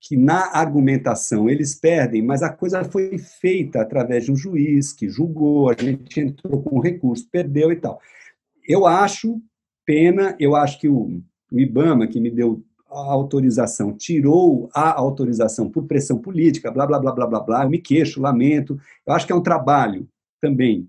que 0.00 0.16
na 0.16 0.56
argumentação 0.56 1.50
eles 1.50 1.74
perdem, 1.74 2.22
mas 2.22 2.42
a 2.42 2.50
coisa 2.50 2.84
foi 2.84 3.18
feita 3.18 3.80
através 3.80 4.24
de 4.24 4.32
um 4.32 4.36
juiz 4.36 4.92
que 4.92 5.08
julgou, 5.08 5.68
a 5.68 5.74
gente 5.74 6.20
entrou 6.20 6.62
com 6.62 6.80
recurso, 6.80 7.28
perdeu 7.30 7.70
e 7.72 7.76
tal. 7.76 8.00
Eu 8.66 8.86
acho 8.86 9.40
pena, 9.84 10.36
eu 10.38 10.54
acho 10.54 10.80
que 10.80 10.88
o, 10.88 11.20
o 11.50 11.60
IBAMA, 11.60 12.06
que 12.06 12.20
me 12.20 12.30
deu 12.30 12.64
a 12.92 13.12
autorização, 13.12 13.92
tirou 13.92 14.68
a 14.74 14.98
autorização 14.98 15.70
por 15.70 15.84
pressão 15.84 16.18
política, 16.18 16.70
blá, 16.70 16.86
blá, 16.86 16.98
blá, 16.98 17.12
blá, 17.12 17.26
blá, 17.26 17.40
blá, 17.40 17.64
eu 17.64 17.70
me 17.70 17.78
queixo, 17.78 18.20
lamento, 18.20 18.78
eu 19.06 19.12
acho 19.14 19.26
que 19.26 19.32
é 19.32 19.36
um 19.36 19.42
trabalho 19.42 20.08
também. 20.40 20.88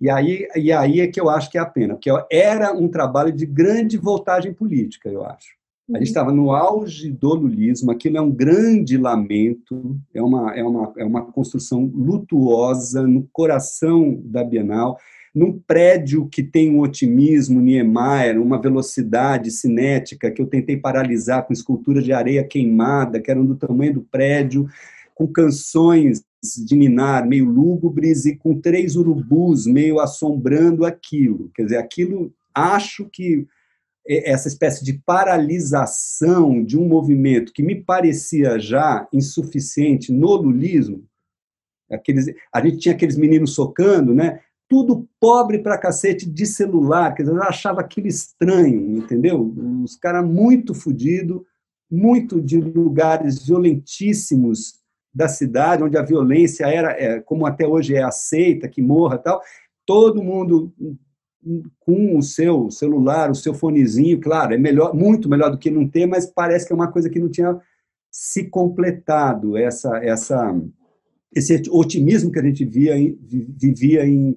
E 0.00 0.08
aí, 0.08 0.46
e 0.54 0.70
aí 0.70 1.00
é 1.00 1.08
que 1.08 1.20
eu 1.20 1.28
acho 1.28 1.50
que 1.50 1.58
é 1.58 1.60
a 1.60 1.66
pena, 1.66 1.94
porque 1.94 2.10
era 2.30 2.72
um 2.72 2.88
trabalho 2.88 3.32
de 3.32 3.44
grande 3.44 3.96
voltagem 3.96 4.54
política, 4.54 5.08
eu 5.08 5.24
acho. 5.24 5.58
A 5.92 5.98
gente 5.98 6.08
estava 6.08 6.30
no 6.30 6.52
auge 6.52 7.10
do 7.10 7.34
lulismo, 7.34 7.90
aquilo 7.90 8.18
é 8.18 8.20
um 8.20 8.30
grande 8.30 8.98
lamento, 8.98 9.98
é 10.12 10.22
uma, 10.22 10.54
é, 10.54 10.62
uma, 10.62 10.92
é 10.98 11.04
uma 11.04 11.24
construção 11.32 11.90
lutuosa 11.94 13.06
no 13.06 13.26
coração 13.32 14.20
da 14.22 14.44
Bienal, 14.44 14.98
num 15.34 15.58
prédio 15.58 16.26
que 16.28 16.42
tem 16.42 16.70
um 16.70 16.80
otimismo 16.80 17.60
Niemeyer, 17.60 18.40
uma 18.40 18.60
velocidade 18.60 19.50
cinética 19.50 20.30
que 20.30 20.40
eu 20.40 20.46
tentei 20.46 20.76
paralisar 20.76 21.46
com 21.46 21.52
esculturas 21.52 22.04
de 22.04 22.12
areia 22.12 22.44
queimada, 22.44 23.20
que 23.20 23.30
eram 23.30 23.44
do 23.44 23.56
tamanho 23.56 23.94
do 23.94 24.02
prédio, 24.02 24.68
com 25.14 25.26
canções 25.26 26.22
de 26.64 26.76
ninar 26.76 27.26
meio 27.26 27.44
lúgubres 27.44 28.24
e 28.24 28.36
com 28.36 28.60
três 28.60 28.94
urubus 28.96 29.66
meio 29.66 29.98
assombrando 29.98 30.84
aquilo. 30.84 31.50
Quer 31.54 31.64
dizer, 31.64 31.76
aquilo 31.76 32.32
acho 32.54 33.08
que 33.10 33.46
essa 34.06 34.48
espécie 34.48 34.82
de 34.82 34.94
paralisação 34.94 36.64
de 36.64 36.78
um 36.78 36.88
movimento 36.88 37.52
que 37.52 37.62
me 37.62 37.74
parecia 37.74 38.58
já 38.58 39.06
insuficiente 39.12 40.10
no 40.10 40.34
lulismo, 40.34 41.04
aqueles, 41.90 42.26
a 42.52 42.64
gente 42.64 42.78
tinha 42.78 42.94
aqueles 42.94 43.16
meninos 43.16 43.54
socando, 43.54 44.14
né? 44.14 44.40
Tudo 44.68 45.08
pobre 45.18 45.58
pra 45.60 45.78
cacete 45.78 46.28
de 46.28 46.44
celular, 46.44 47.14
quer 47.14 47.22
dizer, 47.22 47.34
eu 47.34 47.42
achava 47.42 47.80
aquilo 47.80 48.06
estranho, 48.06 48.98
entendeu? 48.98 49.54
Os 49.82 49.96
caras 49.96 50.26
muito 50.26 50.74
fodidos, 50.74 51.40
muito 51.90 52.40
de 52.40 52.60
lugares 52.60 53.46
violentíssimos 53.46 54.78
da 55.12 55.26
cidade, 55.26 55.82
onde 55.82 55.96
a 55.96 56.02
violência 56.02 56.66
era, 56.66 56.90
é, 56.92 57.20
como 57.20 57.46
até 57.46 57.66
hoje 57.66 57.94
é 57.94 58.02
aceita, 58.02 58.68
que 58.68 58.82
morra 58.82 59.16
tal, 59.16 59.40
todo 59.86 60.22
mundo 60.22 60.72
com 61.80 62.18
o 62.18 62.22
seu 62.22 62.70
celular, 62.70 63.30
o 63.30 63.34
seu 63.34 63.54
fonezinho, 63.54 64.20
claro, 64.20 64.52
é 64.52 64.58
melhor, 64.58 64.94
muito 64.94 65.28
melhor 65.28 65.50
do 65.50 65.58
que 65.58 65.70
não 65.70 65.88
ter, 65.88 66.06
mas 66.06 66.26
parece 66.26 66.66
que 66.66 66.72
é 66.72 66.76
uma 66.76 66.92
coisa 66.92 67.08
que 67.08 67.18
não 67.18 67.30
tinha 67.30 67.58
se 68.10 68.44
completado 68.44 69.56
essa 69.56 69.98
essa 69.98 70.54
esse 71.34 71.62
otimismo 71.70 72.32
que 72.32 72.38
a 72.38 72.42
gente 72.42 72.64
via 72.64 72.94
vivia 73.56 74.06
em 74.06 74.36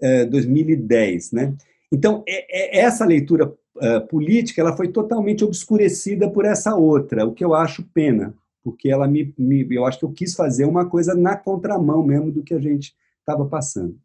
é, 0.00 0.24
2010, 0.24 1.32
né? 1.32 1.54
Então 1.92 2.22
é, 2.26 2.78
é, 2.78 2.80
essa 2.80 3.04
leitura 3.04 3.52
uh, 3.76 4.06
política 4.08 4.60
ela 4.60 4.76
foi 4.76 4.88
totalmente 4.88 5.44
obscurecida 5.44 6.30
por 6.30 6.44
essa 6.44 6.74
outra, 6.74 7.26
o 7.26 7.32
que 7.32 7.44
eu 7.44 7.54
acho 7.54 7.82
pena, 7.92 8.34
porque 8.62 8.88
ela 8.88 9.08
me, 9.08 9.34
me 9.36 9.66
eu 9.70 9.84
acho 9.84 9.98
que 9.98 10.04
eu 10.04 10.12
quis 10.12 10.34
fazer 10.34 10.64
uma 10.64 10.88
coisa 10.88 11.14
na 11.14 11.36
contramão 11.36 12.04
mesmo 12.04 12.30
do 12.30 12.42
que 12.42 12.54
a 12.54 12.60
gente 12.60 12.94
estava 13.20 13.44
passando. 13.46 13.98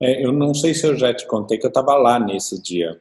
É, 0.00 0.24
eu 0.24 0.32
não 0.32 0.52
sei 0.54 0.74
se 0.74 0.86
eu 0.86 0.96
já 0.96 1.12
te 1.14 1.26
contei 1.26 1.58
que 1.58 1.66
eu 1.66 1.70
estava 1.70 1.94
lá 1.96 2.20
nesse 2.20 2.60
dia. 2.62 3.00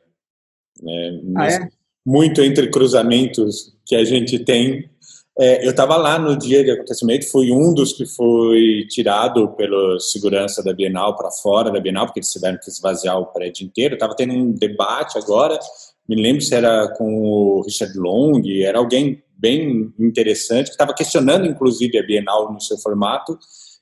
Né, 0.81 1.21
ah, 1.35 1.47
é? 1.47 1.69
Muito 2.05 2.41
entre 2.41 2.69
cruzamentos 2.69 3.77
que 3.85 3.95
a 3.95 4.03
gente 4.03 4.39
tem. 4.39 4.89
É, 5.37 5.65
eu 5.65 5.71
estava 5.71 5.97
lá 5.97 6.17
no 6.17 6.37
dia 6.37 6.63
de 6.63 6.71
acontecimento, 6.71 7.29
fui 7.29 7.51
um 7.51 7.73
dos 7.73 7.91
que 7.91 8.05
foi 8.05 8.85
tirado 8.89 9.49
pela 9.49 9.99
segurança 9.99 10.63
da 10.63 10.71
Bienal 10.71 11.13
para 11.17 11.29
fora 11.29 11.69
da 11.69 11.79
Bienal, 11.79 12.05
porque 12.05 12.19
eles 12.19 12.31
tiveram 12.31 12.57
que 12.57 12.69
esvaziar 12.69 13.19
o 13.19 13.25
prédio 13.25 13.65
inteiro. 13.65 13.95
Estava 13.95 14.15
tendo 14.15 14.33
um 14.33 14.53
debate 14.53 15.17
agora, 15.17 15.59
me 16.07 16.15
lembro 16.15 16.41
se 16.41 16.55
era 16.55 16.87
com 16.97 17.21
o 17.21 17.61
Richard 17.63 17.97
Long, 17.97 18.41
era 18.61 18.77
alguém 18.77 19.21
bem 19.37 19.93
interessante, 19.99 20.67
que 20.67 20.71
estava 20.71 20.93
questionando, 20.93 21.45
inclusive, 21.45 21.97
a 21.97 22.03
Bienal 22.03 22.53
no 22.53 22.61
seu 22.61 22.77
formato, 22.77 23.37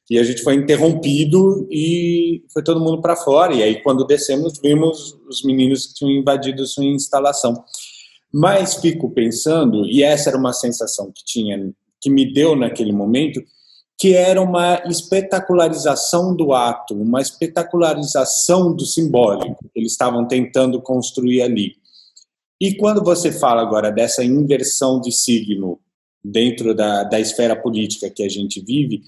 e 0.09 0.17
a 0.17 0.23
gente 0.23 0.41
foi 0.41 0.55
interrompido 0.55 1.67
e 1.71 2.43
foi 2.51 2.63
todo 2.63 2.79
mundo 2.79 2.99
para 2.99 3.15
fora. 3.15 3.53
E 3.53 3.61
aí, 3.61 3.81
quando 3.81 4.05
descemos, 4.05 4.59
vimos 4.59 5.15
os 5.29 5.43
meninos 5.43 5.85
que 5.85 5.93
tinham 5.93 6.11
invadido 6.11 6.65
sua 6.65 6.83
instalação. 6.83 7.63
Mas 8.33 8.75
fico 8.75 9.11
pensando, 9.11 9.85
e 9.85 10.01
essa 10.01 10.29
era 10.29 10.37
uma 10.37 10.53
sensação 10.53 11.11
que 11.11 11.23
tinha, 11.23 11.71
que 12.01 12.09
me 12.09 12.33
deu 12.33 12.55
naquele 12.55 12.91
momento, 12.91 13.41
que 13.99 14.15
era 14.15 14.41
uma 14.41 14.81
espetacularização 14.85 16.35
do 16.35 16.51
ato, 16.51 16.95
uma 16.95 17.21
espetacularização 17.21 18.75
do 18.75 18.85
simbólico 18.85 19.69
que 19.71 19.79
eles 19.79 19.91
estavam 19.91 20.27
tentando 20.27 20.81
construir 20.81 21.41
ali. 21.41 21.75
E 22.59 22.75
quando 22.75 23.03
você 23.03 23.31
fala 23.31 23.61
agora 23.61 23.91
dessa 23.91 24.23
inversão 24.23 24.99
de 24.99 25.11
signo 25.11 25.79
dentro 26.23 26.73
da, 26.73 27.03
da 27.03 27.19
esfera 27.19 27.55
política 27.55 28.09
que 28.09 28.23
a 28.23 28.29
gente 28.29 28.61
vive, 28.61 29.03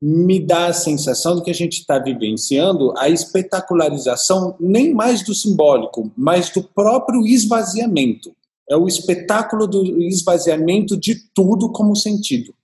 me 0.00 0.38
dá 0.38 0.66
a 0.66 0.72
sensação 0.72 1.36
de 1.36 1.42
que 1.42 1.50
a 1.50 1.54
gente 1.54 1.80
está 1.80 1.98
vivenciando 1.98 2.94
a 2.96 3.08
espetacularização 3.08 4.56
nem 4.60 4.94
mais 4.94 5.24
do 5.24 5.34
simbólico, 5.34 6.12
mas 6.16 6.50
do 6.50 6.62
próprio 6.62 7.26
esvaziamento. 7.26 8.32
É 8.70 8.76
o 8.76 8.86
espetáculo 8.86 9.66
do 9.66 10.00
esvaziamento 10.02 10.96
de 10.96 11.14
tudo 11.32 11.72
como 11.72 11.96
sentido. 11.96 12.54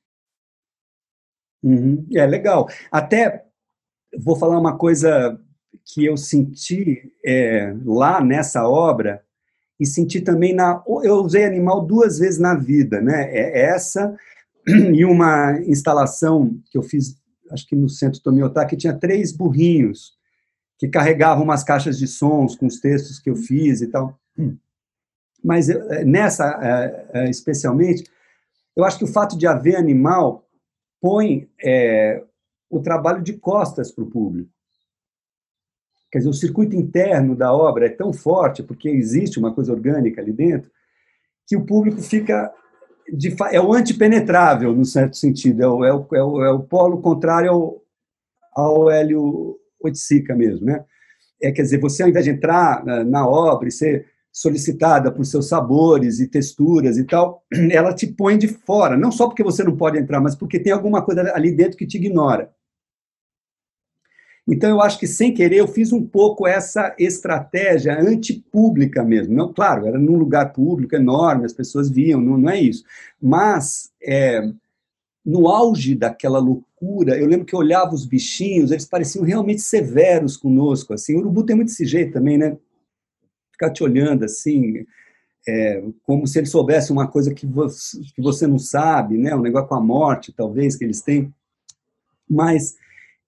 Uhum. 1.62 2.06
É 2.14 2.26
legal. 2.26 2.68
Até 2.90 3.44
vou 4.18 4.36
falar 4.36 4.58
uma 4.58 4.76
coisa 4.76 5.40
que 5.84 6.04
eu 6.04 6.16
senti 6.16 7.12
é, 7.24 7.74
lá 7.84 8.22
nessa 8.22 8.68
obra 8.68 9.22
e 9.80 9.86
senti 9.86 10.20
também 10.20 10.54
na. 10.54 10.82
Eu 11.02 11.16
usei 11.16 11.44
animal 11.44 11.84
duas 11.84 12.18
vezes 12.18 12.38
na 12.38 12.54
vida, 12.54 13.00
né? 13.00 13.30
É 13.34 13.62
essa 13.66 14.14
e 14.66 15.04
uma 15.04 15.58
instalação 15.66 16.58
que 16.70 16.78
eu 16.78 16.82
fiz 16.82 17.16
acho 17.50 17.66
que 17.66 17.76
no 17.76 17.88
centro 17.88 18.20
Tomiotaki, 18.20 18.76
tinha 18.76 18.92
três 18.92 19.32
burrinhos 19.32 20.12
que 20.78 20.88
carregavam 20.88 21.44
umas 21.44 21.62
caixas 21.62 21.98
de 21.98 22.06
sons 22.06 22.56
com 22.56 22.66
os 22.66 22.80
textos 22.80 23.18
que 23.18 23.30
eu 23.30 23.36
fiz 23.36 23.80
e 23.80 23.86
tal. 23.86 24.18
Mas 25.44 25.68
eh, 25.68 26.04
nessa, 26.04 26.58
eh, 26.62 27.06
eh, 27.12 27.30
especialmente, 27.30 28.10
eu 28.74 28.82
acho 28.82 28.98
que 28.98 29.04
o 29.04 29.12
fato 29.12 29.36
de 29.36 29.46
haver 29.46 29.76
animal 29.76 30.48
põe 31.00 31.50
é, 31.62 32.24
o 32.70 32.80
trabalho 32.80 33.22
de 33.22 33.34
costas 33.34 33.92
para 33.92 34.02
o 34.02 34.10
público. 34.10 34.50
Quer 36.10 36.18
dizer, 36.18 36.30
o 36.30 36.34
circuito 36.34 36.74
interno 36.74 37.36
da 37.36 37.52
obra 37.52 37.86
é 37.86 37.90
tão 37.90 38.12
forte, 38.12 38.62
porque 38.62 38.88
existe 38.88 39.38
uma 39.38 39.54
coisa 39.54 39.72
orgânica 39.72 40.22
ali 40.22 40.32
dentro, 40.32 40.70
que 41.46 41.56
o 41.56 41.66
público 41.66 42.00
fica 42.00 42.50
de, 43.12 43.36
é 43.52 43.60
o 43.60 43.74
antipenetrável, 43.74 44.74
no 44.74 44.84
certo 44.84 45.16
sentido, 45.16 45.62
é 45.62 45.68
o, 45.68 45.84
é 45.84 45.92
o, 45.92 46.06
é 46.14 46.24
o, 46.24 46.44
é 46.44 46.50
o 46.50 46.62
polo 46.62 47.02
contrário 47.02 47.50
ao, 47.50 47.82
ao 48.54 48.90
Hélio 48.90 49.58
Oiticica 49.78 50.34
mesmo, 50.34 50.64
né? 50.64 50.84
É, 51.42 51.52
quer 51.52 51.62
dizer, 51.62 51.78
você 51.78 52.02
ao 52.02 52.08
invés 52.08 52.24
de 52.24 52.30
entrar 52.30 52.82
na, 52.84 53.04
na 53.04 53.28
obra 53.28 53.68
e 53.68 53.72
ser 53.72 54.13
solicitada 54.34 55.12
por 55.12 55.24
seus 55.24 55.46
sabores 55.46 56.18
e 56.18 56.26
texturas 56.26 56.98
e 56.98 57.04
tal, 57.04 57.44
ela 57.70 57.94
te 57.94 58.08
põe 58.08 58.36
de 58.36 58.48
fora, 58.48 58.96
não 58.96 59.12
só 59.12 59.28
porque 59.28 59.44
você 59.44 59.62
não 59.62 59.76
pode 59.76 59.96
entrar, 59.96 60.20
mas 60.20 60.34
porque 60.34 60.58
tem 60.58 60.72
alguma 60.72 61.02
coisa 61.02 61.32
ali 61.32 61.52
dentro 61.52 61.78
que 61.78 61.86
te 61.86 61.98
ignora. 61.98 62.50
Então, 64.46 64.68
eu 64.68 64.82
acho 64.82 64.98
que, 64.98 65.06
sem 65.06 65.32
querer, 65.32 65.58
eu 65.58 65.68
fiz 65.68 65.90
um 65.90 66.04
pouco 66.04 66.46
essa 66.46 66.94
estratégia 66.98 67.98
antipública 67.98 69.02
mesmo. 69.02 69.32
Não, 69.32 69.54
claro, 69.54 69.86
era 69.86 69.98
num 69.98 70.16
lugar 70.16 70.52
público 70.52 70.94
enorme, 70.96 71.46
as 71.46 71.52
pessoas 71.52 71.88
viam, 71.88 72.20
não, 72.20 72.36
não 72.36 72.50
é 72.50 72.60
isso. 72.60 72.84
Mas, 73.22 73.90
é, 74.02 74.42
no 75.24 75.48
auge 75.48 75.94
daquela 75.94 76.38
loucura, 76.38 77.16
eu 77.16 77.26
lembro 77.26 77.46
que 77.46 77.54
eu 77.54 77.60
olhava 77.60 77.94
os 77.94 78.04
bichinhos, 78.04 78.70
eles 78.70 78.84
pareciam 78.84 79.24
realmente 79.24 79.62
severos 79.62 80.36
conosco. 80.36 80.92
Assim. 80.92 81.14
O 81.14 81.20
urubu 81.20 81.44
tem 81.44 81.56
muito 81.56 81.68
desse 81.68 81.86
jeito 81.86 82.12
também, 82.12 82.36
né? 82.36 82.58
Ficar 83.54 83.70
te 83.70 83.84
olhando 83.84 84.24
assim, 84.24 84.84
é, 85.46 85.82
como 86.02 86.26
se 86.26 86.38
ele 86.38 86.46
soubesse 86.46 86.90
uma 86.90 87.06
coisa 87.06 87.32
que 87.32 87.46
você, 87.46 88.00
que 88.14 88.20
você 88.20 88.46
não 88.46 88.58
sabe, 88.58 89.16
né? 89.16 89.34
Um 89.34 89.40
negócio 89.40 89.68
com 89.68 89.76
a 89.76 89.80
morte, 89.80 90.32
talvez, 90.32 90.76
que 90.76 90.84
eles 90.84 91.00
têm. 91.00 91.32
Mas 92.28 92.76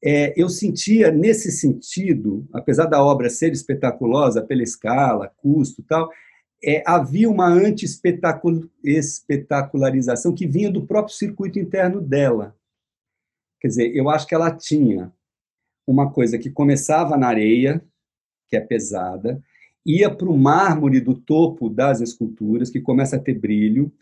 é, 0.05 0.35
eu 0.37 0.49
sentia 0.49 1.13
nesse 1.13 1.53
sentido, 1.53 2.47
apesar 2.53 2.87
da 2.87 3.01
obra 3.03 3.31
ser 3.31 3.53
espetaculosa 3.53 4.43
pela 4.43 4.63
escala, 4.63 5.33
custo 5.37 5.81
e 5.81 5.85
tal, 5.85 6.11
é, 6.65 6.83
havia 6.87 7.29
uma 7.31 7.47
anti-espetacularização 7.47 10.35
que 10.35 10.47
vinha 10.47 10.71
do 10.71 10.87
próprio 10.87 11.15
circuito 11.15 11.59
interno 11.59 12.01
dela. 12.01 12.57
Quer 13.61 13.69
dizer, 13.69 13.95
eu 13.95 14.09
acho 14.11 14.27
que 14.27 14.35
ela 14.35 14.51
tinha 14.51 15.13
uma 15.87 16.11
coisa 16.11 16.39
que 16.39 16.51
começava 16.51 17.17
na 17.17 17.29
areia, 17.29 17.81
que 18.49 18.57
é 18.57 18.61
pesada, 18.61 19.41
ia 19.87 20.11
para 20.11 20.29
o 20.29 20.37
mármore 20.37 21.01
do 21.01 21.15
topo 21.15 21.71
das 21.71 22.01
esculturas, 22.01 22.69
que 22.69 22.81
começa 22.81 23.17
a 23.17 23.21
ter 23.21 23.39
brilho, 23.39 23.93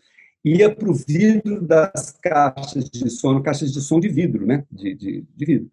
ia 0.43 0.73
para 0.73 0.89
o 0.89 0.93
vidro 0.93 1.61
das 1.61 2.11
caixas 2.21 2.89
de 2.89 3.09
som, 3.09 3.41
caixas 3.41 3.71
de 3.71 3.81
som 3.81 3.99
de 3.99 4.09
vidro, 4.09 4.45
né? 4.45 4.65
De, 4.71 4.95
de, 4.95 5.23
de 5.35 5.45
vidro. 5.45 5.69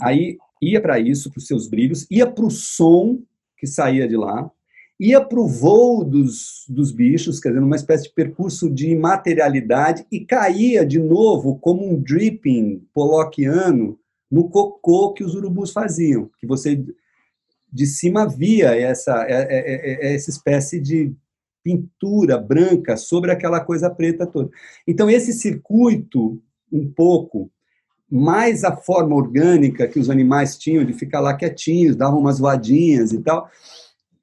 Aí 0.00 0.38
ia 0.62 0.80
para 0.80 0.98
isso, 0.98 1.30
para 1.30 1.38
os 1.38 1.46
seus 1.46 1.68
brilhos, 1.68 2.06
ia 2.10 2.26
para 2.26 2.44
o 2.44 2.50
som 2.50 3.20
que 3.58 3.66
saía 3.66 4.08
de 4.08 4.16
lá, 4.16 4.50
ia 4.98 5.20
para 5.20 5.40
o 5.40 5.48
voo 5.48 6.04
dos, 6.04 6.64
dos 6.68 6.92
bichos, 6.92 7.40
quer 7.40 7.50
dizer, 7.50 7.60
numa 7.60 7.76
espécie 7.76 8.04
de 8.04 8.14
percurso 8.14 8.70
de 8.70 8.94
materialidade, 8.94 10.06
e 10.10 10.20
caía 10.20 10.84
de 10.84 10.98
novo 10.98 11.58
como 11.58 11.86
um 11.86 12.00
dripping 12.00 12.82
polockiano 12.92 13.98
no 14.30 14.48
cocô 14.48 15.12
que 15.12 15.24
os 15.24 15.34
urubus 15.34 15.72
faziam, 15.72 16.30
que 16.38 16.46
você 16.46 16.82
de 17.72 17.86
cima 17.86 18.28
via 18.28 18.74
essa, 18.74 19.24
é, 19.28 19.42
é, 19.42 20.10
é, 20.10 20.14
essa 20.14 20.30
espécie 20.30 20.80
de 20.80 21.12
pintura 21.62 22.38
branca 22.38 22.96
sobre 22.96 23.30
aquela 23.30 23.60
coisa 23.60 23.90
preta 23.90 24.26
toda. 24.26 24.50
Então, 24.86 25.10
esse 25.10 25.32
circuito, 25.32 26.42
um 26.72 26.90
pouco, 26.90 27.50
mais 28.10 28.64
a 28.64 28.76
forma 28.76 29.14
orgânica 29.14 29.86
que 29.86 29.98
os 29.98 30.10
animais 30.10 30.56
tinham 30.56 30.84
de 30.84 30.92
ficar 30.92 31.20
lá 31.20 31.34
quietinhos, 31.34 31.96
davam 31.96 32.18
umas 32.18 32.38
voadinhas 32.38 33.12
e 33.12 33.22
tal, 33.22 33.48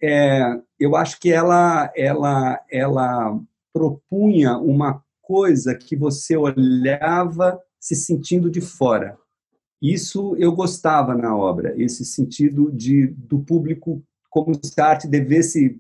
é, 0.01 0.59
eu 0.79 0.95
acho 0.95 1.19
que 1.19 1.31
ela, 1.31 1.91
ela, 1.95 2.59
ela 2.69 3.39
propunha 3.71 4.57
uma 4.57 5.01
coisa 5.21 5.75
que 5.75 5.95
você 5.95 6.35
olhava 6.35 7.59
se 7.79 7.95
sentindo 7.95 8.49
de 8.49 8.61
fora. 8.61 9.17
Isso 9.81 10.35
eu 10.37 10.51
gostava 10.53 11.15
na 11.15 11.35
obra, 11.35 11.73
esse 11.77 12.03
sentido 12.03 12.71
de 12.71 13.07
do 13.07 13.39
público 13.39 14.03
como 14.29 14.53
se 14.55 14.79
a 14.79 14.85
arte 14.85 15.07
devesse 15.07 15.79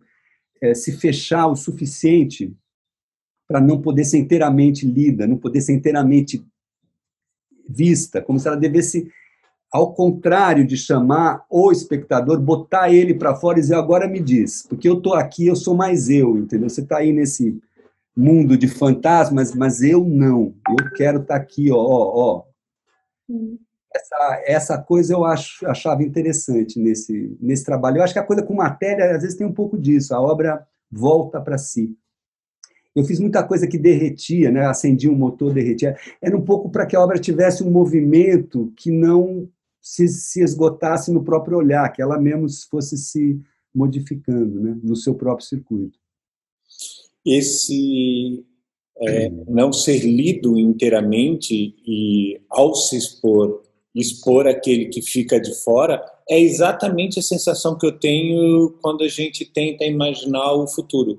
é, 0.61 0.73
se 0.73 0.91
fechar 0.91 1.47
o 1.47 1.55
suficiente 1.55 2.55
para 3.47 3.61
não 3.61 3.81
poder 3.81 4.03
ser 4.03 4.17
inteiramente 4.17 4.85
lida, 4.85 5.25
não 5.25 5.37
poder 5.37 5.61
ser 5.61 5.73
inteiramente 5.73 6.45
vista, 7.67 8.21
como 8.21 8.39
se 8.39 8.47
ela 8.47 8.57
devesse, 8.57 9.09
ao 9.71 9.93
contrário 9.93 10.65
de 10.65 10.75
chamar 10.75 11.45
o 11.49 11.71
espectador, 11.71 12.39
botar 12.39 12.91
ele 12.91 13.13
para 13.13 13.35
fora 13.35 13.57
e 13.57 13.61
dizer, 13.61 13.75
agora 13.75 14.07
me 14.07 14.19
diz, 14.19 14.65
porque 14.67 14.87
eu 14.87 14.97
estou 14.97 15.13
aqui, 15.13 15.47
eu 15.47 15.55
sou 15.55 15.75
mais 15.75 16.09
eu, 16.09 16.37
entendeu? 16.37 16.69
Você 16.69 16.81
está 16.81 16.97
aí 16.97 17.13
nesse 17.13 17.59
mundo 18.15 18.57
de 18.57 18.67
fantasmas, 18.67 19.53
mas 19.53 19.81
eu 19.81 20.03
não, 20.03 20.55
eu 20.69 20.91
quero 20.95 21.21
estar 21.21 21.35
tá 21.35 21.41
aqui, 21.41 21.71
ó, 21.71 21.77
ó, 21.77 22.43
ó. 23.29 23.57
Essa, 23.97 24.43
essa 24.45 24.77
coisa 24.77 25.13
eu 25.13 25.25
acho, 25.25 25.65
achava 25.67 26.03
interessante 26.03 26.79
nesse, 26.79 27.35
nesse 27.41 27.65
trabalho. 27.65 27.97
Eu 27.97 28.03
acho 28.03 28.13
que 28.13 28.19
a 28.19 28.23
coisa 28.23 28.43
com 28.43 28.53
matéria, 28.53 29.15
às 29.15 29.21
vezes, 29.21 29.37
tem 29.37 29.47
um 29.47 29.53
pouco 29.53 29.77
disso, 29.77 30.13
a 30.13 30.21
obra 30.21 30.65
volta 30.91 31.41
para 31.41 31.57
si. 31.57 31.95
Eu 32.95 33.03
fiz 33.03 33.19
muita 33.19 33.43
coisa 33.43 33.67
que 33.67 33.77
derretia, 33.77 34.49
né? 34.49 34.65
acendia 34.65 35.11
um 35.11 35.15
motor, 35.15 35.53
derretia. 35.53 35.95
Era 36.21 36.35
um 36.35 36.41
pouco 36.41 36.69
para 36.69 36.85
que 36.85 36.95
a 36.95 37.01
obra 37.01 37.19
tivesse 37.19 37.63
um 37.63 37.69
movimento 37.69 38.73
que 38.75 38.89
não 38.89 39.47
se, 39.79 40.07
se 40.07 40.41
esgotasse 40.41 41.11
no 41.11 41.23
próprio 41.23 41.57
olhar, 41.57 41.91
que 41.91 42.01
ela 42.01 42.19
mesmo 42.19 42.47
fosse 42.69 42.97
se 42.97 43.39
modificando 43.73 44.59
né? 44.59 44.77
no 44.81 44.95
seu 44.95 45.13
próprio 45.13 45.45
circuito. 45.45 45.99
Esse 47.23 48.43
é, 48.99 49.29
não 49.47 49.71
ser 49.71 49.99
lido 49.99 50.57
inteiramente 50.57 51.75
e, 51.85 52.41
ao 52.49 52.73
se 52.73 52.97
expor, 52.97 53.61
expor 53.99 54.47
aquele 54.47 54.85
que 54.87 55.01
fica 55.01 55.39
de 55.39 55.53
fora, 55.63 56.03
é 56.29 56.39
exatamente 56.39 57.19
a 57.19 57.23
sensação 57.23 57.77
que 57.77 57.85
eu 57.85 57.97
tenho 57.97 58.71
quando 58.81 59.03
a 59.03 59.07
gente 59.07 59.45
tenta 59.45 59.85
imaginar 59.85 60.53
o 60.53 60.67
futuro. 60.67 61.17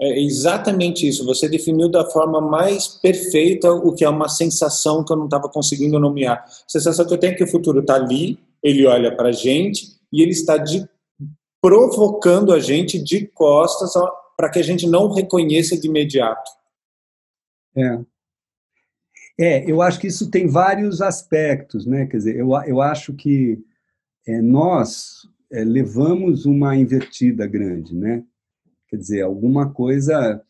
É 0.00 0.20
exatamente 0.20 1.06
isso. 1.06 1.24
Você 1.26 1.48
definiu 1.48 1.88
da 1.88 2.04
forma 2.04 2.40
mais 2.40 2.88
perfeita 2.88 3.70
o 3.70 3.94
que 3.94 4.04
é 4.04 4.08
uma 4.08 4.28
sensação 4.28 5.04
que 5.04 5.12
eu 5.12 5.16
não 5.16 5.26
estava 5.26 5.48
conseguindo 5.48 5.98
nomear. 5.98 6.44
A 6.44 6.48
sensação 6.66 7.06
que 7.06 7.14
eu 7.14 7.18
tenho 7.18 7.34
é 7.34 7.36
que 7.36 7.44
o 7.44 7.50
futuro 7.50 7.80
está 7.80 7.94
ali, 7.94 8.38
ele 8.62 8.86
olha 8.86 9.14
para 9.14 9.28
a 9.28 9.32
gente 9.32 9.86
e 10.12 10.22
ele 10.22 10.32
está 10.32 10.56
de, 10.56 10.88
provocando 11.60 12.52
a 12.52 12.58
gente 12.58 12.98
de 12.98 13.26
costas 13.28 13.92
para 14.36 14.50
que 14.50 14.58
a 14.58 14.64
gente 14.64 14.86
não 14.88 15.12
reconheça 15.12 15.76
de 15.78 15.86
imediato. 15.86 16.50
É, 17.76 18.00
é, 19.42 19.68
eu 19.68 19.82
acho 19.82 19.98
que 19.98 20.06
isso 20.06 20.30
tem 20.30 20.46
vários 20.46 21.02
aspectos, 21.02 21.84
né? 21.84 22.06
Quer 22.06 22.16
dizer, 22.18 22.36
eu, 22.36 22.50
eu 22.64 22.80
acho 22.80 23.12
que 23.12 23.58
é, 24.24 24.40
nós 24.40 25.28
é, 25.50 25.64
levamos 25.64 26.46
uma 26.46 26.76
invertida 26.76 27.44
grande, 27.46 27.92
né? 27.92 28.22
Quer 28.88 28.96
dizer, 28.98 29.22
alguma 29.22 29.72
coisa 29.72 30.40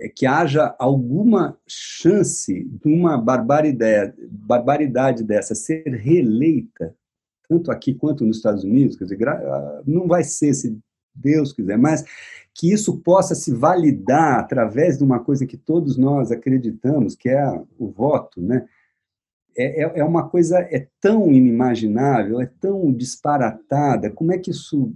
é 0.00 0.08
que 0.08 0.24
haja 0.24 0.74
alguma 0.78 1.58
chance 1.66 2.64
de 2.64 2.88
uma 2.88 3.18
barbaridade, 3.18 4.14
barbaridade 4.30 5.22
dessa 5.22 5.54
ser 5.54 5.86
reeleita, 5.86 6.96
tanto 7.46 7.70
aqui 7.70 7.92
quanto 7.92 8.24
nos 8.24 8.38
Estados 8.38 8.64
Unidos, 8.64 8.96
quer 8.96 9.04
dizer, 9.04 9.18
não 9.86 10.06
vai 10.06 10.24
ser 10.24 10.54
se 10.54 10.78
Deus 11.14 11.52
quiser, 11.52 11.76
mas 11.76 12.02
que 12.54 12.70
isso 12.70 12.98
possa 12.98 13.34
se 13.34 13.52
validar 13.52 14.38
através 14.40 14.98
de 14.98 15.04
uma 15.04 15.20
coisa 15.20 15.46
que 15.46 15.56
todos 15.56 15.96
nós 15.96 16.30
acreditamos, 16.30 17.14
que 17.14 17.28
é 17.28 17.44
o 17.78 17.88
voto, 17.88 18.40
né? 18.40 18.66
É, 19.56 19.82
é, 19.82 19.98
é 20.00 20.04
uma 20.04 20.28
coisa 20.28 20.58
é 20.60 20.88
tão 21.00 21.30
inimaginável, 21.30 22.40
é 22.40 22.46
tão 22.46 22.92
disparatada. 22.92 24.10
Como 24.10 24.32
é 24.32 24.38
que 24.38 24.50
isso? 24.50 24.92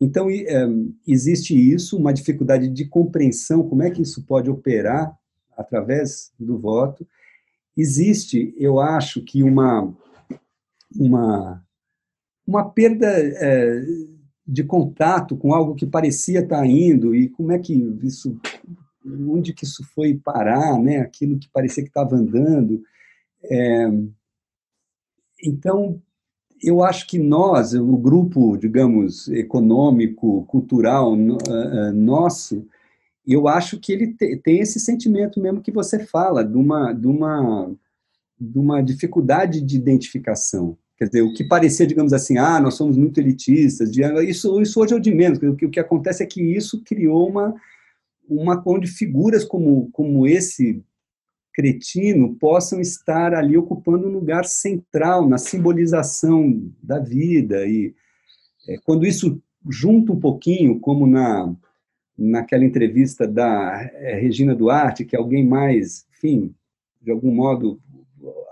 Então 0.00 0.30
é, 0.30 0.68
existe 1.06 1.54
isso, 1.54 1.96
uma 1.96 2.12
dificuldade 2.12 2.68
de 2.68 2.84
compreensão. 2.84 3.68
Como 3.68 3.82
é 3.82 3.90
que 3.90 4.02
isso 4.02 4.22
pode 4.24 4.48
operar 4.50 5.16
através 5.56 6.32
do 6.38 6.58
voto? 6.58 7.06
Existe, 7.76 8.54
eu 8.56 8.80
acho 8.80 9.22
que 9.22 9.42
uma 9.42 9.92
uma 10.96 11.62
uma 12.46 12.70
perda 12.70 13.06
é, 13.06 13.82
de 14.48 14.64
contato 14.64 15.36
com 15.36 15.52
algo 15.52 15.74
que 15.74 15.84
parecia 15.84 16.40
estar 16.40 16.64
indo 16.64 17.14
e 17.14 17.28
como 17.28 17.52
é 17.52 17.58
que 17.58 17.74
isso 18.02 18.40
onde 19.04 19.52
que 19.52 19.64
isso 19.64 19.84
foi 19.94 20.14
parar 20.14 20.78
né? 20.78 21.00
Aquilo 21.00 21.38
que 21.38 21.48
parecia 21.50 21.82
que 21.82 21.90
estava 21.90 22.16
andando. 22.16 22.82
É, 23.44 23.90
então 25.44 26.00
eu 26.62 26.82
acho 26.82 27.06
que 27.06 27.18
nós 27.18 27.74
o 27.74 27.96
grupo 27.96 28.56
digamos 28.56 29.28
econômico 29.28 30.44
cultural 30.46 31.12
uh, 31.12 31.92
nosso 31.94 32.66
eu 33.26 33.46
acho 33.46 33.78
que 33.78 33.92
ele 33.92 34.14
te, 34.14 34.36
tem 34.38 34.58
esse 34.58 34.80
sentimento 34.80 35.40
mesmo 35.40 35.60
que 35.60 35.70
você 35.70 36.04
fala 36.04 36.44
de 36.44 36.56
uma 36.56 36.92
de 36.92 37.06
uma 37.06 37.70
de 38.40 38.58
uma 38.58 38.82
dificuldade 38.82 39.60
de 39.60 39.76
identificação 39.76 40.76
Quer 40.98 41.04
dizer, 41.06 41.22
o 41.22 41.32
que 41.32 41.44
parecia, 41.44 41.86
digamos 41.86 42.12
assim, 42.12 42.38
ah, 42.38 42.60
nós 42.60 42.74
somos 42.74 42.96
muito 42.96 43.20
elitistas, 43.20 43.90
isso, 44.26 44.60
isso 44.60 44.80
hoje 44.80 44.94
é 44.94 44.96
o 44.96 45.00
de 45.00 45.14
menos. 45.14 45.38
O 45.38 45.54
que, 45.54 45.66
o 45.66 45.70
que 45.70 45.78
acontece 45.78 46.24
é 46.24 46.26
que 46.26 46.42
isso 46.42 46.82
criou 46.82 47.28
uma, 47.28 47.54
uma 48.28 48.60
onde 48.66 48.88
figuras 48.88 49.44
como, 49.44 49.88
como 49.92 50.26
esse 50.26 50.82
cretino 51.54 52.34
possam 52.34 52.80
estar 52.80 53.32
ali 53.32 53.56
ocupando 53.56 54.08
um 54.08 54.12
lugar 54.12 54.44
central 54.44 55.28
na 55.28 55.38
simbolização 55.38 56.68
da 56.82 56.98
vida. 56.98 57.66
E 57.66 57.94
é, 58.68 58.76
quando 58.78 59.06
isso 59.06 59.40
junta 59.68 60.12
um 60.12 60.20
pouquinho, 60.20 60.78
como 60.80 61.06
na, 61.06 61.54
naquela 62.16 62.64
entrevista 62.64 63.26
da 63.26 63.88
é, 63.94 64.18
Regina 64.20 64.54
Duarte, 64.54 65.04
que 65.04 65.14
é 65.14 65.18
alguém 65.18 65.46
mais, 65.46 66.06
enfim, 66.12 66.54
de 67.00 67.10
algum 67.10 67.32
modo 67.32 67.80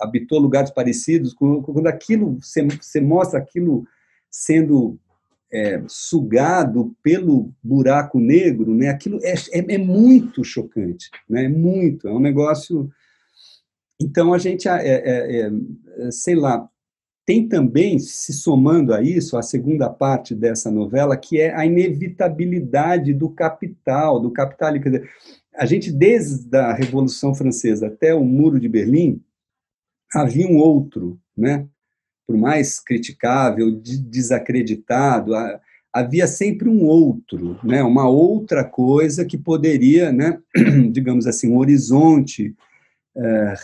habitou 0.00 0.38
lugares 0.38 0.70
parecidos, 0.70 1.34
quando 1.34 1.86
aquilo, 1.86 2.38
você, 2.40 3.00
mostra 3.00 3.38
aquilo 3.38 3.86
sendo 4.30 4.98
é, 5.52 5.82
sugado 5.86 6.94
pelo 7.02 7.52
buraco 7.62 8.18
negro, 8.18 8.74
né, 8.74 8.88
aquilo 8.88 9.18
é, 9.22 9.34
é, 9.52 9.74
é, 9.74 9.78
muito 9.78 10.44
chocante, 10.44 11.10
né, 11.28 11.44
é 11.44 11.48
muito, 11.48 12.08
é 12.08 12.12
um 12.12 12.20
negócio... 12.20 12.90
Então, 13.98 14.34
a 14.34 14.38
gente, 14.38 14.68
é, 14.68 14.86
é, 14.86 15.50
é, 15.50 16.10
sei 16.10 16.34
lá, 16.34 16.68
tem 17.26 17.48
também, 17.48 17.98
se 17.98 18.32
somando 18.32 18.94
a 18.94 19.02
isso, 19.02 19.36
a 19.36 19.42
segunda 19.42 19.90
parte 19.90 20.32
dessa 20.32 20.70
novela, 20.70 21.16
que 21.16 21.40
é 21.40 21.52
a 21.52 21.66
inevitabilidade 21.66 23.12
do 23.12 23.28
capital, 23.28 24.20
do 24.20 24.30
capital. 24.30 24.74
Quer 24.74 24.90
dizer, 24.90 25.10
a 25.52 25.66
gente, 25.66 25.90
desde 25.90 26.56
a 26.56 26.72
Revolução 26.72 27.34
Francesa 27.34 27.88
até 27.88 28.14
o 28.14 28.22
Muro 28.22 28.60
de 28.60 28.68
Berlim, 28.68 29.20
havia 30.16 30.46
um 30.46 30.56
outro, 30.56 31.18
né? 31.36 31.66
Por 32.26 32.36
mais 32.36 32.80
criticável, 32.80 33.70
desacreditado, 33.70 35.32
havia 35.92 36.26
sempre 36.26 36.68
um 36.68 36.84
outro, 36.84 37.58
né? 37.62 37.82
Uma 37.82 38.08
outra 38.08 38.64
coisa 38.64 39.24
que 39.24 39.38
poderia, 39.38 40.10
né? 40.12 40.40
Digamos 40.90 41.26
assim, 41.26 41.50
um 41.50 41.58
horizonte 41.58 42.54
é, 43.16 43.54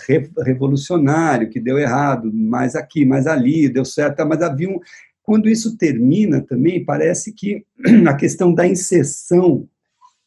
revolucionário 0.45 1.51
que 1.51 1.61
deu 1.61 1.79
errado, 1.79 2.33
mais 2.33 2.75
aqui, 2.75 3.05
mais 3.05 3.27
ali, 3.27 3.69
deu 3.69 3.85
certo, 3.85 4.27
mas 4.27 4.43
havia 4.43 4.69
um 4.69 4.81
quando 5.23 5.49
isso 5.49 5.77
termina 5.77 6.41
também, 6.43 6.85
parece 6.85 7.33
que 7.33 7.65
a 8.09 8.15
questão 8.15 8.53
da 8.53 8.67
inserção 8.67 9.69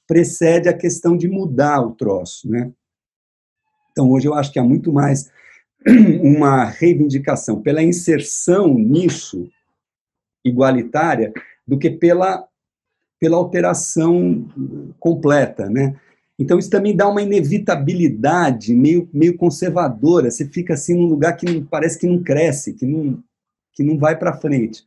precede 0.07 0.69
a 0.69 0.73
questão 0.73 1.17
de 1.17 1.27
mudar 1.27 1.81
o 1.81 1.91
troço, 1.91 2.49
né? 2.49 2.71
Então, 3.91 4.09
hoje 4.09 4.27
eu 4.27 4.33
acho 4.33 4.51
que 4.51 4.59
há 4.59 4.63
muito 4.63 4.91
mais 4.91 5.29
uma 6.21 6.65
reivindicação 6.65 7.61
pela 7.61 7.83
inserção 7.83 8.73
nisso 8.73 9.49
igualitária 10.43 11.31
do 11.67 11.77
que 11.77 11.89
pela, 11.89 12.47
pela 13.19 13.37
alteração 13.37 14.47
completa, 14.99 15.69
né? 15.69 15.95
Então 16.37 16.59
isso 16.59 16.69
também 16.69 16.95
dá 16.95 17.07
uma 17.07 17.21
inevitabilidade 17.21 18.75
meio, 18.75 19.09
meio 19.13 19.37
conservadora. 19.37 20.29
Você 20.29 20.45
fica 20.45 20.73
assim 20.73 20.93
num 20.93 21.07
lugar 21.07 21.37
que 21.37 21.45
não, 21.45 21.63
parece 21.63 21.97
que 21.97 22.07
não 22.07 22.21
cresce, 22.21 22.73
que 22.73 22.85
não, 22.85 23.23
que 23.73 23.83
não 23.83 23.97
vai 23.97 24.17
para 24.17 24.37
frente. 24.37 24.83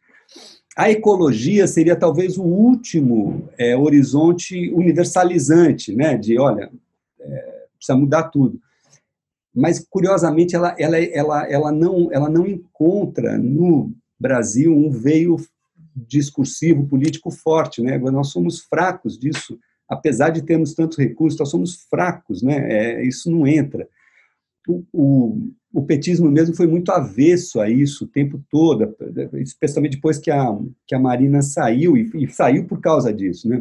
a 0.77 0.91
ecologia 0.91 1.67
seria 1.67 1.97
talvez 1.97 2.37
o 2.37 2.45
último 2.45 3.49
é, 3.57 3.77
horizonte 3.77 4.71
universalizante, 4.73 5.95
né? 5.95 6.17
De, 6.19 6.39
olha, 6.39 6.71
é, 7.19 7.65
precisa 7.77 7.97
mudar 7.97 8.25
tudo. 8.25 8.61
Mas, 9.59 9.85
curiosamente, 9.91 10.55
ela, 10.55 10.77
ela, 10.79 10.99
ela, 10.99 11.51
ela, 11.51 11.73
não, 11.73 12.13
ela 12.13 12.31
não 12.31 12.47
encontra 12.47 13.37
no 13.37 13.93
Brasil 14.19 14.73
um 14.73 14.89
veio 14.89 15.37
discursivo 15.97 16.87
político 16.87 17.29
forte, 17.29 17.83
né? 17.83 17.99
Nós 17.99 18.29
somos 18.29 18.61
fracos 18.61 19.19
disso, 19.19 19.59
apesar 19.89 20.31
de 20.31 20.43
termos 20.43 20.75
tantos 20.75 20.97
recursos, 20.97 21.41
nós 21.41 21.51
somos 21.51 21.75
fracos, 21.91 22.41
né? 22.41 22.73
É, 22.73 23.05
isso 23.05 23.29
não 23.29 23.49
entra. 23.49 23.89
O, 24.69 24.85
o, 24.93 25.51
o, 25.73 25.83
petismo 25.83 26.31
mesmo 26.31 26.55
foi 26.55 26.69
muito 26.69 26.93
avesso 26.93 27.61
a 27.61 27.69
isso 27.69 28.05
o 28.05 28.09
tempo 28.09 28.41
todo, 28.49 28.95
especialmente 29.35 29.97
depois 29.97 30.19
que 30.19 30.31
a, 30.31 30.57
que 30.87 30.95
a 30.95 31.01
Marina 31.01 31.43
saiu, 31.43 31.97
e, 31.97 32.09
e 32.15 32.29
saiu 32.29 32.65
por 32.67 32.81
causa 32.81 33.13
disso, 33.13 33.49
né? 33.49 33.61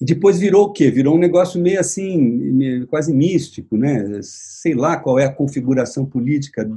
E 0.00 0.04
depois 0.04 0.38
virou 0.38 0.66
o 0.66 0.72
quê? 0.72 0.90
Virou 0.90 1.14
um 1.14 1.18
negócio 1.18 1.60
meio 1.60 1.78
assim, 1.78 2.86
quase 2.86 3.12
místico, 3.12 3.76
né? 3.76 4.20
Sei 4.22 4.74
lá 4.74 4.96
qual 4.96 5.18
é 5.18 5.26
a 5.26 5.32
configuração 5.32 6.06
política 6.06 6.68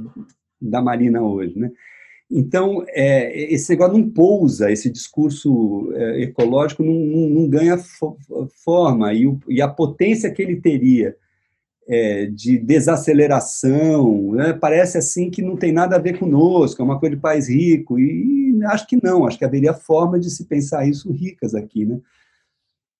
da 0.60 0.82
Marina 0.82 1.22
hoje, 1.22 1.58
né? 1.58 1.70
Então, 2.30 2.84
é, 2.88 3.52
esse 3.52 3.70
negócio 3.70 3.96
não 3.96 4.10
pousa, 4.10 4.70
esse 4.70 4.90
discurso 4.90 5.92
é, 5.94 6.22
ecológico 6.22 6.82
não, 6.82 6.94
não, 6.94 7.28
não 7.28 7.48
ganha 7.48 7.78
fo 7.78 8.16
forma, 8.64 9.12
e, 9.12 9.26
o, 9.26 9.38
e, 9.48 9.60
a 9.60 9.68
potência 9.68 10.30
que 10.30 10.42
ele 10.42 10.56
teria 10.56 11.14
é, 11.86 12.26
de 12.26 12.58
desaceleração, 12.58 14.32
né, 14.32 14.54
parece 14.54 14.96
assim 14.96 15.30
que 15.30 15.42
não 15.42 15.56
tem 15.56 15.70
nada 15.70 15.96
a 15.96 15.98
ver 15.98 16.18
conosco, 16.18 16.80
é 16.80 16.84
uma 16.84 16.98
coisa 16.98 17.14
de 17.14 17.20
país 17.20 17.48
rico, 17.48 17.98
e 18.00 18.58
acho 18.64 18.86
que 18.86 18.98
não, 19.02 19.26
acho 19.26 19.38
que 19.38 19.44
haveria 19.44 19.74
forma 19.74 20.18
de 20.18 20.30
se 20.30 20.46
pensar 20.46 20.88
isso 20.88 21.12
ricas 21.12 21.54
aqui, 21.54 21.84
né? 21.84 22.00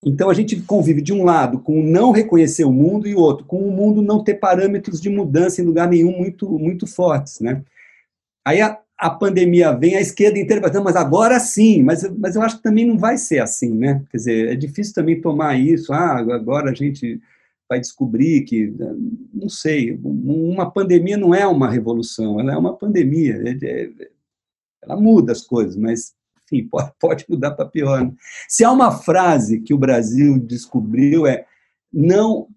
Então 0.04 0.28
a 0.28 0.34
gente 0.34 0.60
convive 0.62 1.00
de 1.00 1.12
um 1.12 1.24
lado 1.24 1.60
com 1.60 1.82
não 1.82 2.10
reconhecer 2.10 2.64
o 2.64 2.72
mundo 2.72 3.08
e 3.08 3.14
o 3.14 3.18
outro 3.18 3.46
com 3.46 3.58
o 3.58 3.72
mundo 3.72 4.02
não 4.02 4.22
ter 4.22 4.34
parâmetros 4.34 5.00
de 5.00 5.08
mudança 5.08 5.62
em 5.62 5.64
lugar 5.64 5.88
nenhum 5.88 6.16
muito 6.16 6.58
muito 6.58 6.86
fortes, 6.86 7.40
né? 7.40 7.62
Aí 8.44 8.60
a, 8.60 8.78
a 8.98 9.10
pandemia 9.10 9.72
vem, 9.72 9.96
a 9.96 10.00
esquerda 10.00 10.38
inteira 10.38 10.68
vai 10.68 10.82
mas 10.82 10.96
agora 10.96 11.40
sim, 11.40 11.82
mas, 11.82 12.08
mas 12.18 12.36
eu 12.36 12.42
acho 12.42 12.58
que 12.58 12.62
também 12.62 12.86
não 12.86 12.98
vai 12.98 13.16
ser 13.16 13.40
assim, 13.40 13.74
né? 13.74 14.02
Quer 14.10 14.16
dizer, 14.18 14.52
é 14.52 14.54
difícil 14.54 14.94
também 14.94 15.20
tomar 15.20 15.58
isso, 15.58 15.92
ah, 15.92 16.18
agora 16.18 16.70
a 16.70 16.74
gente 16.74 17.20
vai 17.68 17.80
descobrir 17.80 18.42
que, 18.42 18.72
não 19.32 19.48
sei, 19.48 19.98
uma 20.02 20.70
pandemia 20.70 21.16
não 21.16 21.34
é 21.34 21.46
uma 21.46 21.70
revolução, 21.70 22.38
ela 22.38 22.52
é 22.52 22.56
uma 22.56 22.76
pandemia, 22.76 23.42
é, 23.44 23.66
é, 23.66 23.90
ela 24.82 24.96
muda 25.00 25.32
as 25.32 25.42
coisas, 25.42 25.76
mas 25.76 26.14
enfim, 26.54 26.68
pode, 26.68 26.92
pode 26.98 27.24
mudar 27.28 27.52
para 27.52 27.66
pior. 27.66 28.04
Né? 28.04 28.12
Se 28.48 28.64
há 28.64 28.70
uma 28.70 28.90
frase 28.90 29.60
que 29.60 29.74
o 29.74 29.78
Brasil 29.78 30.38
descobriu 30.38 31.26
é 31.26 31.44
não. 31.92 32.48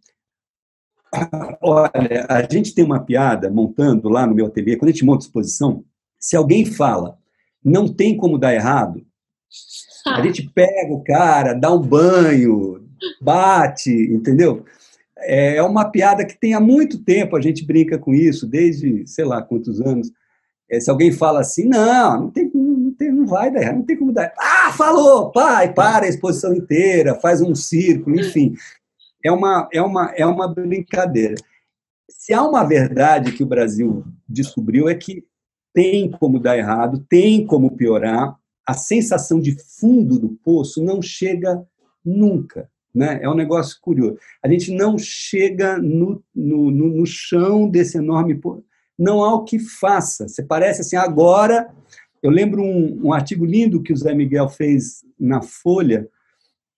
Olha, 1.62 2.26
a 2.28 2.42
gente 2.52 2.76
tem 2.76 2.84
uma 2.84 3.00
piada 3.00 3.50
montando 3.50 4.10
lá 4.10 4.28
no 4.28 4.36
meu 4.36 4.48
ateliê, 4.48 4.76
quando 4.76 4.90
a 4.90 4.92
gente 4.92 5.06
monta 5.06 5.26
exposição, 5.26 5.84
se 6.20 6.36
alguém 6.36 6.66
fala 6.66 7.18
não 7.64 7.88
tem 7.88 8.16
como 8.16 8.38
dar 8.38 8.54
errado, 8.54 9.06
a 10.06 10.22
gente 10.22 10.50
pega 10.54 10.94
o 10.94 11.04
cara, 11.04 11.54
dá 11.54 11.74
um 11.74 11.82
banho, 11.82 12.88
bate, 13.22 13.92
entendeu? 13.92 14.66
É 15.20 15.62
uma 15.64 15.90
piada 15.90 16.26
que 16.26 16.40
tem 16.40 16.54
há 16.54 16.60
muito 16.60 17.04
tempo, 17.04 17.36
a 17.36 17.42
gente 17.42 17.66
brinca 17.66 17.98
com 17.98 18.14
isso, 18.14 18.48
desde 18.48 19.06
sei 19.08 19.26
lá 19.26 19.42
quantos 19.42 19.82
anos. 19.82 20.12
É, 20.70 20.80
se 20.80 20.90
alguém 20.90 21.12
fala 21.12 21.40
assim, 21.40 21.66
não, 21.66 22.22
não 22.22 22.32
tem, 22.32 22.52
tem, 22.98 23.12
não 23.12 23.26
vai 23.26 23.52
dar 23.52 23.62
errado, 23.62 23.76
não 23.78 23.86
tem 23.86 23.98
como 23.98 24.12
dar. 24.12 24.34
Ah, 24.38 24.74
falou, 24.74 25.32
pai, 25.32 25.74
para 25.74 26.06
a 26.06 26.10
exposição 26.10 26.54
inteira, 26.54 27.16
faz 27.16 27.42
um 27.42 27.54
círculo, 27.54 28.20
enfim. 28.20 28.56
É 29.24 29.32
uma, 29.32 29.70
é 29.72 29.82
uma, 29.82 30.14
é 30.16 30.26
uma 30.26 30.48
brincadeira. 30.48 31.36
Se 32.10 32.34
há 32.34 32.44
uma 32.44 32.64
verdade 32.64 33.32
que 33.32 33.44
o 33.44 33.48
Brasil 33.48 34.04
descobriu 34.28 34.90
é 34.90 34.96
que 34.96 35.24
tem 35.74 36.10
como 36.10 36.40
dar 36.40 36.58
errado, 36.58 37.06
tem 37.10 37.46
como 37.46 37.76
piorar, 37.76 38.36
a 38.66 38.74
sensação 38.74 39.40
de 39.40 39.56
fundo 39.80 40.20
do 40.20 40.30
poço 40.44 40.84
não 40.84 41.02
chega 41.02 41.64
nunca. 42.04 42.70
Né? 42.94 43.20
É 43.22 43.30
um 43.30 43.36
negócio 43.36 43.78
curioso. 43.80 44.18
A 44.44 44.50
gente 44.50 44.72
não 44.72 44.98
chega 44.98 45.78
no, 45.78 46.24
no, 46.34 46.72
no, 46.72 46.88
no 46.90 47.06
chão 47.06 47.70
desse 47.70 47.98
enorme 47.98 48.36
poço 48.36 48.68
não 48.98 49.24
há 49.24 49.36
o 49.36 49.44
que 49.44 49.60
faça. 49.60 50.28
Você 50.28 50.42
parece 50.42 50.82
assim, 50.82 50.96
agora. 50.96 51.70
Eu 52.28 52.32
lembro 52.34 52.62
um, 52.62 53.08
um 53.08 53.14
artigo 53.14 53.46
lindo 53.46 53.82
que 53.82 53.94
o 53.94 53.96
Zé 53.96 54.14
Miguel 54.14 54.50
fez 54.50 55.06
na 55.18 55.42
Folha, 55.42 56.10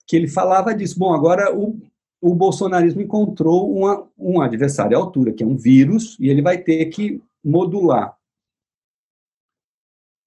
que 0.06 0.16
ele 0.16 0.28
falava 0.28 0.76
disso. 0.76 1.00
Bom, 1.00 1.12
agora 1.12 1.52
o, 1.52 1.82
o 2.22 2.36
bolsonarismo 2.36 3.02
encontrou 3.02 3.76
uma, 3.76 4.08
um 4.16 4.42
adversário 4.42 4.96
à 4.96 5.00
altura, 5.00 5.34
que 5.34 5.42
é 5.42 5.48
um 5.48 5.58
vírus, 5.58 6.16
e 6.20 6.30
ele 6.30 6.44
vai 6.44 6.60
ter 6.60 6.86
que 6.86 7.20
modular. 7.44 8.16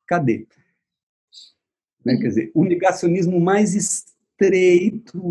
Cadê? 0.08 0.44
Né? 2.04 2.16
Quer 2.16 2.26
dizer, 2.26 2.50
o 2.52 2.64
negacionismo 2.64 3.40
mais 3.40 3.76
estreito, 3.76 5.22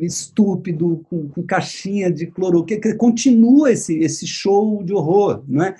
estúpido, 0.00 1.06
com, 1.08 1.28
com 1.28 1.42
caixinha 1.44 2.10
de 2.10 2.26
cloroquina, 2.26 2.96
continua 2.96 3.70
esse, 3.70 3.96
esse 3.96 4.26
show 4.26 4.82
de 4.82 4.92
horror, 4.92 5.44
não 5.46 5.66
é? 5.66 5.76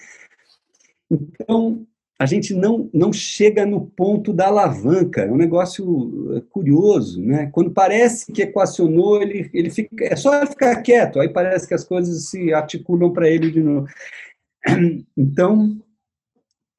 Então, 1.11 1.85
a 2.25 2.27
gente 2.27 2.55
não, 2.55 2.89
não 2.91 3.13
chega 3.13 3.67
no 3.67 3.85
ponto 3.85 4.33
da 4.33 4.47
alavanca, 4.47 5.21
é 5.21 5.31
um 5.31 5.37
negócio 5.37 6.35
é, 6.35 6.41
curioso, 6.41 7.21
né? 7.21 7.51
Quando 7.53 7.71
parece 7.71 8.33
que 8.33 8.41
equacionou, 8.41 9.21
ele, 9.21 9.51
ele 9.53 9.69
fica, 9.69 10.07
é 10.07 10.17
só 10.17 10.47
ficar 10.47 10.81
quieto, 10.81 11.21
aí 11.21 11.29
parece 11.29 11.69
que 11.69 11.75
as 11.75 11.85
coisas 11.85 12.31
se 12.31 12.51
articulam 12.55 13.13
para 13.13 13.29
ele 13.29 13.51
de 13.51 13.63
novo. 13.63 13.87
Então, 15.15 15.79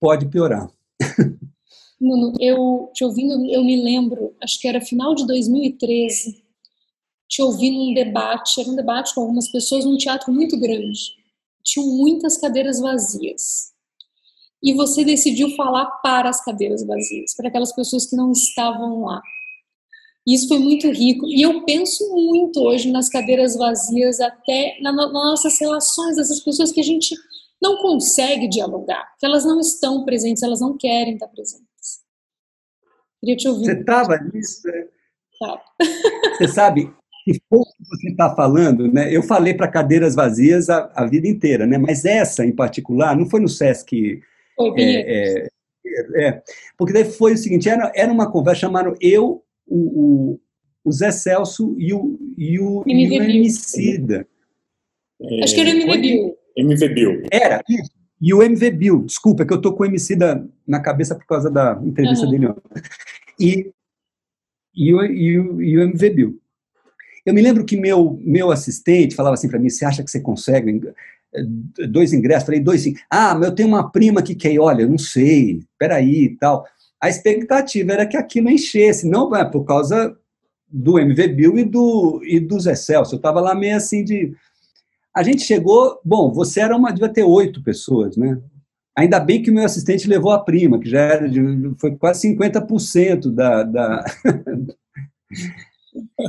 pode 0.01 0.25
piorar. 0.25 0.67
Nuno, 2.01 2.33
eu 2.39 2.89
te 2.91 3.03
ouvindo, 3.03 3.45
eu 3.45 3.63
me 3.63 3.79
lembro, 3.83 4.35
acho 4.43 4.59
que 4.59 4.67
era 4.67 4.81
final 4.81 5.13
de 5.13 5.27
2013, 5.27 6.43
te 7.29 7.41
ouvi 7.43 7.69
num 7.69 7.93
debate, 7.93 8.59
era 8.59 8.69
um 8.69 8.75
debate 8.75 9.13
com 9.13 9.21
algumas 9.21 9.47
pessoas 9.47 9.85
num 9.85 9.95
teatro 9.95 10.33
muito 10.33 10.59
grande. 10.59 10.99
Tinham 11.63 11.87
muitas 11.87 12.35
cadeiras 12.37 12.79
vazias. 12.79 13.74
E 14.65 14.73
você 14.73 15.05
decidiu 15.05 15.55
falar 15.55 15.85
para 16.01 16.27
as 16.27 16.43
cadeiras 16.43 16.83
vazias, 16.83 17.35
para 17.35 17.49
aquelas 17.49 17.71
pessoas 17.71 18.07
que 18.07 18.15
não 18.15 18.31
estavam 18.31 19.03
lá. 19.03 19.21
Isso 20.27 20.47
foi 20.47 20.57
muito 20.57 20.89
rico. 20.89 21.27
E 21.27 21.43
eu 21.43 21.63
penso 21.65 22.03
muito 22.11 22.59
hoje 22.59 22.91
nas 22.91 23.07
cadeiras 23.07 23.55
vazias, 23.55 24.19
até 24.19 24.79
nas 24.81 24.95
nossas 24.95 25.59
relações, 25.61 26.15
dessas 26.15 26.39
pessoas 26.39 26.71
que 26.71 26.79
a 26.79 26.83
gente 26.83 27.15
não 27.61 27.77
consegue 27.77 28.47
dialogar, 28.47 29.13
que 29.19 29.25
elas 29.25 29.45
não 29.45 29.59
estão 29.59 30.03
presentes, 30.03 30.41
elas 30.41 30.61
não 30.61 30.75
querem 30.75 31.13
estar 31.13 31.27
presentes. 31.27 31.65
Queria 33.19 33.37
te 33.37 33.47
ouvir. 33.47 33.65
Você 33.65 33.79
estava 33.79 34.17
nisso? 34.17 34.67
Né? 34.67 34.87
Tá. 35.39 35.61
Você 36.37 36.47
sabe, 36.47 36.91
que 37.23 37.39
pouco 37.49 37.71
você 37.89 38.09
está 38.09 38.35
falando, 38.35 38.91
né? 38.91 39.15
Eu 39.15 39.23
falei 39.23 39.53
para 39.53 39.67
cadeiras 39.67 40.13
vazias 40.13 40.69
a, 40.69 40.91
a, 40.93 41.05
vida 41.05 41.27
inteira, 41.27 41.65
né? 41.65 41.77
Mas 41.77 42.03
essa 42.03 42.45
em 42.45 42.53
particular 42.53 43.15
não 43.17 43.25
foi 43.27 43.39
no 43.39 43.47
Sesc. 43.47 44.21
Foi, 44.55 44.81
é, 44.81 45.47
é, 45.47 45.47
é, 46.15 46.43
porque 46.77 46.93
daí 46.93 47.05
foi 47.05 47.33
o 47.33 47.37
seguinte: 47.37 47.69
era, 47.69 47.91
era 47.95 48.11
uma 48.11 48.31
conversa 48.31 48.61
chamada 48.61 48.93
eu, 49.01 49.43
o, 49.67 50.33
o, 50.33 50.39
o 50.83 50.91
Zé 50.91 51.11
Celso 51.11 51.75
e 51.77 51.93
o, 51.93 52.17
e 52.37 52.59
o, 52.59 52.83
e 52.85 53.19
o 53.19 53.23
Emicida. 53.23 54.27
Acho 55.43 55.55
que 55.55 55.61
era 55.61 55.69
o 55.69 55.73
MV 55.73 55.97
Bill. 55.97 56.37
MV 56.57 56.89
Bill. 56.89 57.23
Era, 57.31 57.61
isso. 57.69 57.91
E 58.21 58.33
o 58.33 58.41
MV 58.41 58.71
Bill, 58.71 59.03
desculpa, 59.05 59.43
é 59.43 59.45
que 59.45 59.53
eu 59.53 59.61
tô 59.61 59.73
com 59.73 59.83
o 59.83 59.85
MC 59.85 60.15
da, 60.15 60.43
na 60.65 60.79
cabeça 60.79 61.15
por 61.15 61.25
causa 61.25 61.49
da 61.49 61.79
entrevista 61.83 62.25
uhum. 62.25 62.31
dele 62.31 62.47
ontem. 62.47 62.61
E, 63.39 63.71
e, 64.73 64.93
o, 64.93 65.03
e, 65.03 65.39
o, 65.39 65.61
e 65.61 65.77
o 65.77 65.81
MV 65.83 66.09
Bill. 66.11 66.41
Eu 67.25 67.33
me 67.33 67.41
lembro 67.41 67.65
que 67.65 67.75
meu, 67.75 68.19
meu 68.21 68.51
assistente 68.51 69.15
falava 69.15 69.33
assim 69.33 69.49
para 69.49 69.59
mim: 69.59 69.69
você 69.69 69.83
acha 69.83 70.03
que 70.03 70.09
você 70.09 70.19
consegue 70.19 70.81
dois 71.89 72.13
ingressos? 72.13 72.45
Falei, 72.45 72.59
dois 72.59 72.81
sim. 72.81 72.95
Ah, 73.09 73.35
mas 73.35 73.49
eu 73.49 73.55
tenho 73.55 73.69
uma 73.69 73.91
prima 73.91 74.21
que 74.21 74.35
quer, 74.35 74.59
olha, 74.59 74.83
eu 74.83 74.89
não 74.89 74.97
sei, 74.97 75.61
peraí 75.77 76.25
e 76.25 76.37
tal. 76.37 76.65
A 77.01 77.09
expectativa 77.09 77.93
era 77.93 78.05
que 78.05 78.17
aquilo 78.17 78.49
enchesse, 78.49 79.07
não 79.07 79.35
é 79.35 79.43
por 79.43 79.63
causa 79.65 80.15
do 80.67 80.99
MV 80.99 81.27
Bill 81.29 81.59
e 81.59 81.63
do, 81.63 82.21
e 82.23 82.39
do 82.39 82.59
Zé 82.59 82.75
Celso. 82.75 83.15
Eu 83.15 83.17
estava 83.17 83.39
lá 83.39 83.53
meio 83.55 83.75
assim 83.75 84.03
de 84.03 84.33
a 85.15 85.23
gente 85.23 85.43
chegou, 85.43 85.97
bom, 86.03 86.33
você 86.33 86.59
era 86.59 86.75
uma, 86.75 86.91
devia 86.91 87.07
ter 87.07 87.23
oito 87.23 87.63
pessoas, 87.63 88.17
né? 88.17 88.37
Ainda 88.97 89.17
bem 89.17 89.41
que 89.41 89.49
o 89.49 89.53
meu 89.53 89.63
assistente 89.63 90.09
levou 90.09 90.31
a 90.31 90.39
prima, 90.39 90.77
que 90.79 90.89
já 90.89 90.99
era 90.99 91.29
de, 91.29 91.41
foi 91.79 91.95
quase 91.95 92.27
50% 92.35 93.33
da. 93.33 93.63
da... 93.63 94.05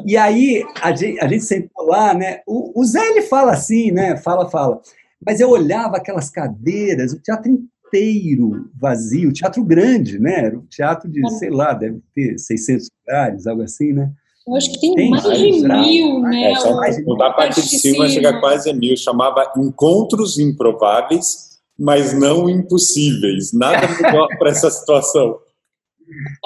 e 0.07 0.16
aí 0.16 0.64
a 0.80 0.94
gente, 0.94 1.20
a 1.20 1.28
gente 1.28 1.44
sentou 1.44 1.86
lá, 1.86 2.14
né? 2.14 2.40
O, 2.46 2.80
o 2.80 2.84
Zé 2.84 3.04
ele 3.09 3.22
fala 3.22 3.52
assim, 3.52 3.90
né? 3.90 4.16
Fala, 4.16 4.48
fala. 4.48 4.80
Mas 5.24 5.40
eu 5.40 5.50
olhava 5.50 5.96
aquelas 5.96 6.30
cadeiras, 6.30 7.12
o 7.12 7.20
teatro 7.20 7.50
inteiro 7.50 8.70
vazio, 8.80 9.32
teatro 9.32 9.64
grande, 9.64 10.18
né? 10.18 10.46
Era 10.46 10.59
um 10.59 10.66
teatro 10.66 11.11
de, 11.11 11.28
sei 11.38 11.50
lá, 11.50 11.74
deve 11.74 12.00
ter 12.14 12.38
600 12.38 12.88
lugares, 13.00 13.46
algo 13.46 13.62
assim, 13.62 13.92
né? 13.92 14.11
Eu 14.46 14.54
acho 14.54 14.72
que 14.72 14.80
tem, 14.80 14.94
tem 14.94 15.11
mais 15.11 15.24
de 15.24 15.68
mil, 15.68 16.20
né? 16.20 16.52
É, 16.52 16.54
só 16.54 16.76
mais, 16.76 17.04
da 17.04 17.30
parte 17.32 17.61
de 17.61 17.78
cima 17.78 18.09
chega 18.09 18.38
quase 18.38 18.70
a 18.70 18.74
mil. 18.74 18.96
Chamava 18.96 19.52
Encontros 19.57 20.38
Improváveis, 20.38 21.59
mas 21.76 22.12
não 22.12 22.48
impossíveis. 22.48 23.52
Nada 23.52 23.88
melhor 24.00 24.28
para 24.38 24.50
essa 24.50 24.70
situação. 24.70 25.36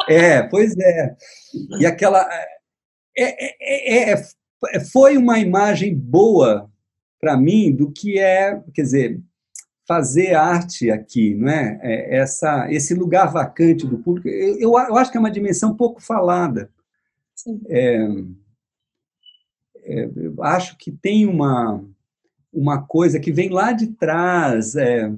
É, 0.09 0.43
pois 0.45 0.75
é. 0.79 1.15
E 1.79 1.85
aquela. 1.85 2.27
É, 3.17 4.13
é, 4.13 4.13
é, 4.13 4.23
é 4.75 4.81
foi 4.81 5.17
uma 5.17 5.39
imagem 5.39 5.95
boa 5.95 6.71
para 7.21 7.37
mim 7.37 7.75
do 7.75 7.91
que 7.91 8.19
é, 8.19 8.61
quer 8.73 8.83
dizer, 8.83 9.21
fazer 9.87 10.35
arte 10.35 10.91
aqui, 10.91 11.35
não 11.35 11.49
é? 11.49 11.79
é 11.83 12.17
essa, 12.19 12.71
esse 12.71 12.95
lugar 12.95 13.33
vacante 13.33 13.87
do 13.87 13.99
público. 13.99 14.29
Eu, 14.29 14.59
eu, 14.59 14.71
eu 14.71 14.97
acho 14.97 15.11
que 15.11 15.17
é 15.17 15.21
uma 15.21 15.31
dimensão 15.31 15.77
pouco 15.77 16.01
falada. 16.01 16.71
É, 17.69 18.09
é, 19.83 20.11
eu 20.15 20.43
acho 20.45 20.79
que 20.79 20.93
tem 20.93 21.27
uma, 21.27 21.85
uma 22.53 22.83
coisa 22.83 23.19
que 23.19 23.33
vem 23.33 23.49
lá 23.49 23.73
de 23.73 23.89
trás. 23.89 24.77
É, 24.77 25.13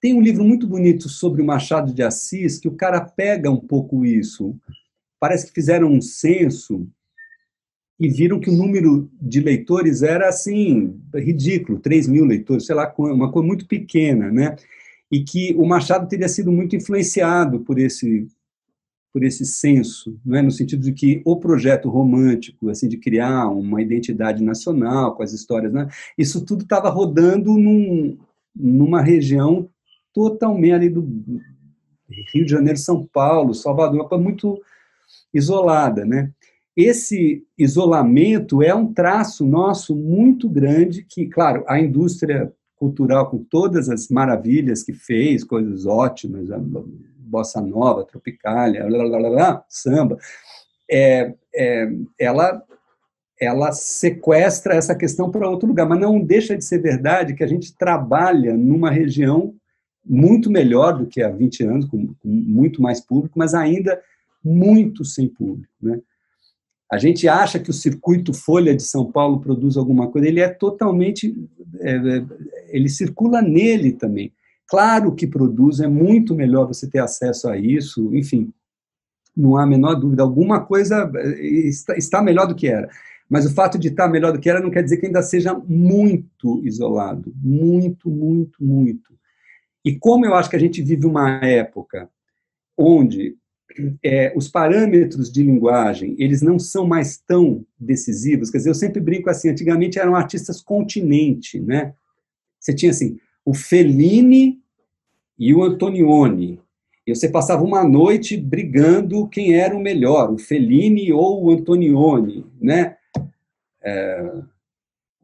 tem 0.00 0.14
um 0.14 0.22
livro 0.22 0.44
muito 0.44 0.66
bonito 0.66 1.08
sobre 1.08 1.42
o 1.42 1.44
Machado 1.44 1.92
de 1.92 2.02
Assis 2.02 2.58
que 2.58 2.68
o 2.68 2.76
cara 2.76 3.00
pega 3.00 3.50
um 3.50 3.60
pouco 3.60 4.04
isso. 4.04 4.56
Parece 5.22 5.46
que 5.46 5.52
fizeram 5.52 5.86
um 5.86 6.00
censo 6.00 6.84
e 7.96 8.08
viram 8.08 8.40
que 8.40 8.50
o 8.50 8.52
número 8.52 9.08
de 9.20 9.40
leitores 9.40 10.02
era 10.02 10.28
assim 10.28 11.00
ridículo, 11.14 11.78
3 11.78 12.08
mil 12.08 12.24
leitores, 12.24 12.66
sei 12.66 12.74
lá, 12.74 12.92
uma 12.98 13.30
coisa 13.30 13.46
muito 13.46 13.68
pequena, 13.68 14.32
né? 14.32 14.56
E 15.12 15.22
que 15.22 15.54
o 15.56 15.64
Machado 15.64 16.08
teria 16.08 16.28
sido 16.28 16.50
muito 16.50 16.74
influenciado 16.74 17.60
por 17.60 17.78
esse 17.78 18.26
por 19.12 19.22
esse 19.22 19.46
senso, 19.46 20.18
não 20.24 20.38
é? 20.38 20.42
no 20.42 20.50
sentido 20.50 20.82
de 20.82 20.92
que 20.92 21.22
o 21.24 21.36
projeto 21.36 21.88
romântico, 21.88 22.68
assim, 22.68 22.88
de 22.88 22.96
criar 22.96 23.46
uma 23.46 23.80
identidade 23.80 24.42
nacional 24.42 25.14
com 25.14 25.22
as 25.22 25.32
histórias, 25.32 25.72
né? 25.72 25.86
isso 26.18 26.44
tudo 26.44 26.62
estava 26.62 26.88
rodando 26.88 27.56
num, 27.58 28.18
numa 28.56 29.02
região 29.02 29.68
totalmente 30.12 30.72
ali 30.72 30.88
do 30.88 31.06
Rio 32.34 32.44
de 32.44 32.50
Janeiro, 32.50 32.78
São 32.78 33.06
Paulo, 33.06 33.54
Salvador, 33.54 33.94
uma 33.94 34.08
coisa 34.08 34.24
muito 34.24 34.58
isolada, 35.32 36.04
né? 36.04 36.30
Esse 36.76 37.44
isolamento 37.58 38.62
é 38.62 38.74
um 38.74 38.92
traço 38.92 39.46
nosso 39.46 39.94
muito 39.94 40.48
grande 40.48 41.04
que, 41.06 41.26
claro, 41.26 41.64
a 41.68 41.78
indústria 41.78 42.50
cultural 42.76 43.30
com 43.30 43.38
todas 43.38 43.88
as 43.88 44.08
maravilhas 44.08 44.82
que 44.82 44.92
fez, 44.92 45.44
coisas 45.44 45.86
ótimas, 45.86 46.48
bossa 47.18 47.60
nova, 47.60 48.06
blá, 49.30 49.64
samba, 49.68 50.18
é, 50.90 51.34
é, 51.54 51.92
ela, 52.18 52.62
ela 53.40 53.72
sequestra 53.72 54.74
essa 54.74 54.94
questão 54.94 55.30
para 55.30 55.48
outro 55.48 55.68
lugar, 55.68 55.88
mas 55.88 56.00
não 56.00 56.20
deixa 56.20 56.56
de 56.56 56.64
ser 56.64 56.78
verdade 56.78 57.34
que 57.34 57.44
a 57.44 57.46
gente 57.46 57.76
trabalha 57.76 58.56
numa 58.56 58.90
região 58.90 59.54
muito 60.04 60.50
melhor 60.50 60.98
do 60.98 61.06
que 61.06 61.22
há 61.22 61.28
20 61.28 61.64
anos, 61.64 61.86
com 61.86 62.08
muito 62.24 62.82
mais 62.82 63.00
público, 63.00 63.38
mas 63.38 63.54
ainda 63.54 64.00
muito 64.44 65.04
sem 65.04 65.28
público, 65.28 65.72
né? 65.80 66.00
A 66.90 66.98
gente 66.98 67.26
acha 67.26 67.58
que 67.58 67.70
o 67.70 67.72
circuito 67.72 68.34
Folha 68.34 68.76
de 68.76 68.82
São 68.82 69.10
Paulo 69.10 69.40
produz 69.40 69.78
alguma 69.78 70.10
coisa, 70.10 70.28
ele 70.28 70.40
é 70.40 70.48
totalmente. 70.48 71.34
É, 71.80 71.94
é 71.94 72.24
ele 72.68 72.88
circula 72.88 73.40
nele 73.40 73.92
também. 73.92 74.32
Claro 74.68 75.14
que 75.14 75.26
produz, 75.26 75.80
é 75.80 75.88
muito 75.88 76.34
melhor 76.34 76.66
você 76.66 76.88
ter 76.88 76.98
acesso 76.98 77.48
a 77.48 77.56
isso, 77.56 78.14
enfim, 78.14 78.52
não 79.36 79.56
há 79.56 79.64
a 79.64 79.66
menor 79.66 79.94
dúvida. 79.94 80.22
Alguma 80.22 80.64
coisa 80.64 81.10
eh, 81.14 81.46
está, 81.66 81.96
está 81.96 82.22
melhor 82.22 82.46
do 82.46 82.54
que 82.54 82.68
era. 82.68 82.88
Mas 83.28 83.46
o 83.46 83.54
fato 83.54 83.78
de 83.78 83.88
estar 83.88 84.08
melhor 84.08 84.32
do 84.32 84.38
que 84.38 84.50
era 84.50 84.60
não 84.60 84.70
quer 84.70 84.82
dizer 84.82 84.98
que 84.98 85.06
ainda 85.06 85.22
seja 85.22 85.54
muito 85.66 86.60
isolado. 86.64 87.32
Muito, 87.42 88.10
muito, 88.10 88.62
muito. 88.62 89.14
E 89.84 89.98
como 89.98 90.26
eu 90.26 90.34
acho 90.34 90.50
que 90.50 90.56
a 90.56 90.60
gente 90.60 90.82
vive 90.82 91.06
uma 91.06 91.42
época 91.44 92.08
onde 92.76 93.36
é, 94.02 94.32
os 94.36 94.48
parâmetros 94.48 95.30
de 95.30 95.42
linguagem 95.42 96.14
eles 96.18 96.42
não 96.42 96.58
são 96.58 96.86
mais 96.86 97.18
tão 97.18 97.64
decisivos. 97.78 98.50
Quer 98.50 98.58
dizer, 98.58 98.70
eu 98.70 98.74
sempre 98.74 99.00
brinco 99.00 99.30
assim, 99.30 99.48
antigamente 99.48 99.98
eram 99.98 100.14
artistas 100.14 100.60
continente, 100.60 101.60
né? 101.60 101.94
Você 102.58 102.74
tinha 102.74 102.90
assim, 102.90 103.18
o 103.44 103.54
Fellini 103.54 104.60
e 105.38 105.54
o 105.54 105.62
Antonioni. 105.62 106.60
E 107.06 107.14
você 107.14 107.28
passava 107.28 107.64
uma 107.64 107.82
noite 107.82 108.36
brigando 108.36 109.26
quem 109.28 109.54
era 109.54 109.76
o 109.76 109.80
melhor, 109.80 110.32
o 110.32 110.38
Fellini 110.38 111.12
ou 111.12 111.44
o 111.44 111.50
Antonioni, 111.50 112.46
né? 112.60 112.96
É, 113.82 114.32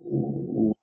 o, 0.00 0.74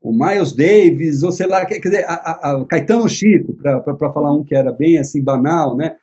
o, 0.00 0.12
Miles 0.12 0.52
Davis, 0.52 1.22
ou 1.22 1.32
sei 1.32 1.46
lá, 1.46 1.64
quer 1.64 1.78
dizer, 1.78 2.04
a, 2.04 2.12
a, 2.12 2.60
a 2.60 2.64
Caetano 2.66 3.08
Chico, 3.08 3.54
para 3.54 4.12
falar 4.12 4.32
um 4.34 4.44
que 4.44 4.54
era 4.54 4.70
bem 4.70 4.98
assim 4.98 5.22
banal, 5.22 5.74
né? 5.74 5.96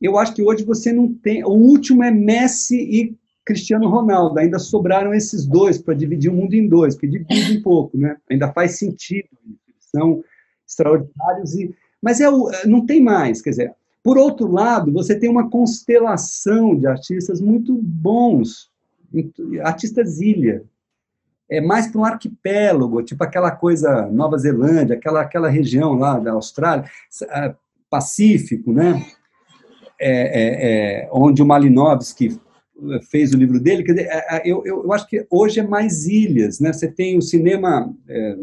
Eu 0.00 0.18
acho 0.18 0.34
que 0.34 0.42
hoje 0.42 0.64
você 0.64 0.92
não 0.92 1.12
tem. 1.12 1.44
O 1.44 1.50
último 1.50 2.02
é 2.02 2.10
Messi 2.10 2.76
e 2.76 3.16
Cristiano 3.44 3.88
Ronaldo. 3.88 4.38
Ainda 4.38 4.58
sobraram 4.58 5.14
esses 5.14 5.46
dois 5.46 5.78
para 5.78 5.94
dividir 5.94 6.30
o 6.30 6.34
mundo 6.34 6.54
em 6.54 6.68
dois, 6.68 6.94
porque 6.94 7.06
divide 7.06 7.58
um 7.58 7.62
pouco, 7.62 7.96
né? 7.96 8.16
Ainda 8.30 8.52
faz 8.52 8.78
sentido. 8.78 9.28
São 9.78 10.22
extraordinários 10.66 11.54
e 11.54 11.74
mas 12.02 12.20
é 12.20 12.28
o, 12.28 12.50
não 12.66 12.86
tem 12.86 13.00
mais, 13.00 13.42
quer 13.42 13.50
dizer. 13.50 13.74
Por 14.02 14.16
outro 14.16 14.46
lado, 14.46 14.92
você 14.92 15.18
tem 15.18 15.28
uma 15.28 15.50
constelação 15.50 16.78
de 16.78 16.86
artistas 16.86 17.40
muito 17.40 17.74
bons, 17.82 18.70
artistas 19.64 20.20
ilha. 20.20 20.62
É 21.50 21.60
mais 21.60 21.88
para 21.88 22.00
um 22.00 22.04
arquipélago, 22.04 23.02
tipo 23.02 23.24
aquela 23.24 23.50
coisa 23.50 24.06
Nova 24.06 24.38
Zelândia, 24.38 24.94
aquela 24.94 25.22
aquela 25.22 25.48
região 25.48 25.94
lá 25.94 26.18
da 26.18 26.32
Austrália, 26.32 26.88
Pacífico, 27.90 28.72
né? 28.72 29.04
É, 29.98 30.10
é, 30.10 31.02
é, 31.02 31.08
onde 31.10 31.42
o 31.42 31.46
Malinowski 31.46 32.38
fez 33.10 33.32
o 33.32 33.38
livro 33.38 33.58
dele, 33.58 33.82
quer 33.82 33.92
dizer, 33.92 34.10
eu, 34.44 34.62
eu, 34.66 34.92
acho 34.92 35.08
que 35.08 35.26
hoje 35.30 35.60
é 35.60 35.62
mais 35.66 36.06
ilhas, 36.06 36.60
né? 36.60 36.72
Você 36.72 36.90
tem 36.90 37.16
o 37.16 37.22
cinema 37.22 37.90
é, 38.06 38.36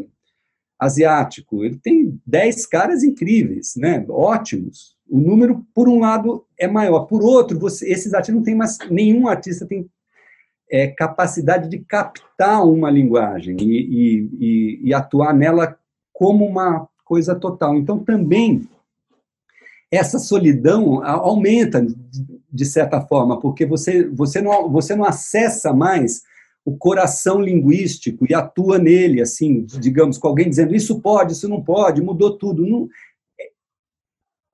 asiático, 0.78 1.64
ele 1.64 1.78
tem 1.82 2.20
10 2.26 2.66
caras 2.66 3.02
incríveis, 3.02 3.74
né? 3.76 4.04
Ótimos. 4.08 4.94
O 5.08 5.18
número, 5.18 5.64
por 5.74 5.88
um 5.88 6.00
lado, 6.00 6.44
é 6.58 6.66
maior. 6.66 7.04
Por 7.06 7.22
outro, 7.22 7.58
você, 7.58 7.90
esses 7.90 8.12
artistas 8.14 8.34
não 8.34 8.42
tem 8.42 8.54
mais. 8.54 8.78
Nenhum 8.90 9.28
artista 9.28 9.66
tem 9.66 9.88
é, 10.70 10.88
capacidade 10.88 11.68
de 11.68 11.78
captar 11.78 12.66
uma 12.66 12.90
linguagem 12.90 13.56
e, 13.60 13.80
e, 13.80 14.28
e, 14.40 14.80
e 14.88 14.94
atuar 14.94 15.34
nela 15.34 15.78
como 16.12 16.46
uma 16.46 16.88
coisa 17.04 17.34
total. 17.34 17.76
Então, 17.76 17.98
também, 17.98 18.66
essa 19.96 20.18
solidão 20.18 21.04
aumenta, 21.04 21.86
de 22.52 22.64
certa 22.64 23.00
forma, 23.00 23.40
porque 23.40 23.66
você, 23.66 24.08
você, 24.08 24.40
não, 24.40 24.70
você 24.70 24.94
não 24.94 25.04
acessa 25.04 25.72
mais 25.72 26.22
o 26.64 26.76
coração 26.76 27.40
linguístico 27.40 28.26
e 28.28 28.34
atua 28.34 28.78
nele, 28.78 29.20
assim, 29.20 29.64
digamos, 29.64 30.16
com 30.16 30.28
alguém 30.28 30.48
dizendo 30.48 30.74
isso 30.74 31.00
pode, 31.00 31.32
isso 31.32 31.48
não 31.48 31.62
pode, 31.62 32.00
mudou 32.00 32.38
tudo. 32.38 32.66
Não... 32.66 32.88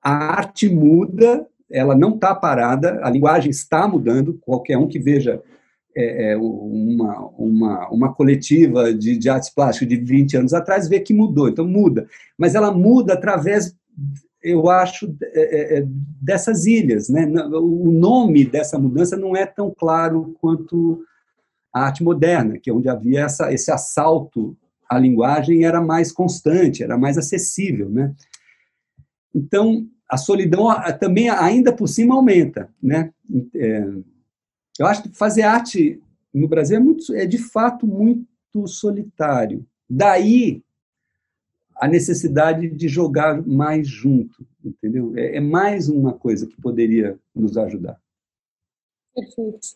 A 0.03 0.11
arte 0.11 0.67
muda, 0.67 1.47
ela 1.71 1.95
não 1.95 2.15
está 2.15 2.35
parada, 2.35 2.99
a 3.03 3.09
linguagem 3.09 3.49
está 3.49 3.87
mudando, 3.87 4.37
qualquer 4.41 4.77
um 4.77 4.87
que 4.87 4.99
veja 4.99 5.41
é, 5.95 6.31
é, 6.31 6.37
uma, 6.37 7.27
uma, 7.37 7.89
uma 7.89 8.13
coletiva 8.13 8.93
de, 8.93 9.17
de 9.17 9.29
artes 9.29 9.49
plásticas 9.49 9.89
de 9.89 9.97
20 9.97 10.37
anos 10.37 10.53
atrás 10.53 10.87
vê 10.87 10.99
que 10.99 11.13
mudou, 11.13 11.49
então 11.49 11.67
muda. 11.67 12.07
Mas 12.37 12.55
ela 12.55 12.71
muda 12.71 13.13
através, 13.13 13.75
eu 14.43 14.69
acho, 14.69 15.15
é, 15.21 15.75
é, 15.75 15.79
é 15.79 15.83
dessas 16.21 16.65
ilhas. 16.65 17.09
Né? 17.09 17.25
O 17.25 17.91
nome 17.91 18.45
dessa 18.45 18.77
mudança 18.77 19.15
não 19.15 19.35
é 19.35 19.45
tão 19.45 19.73
claro 19.75 20.35
quanto 20.41 21.03
a 21.73 21.85
arte 21.85 22.03
moderna, 22.03 22.57
que 22.57 22.69
é 22.69 22.73
onde 22.73 22.89
havia 22.89 23.21
essa, 23.21 23.51
esse 23.53 23.71
assalto 23.71 24.57
à 24.89 24.99
linguagem 24.99 25.63
era 25.63 25.79
mais 25.79 26.11
constante, 26.11 26.83
era 26.83 26.97
mais 26.97 27.17
acessível, 27.17 27.89
né? 27.89 28.13
Então, 29.33 29.87
a 30.09 30.17
solidão 30.17 30.67
também, 30.99 31.29
ainda 31.29 31.71
por 31.71 31.87
cima, 31.87 32.15
aumenta, 32.15 32.69
né? 32.83 33.11
É, 33.55 33.87
eu 34.77 34.85
acho 34.85 35.03
que 35.03 35.17
fazer 35.17 35.43
arte 35.43 36.01
no 36.33 36.47
Brasil 36.47 36.75
é, 36.75 36.79
muito, 36.79 37.13
é 37.15 37.25
de 37.25 37.37
fato 37.37 37.87
muito 37.87 38.27
solitário. 38.67 39.65
Daí 39.89 40.61
a 41.81 41.87
necessidade 41.87 42.69
de 42.69 42.87
jogar 42.87 43.41
mais 43.41 43.87
junto, 43.87 44.45
entendeu? 44.63 45.17
É, 45.17 45.37
é 45.37 45.39
mais 45.39 45.89
uma 45.89 46.13
coisa 46.13 46.45
que 46.45 46.55
poderia 46.61 47.17
nos 47.35 47.57
ajudar. 47.57 47.99
Perfeito. 49.15 49.67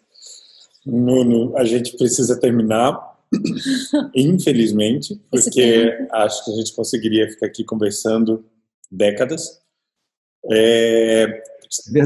Nuno, 0.85 1.57
a 1.57 1.65
gente 1.65 1.97
precisa 1.97 2.39
terminar, 2.39 2.95
infelizmente, 4.13 5.19
porque 5.31 5.97
acho 6.11 6.45
que 6.45 6.51
a 6.51 6.55
gente 6.57 6.75
conseguiria 6.75 7.27
ficar 7.27 7.47
aqui 7.47 7.63
conversando 7.63 8.45
décadas. 8.91 9.59
É, 10.51 11.41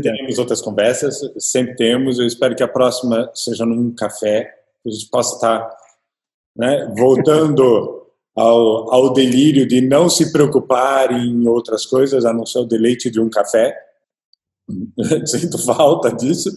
teremos 0.01 0.39
outras 0.39 0.61
conversas, 0.61 1.19
sempre 1.37 1.75
temos. 1.75 2.19
Eu 2.19 2.25
espero 2.25 2.55
que 2.55 2.63
a 2.63 2.69
próxima 2.69 3.29
seja 3.35 3.65
num 3.65 3.93
café, 3.93 4.45
que 4.81 4.87
a 4.87 4.93
gente 4.93 5.09
possa 5.09 5.35
estar 5.35 5.77
né, 6.55 6.93
voltando 6.97 7.97
ao, 8.39 8.93
ao 8.93 9.13
delírio 9.13 9.67
de 9.67 9.81
não 9.81 10.07
se 10.07 10.31
preocupar 10.31 11.11
em 11.11 11.45
outras 11.45 11.85
coisas, 11.85 12.23
a 12.23 12.31
não 12.31 12.45
ser 12.45 12.59
o 12.59 12.65
deleite 12.65 13.11
de 13.11 13.19
um 13.19 13.29
café. 13.29 13.75
Sinto 15.27 15.57
falta 15.57 16.09
disso. 16.09 16.49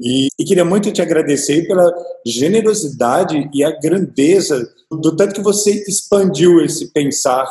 E, 0.00 0.28
e, 0.38 0.44
queria 0.44 0.64
muito 0.64 0.90
te 0.90 1.02
agradecer 1.02 1.66
pela 1.66 1.92
generosidade 2.26 3.50
e 3.52 3.62
a 3.62 3.78
grandeza 3.78 4.66
do 4.90 5.14
tanto 5.14 5.34
que 5.34 5.42
você 5.42 5.84
expandiu 5.86 6.64
esse 6.64 6.90
pensar 6.92 7.46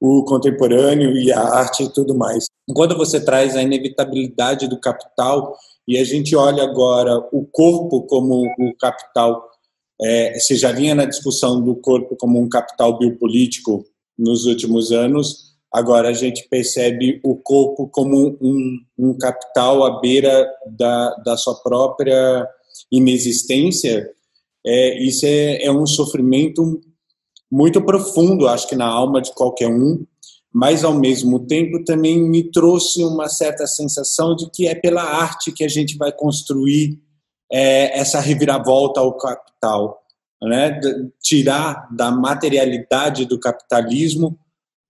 o 0.00 0.24
contemporâneo 0.24 1.12
e 1.12 1.30
a 1.30 1.40
arte 1.40 1.84
e 1.84 1.92
tudo 1.92 2.14
mais. 2.14 2.46
Quando 2.74 2.96
você 2.96 3.20
traz 3.20 3.56
a 3.56 3.62
inevitabilidade 3.62 4.68
do 4.68 4.80
capital 4.80 5.54
e 5.86 5.98
a 5.98 6.04
gente 6.04 6.34
olha 6.34 6.62
agora 6.62 7.18
o 7.30 7.46
corpo 7.46 8.02
como 8.06 8.42
o 8.58 8.76
capital, 8.78 9.48
é, 10.00 10.38
você 10.38 10.54
já 10.56 10.72
vinha 10.72 10.94
na 10.94 11.04
discussão 11.04 11.62
do 11.62 11.74
corpo 11.76 12.16
como 12.16 12.40
um 12.40 12.48
capital 12.48 12.98
biopolítico 12.98 13.84
nos 14.18 14.44
últimos 14.44 14.92
anos, 14.92 15.54
agora 15.72 16.08
a 16.08 16.12
gente 16.12 16.46
percebe 16.48 17.20
o 17.22 17.36
corpo 17.36 17.88
como 17.88 18.36
um, 18.40 18.78
um 18.98 19.18
capital 19.18 19.84
à 19.84 20.00
beira 20.00 20.48
da, 20.78 21.14
da 21.16 21.36
sua 21.36 21.54
própria 21.62 22.48
inexistência. 22.90 24.08
É, 24.64 25.02
isso 25.02 25.24
é, 25.26 25.64
é 25.64 25.72
um 25.72 25.86
sofrimento 25.86 26.80
muito 27.50 27.80
profundo, 27.80 28.48
acho 28.48 28.68
que 28.68 28.74
na 28.74 28.86
alma 28.86 29.20
de 29.20 29.32
qualquer 29.32 29.68
um, 29.68 30.04
mas 30.52 30.84
ao 30.84 30.94
mesmo 30.94 31.46
tempo 31.46 31.84
também 31.84 32.20
me 32.20 32.50
trouxe 32.50 33.04
uma 33.04 33.28
certa 33.28 33.66
sensação 33.66 34.34
de 34.34 34.50
que 34.50 34.66
é 34.66 34.74
pela 34.74 35.02
arte 35.02 35.52
que 35.52 35.62
a 35.62 35.68
gente 35.68 35.96
vai 35.96 36.10
construir 36.10 36.98
é, 37.50 37.98
essa 37.98 38.20
reviravolta 38.20 39.00
ao 39.00 39.16
capital, 39.16 40.02
né? 40.42 40.80
tirar 41.22 41.88
da 41.94 42.10
materialidade 42.10 43.24
do 43.24 43.38
capitalismo 43.38 44.38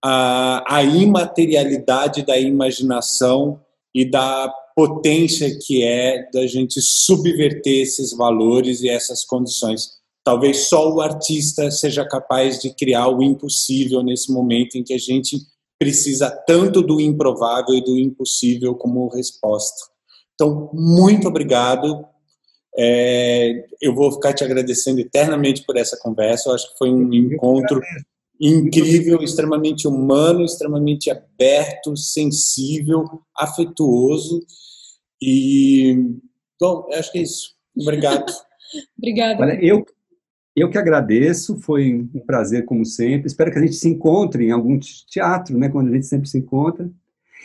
a, 0.04 0.76
a 0.76 0.82
imaterialidade 0.82 2.24
da 2.24 2.38
imaginação 2.38 3.61
e 3.94 4.09
da 4.09 4.52
potência 4.74 5.59
que 5.59 5.82
é 5.82 6.28
da 6.32 6.46
gente 6.46 6.80
subverter 6.82 7.82
esses 7.82 8.12
valores 8.12 8.82
e 8.82 8.88
essas 8.88 9.24
condições. 9.24 9.96
Talvez 10.22 10.68
só 10.68 10.92
o 10.92 11.00
artista 11.00 11.70
seja 11.70 12.04
capaz 12.04 12.61
de 12.61 12.74
criar 12.74 13.09
o 13.09 13.22
impossível 13.22 14.02
nesse 14.02 14.30
momento 14.30 14.76
em 14.76 14.84
que 14.84 14.92
a 14.92 14.98
gente 14.98 15.38
precisa 15.78 16.30
tanto 16.30 16.82
do 16.82 17.00
improvável 17.00 17.74
e 17.74 17.84
do 17.84 17.98
impossível 17.98 18.74
como 18.74 19.09
resposta. 19.09 19.86
Então, 20.34 20.70
muito 20.72 21.28
obrigado. 21.28 22.04
É, 22.79 23.64
eu 23.81 23.95
vou 23.95 24.12
ficar 24.12 24.33
te 24.35 24.45
agradecendo 24.45 25.01
eternamente 25.01 25.64
por 25.64 25.77
essa 25.77 25.99
conversa. 25.99 26.49
Eu 26.49 26.55
acho 26.55 26.72
que 26.72 26.79
foi 26.79 26.91
um 26.91 27.12
encontro 27.12 27.81
incrível, 28.41 29.22
extremamente 29.22 29.89
humano, 29.89 30.45
extremamente 30.45 31.11
aberto, 31.11 31.97
sensível, 31.97 33.22
afetuoso. 33.37 34.41
E, 35.20 36.18
bom, 36.61 36.87
acho 36.93 37.12
que 37.12 37.18
é 37.18 37.22
isso. 37.22 37.55
Obrigado. 37.77 38.33
Obrigada. 38.99 39.43
Olha, 39.43 39.59
eu, 39.64 39.85
eu 40.55 40.70
que 40.70 40.79
agradeço, 40.79 41.59
foi 41.61 41.95
um 42.14 42.20
prazer 42.27 42.64
como 42.64 42.85
sempre. 42.85 43.27
Espero 43.27 43.51
que 43.51 43.59
a 43.59 43.62
gente 43.62 43.74
se 43.74 43.89
encontre 43.89 44.47
em 44.47 44.51
algum 44.51 44.79
teatro, 44.79 45.57
né, 45.59 45.68
quando 45.68 45.89
a 45.89 45.95
gente 45.95 46.07
sempre 46.07 46.29
se 46.29 46.39
encontra. 46.39 46.91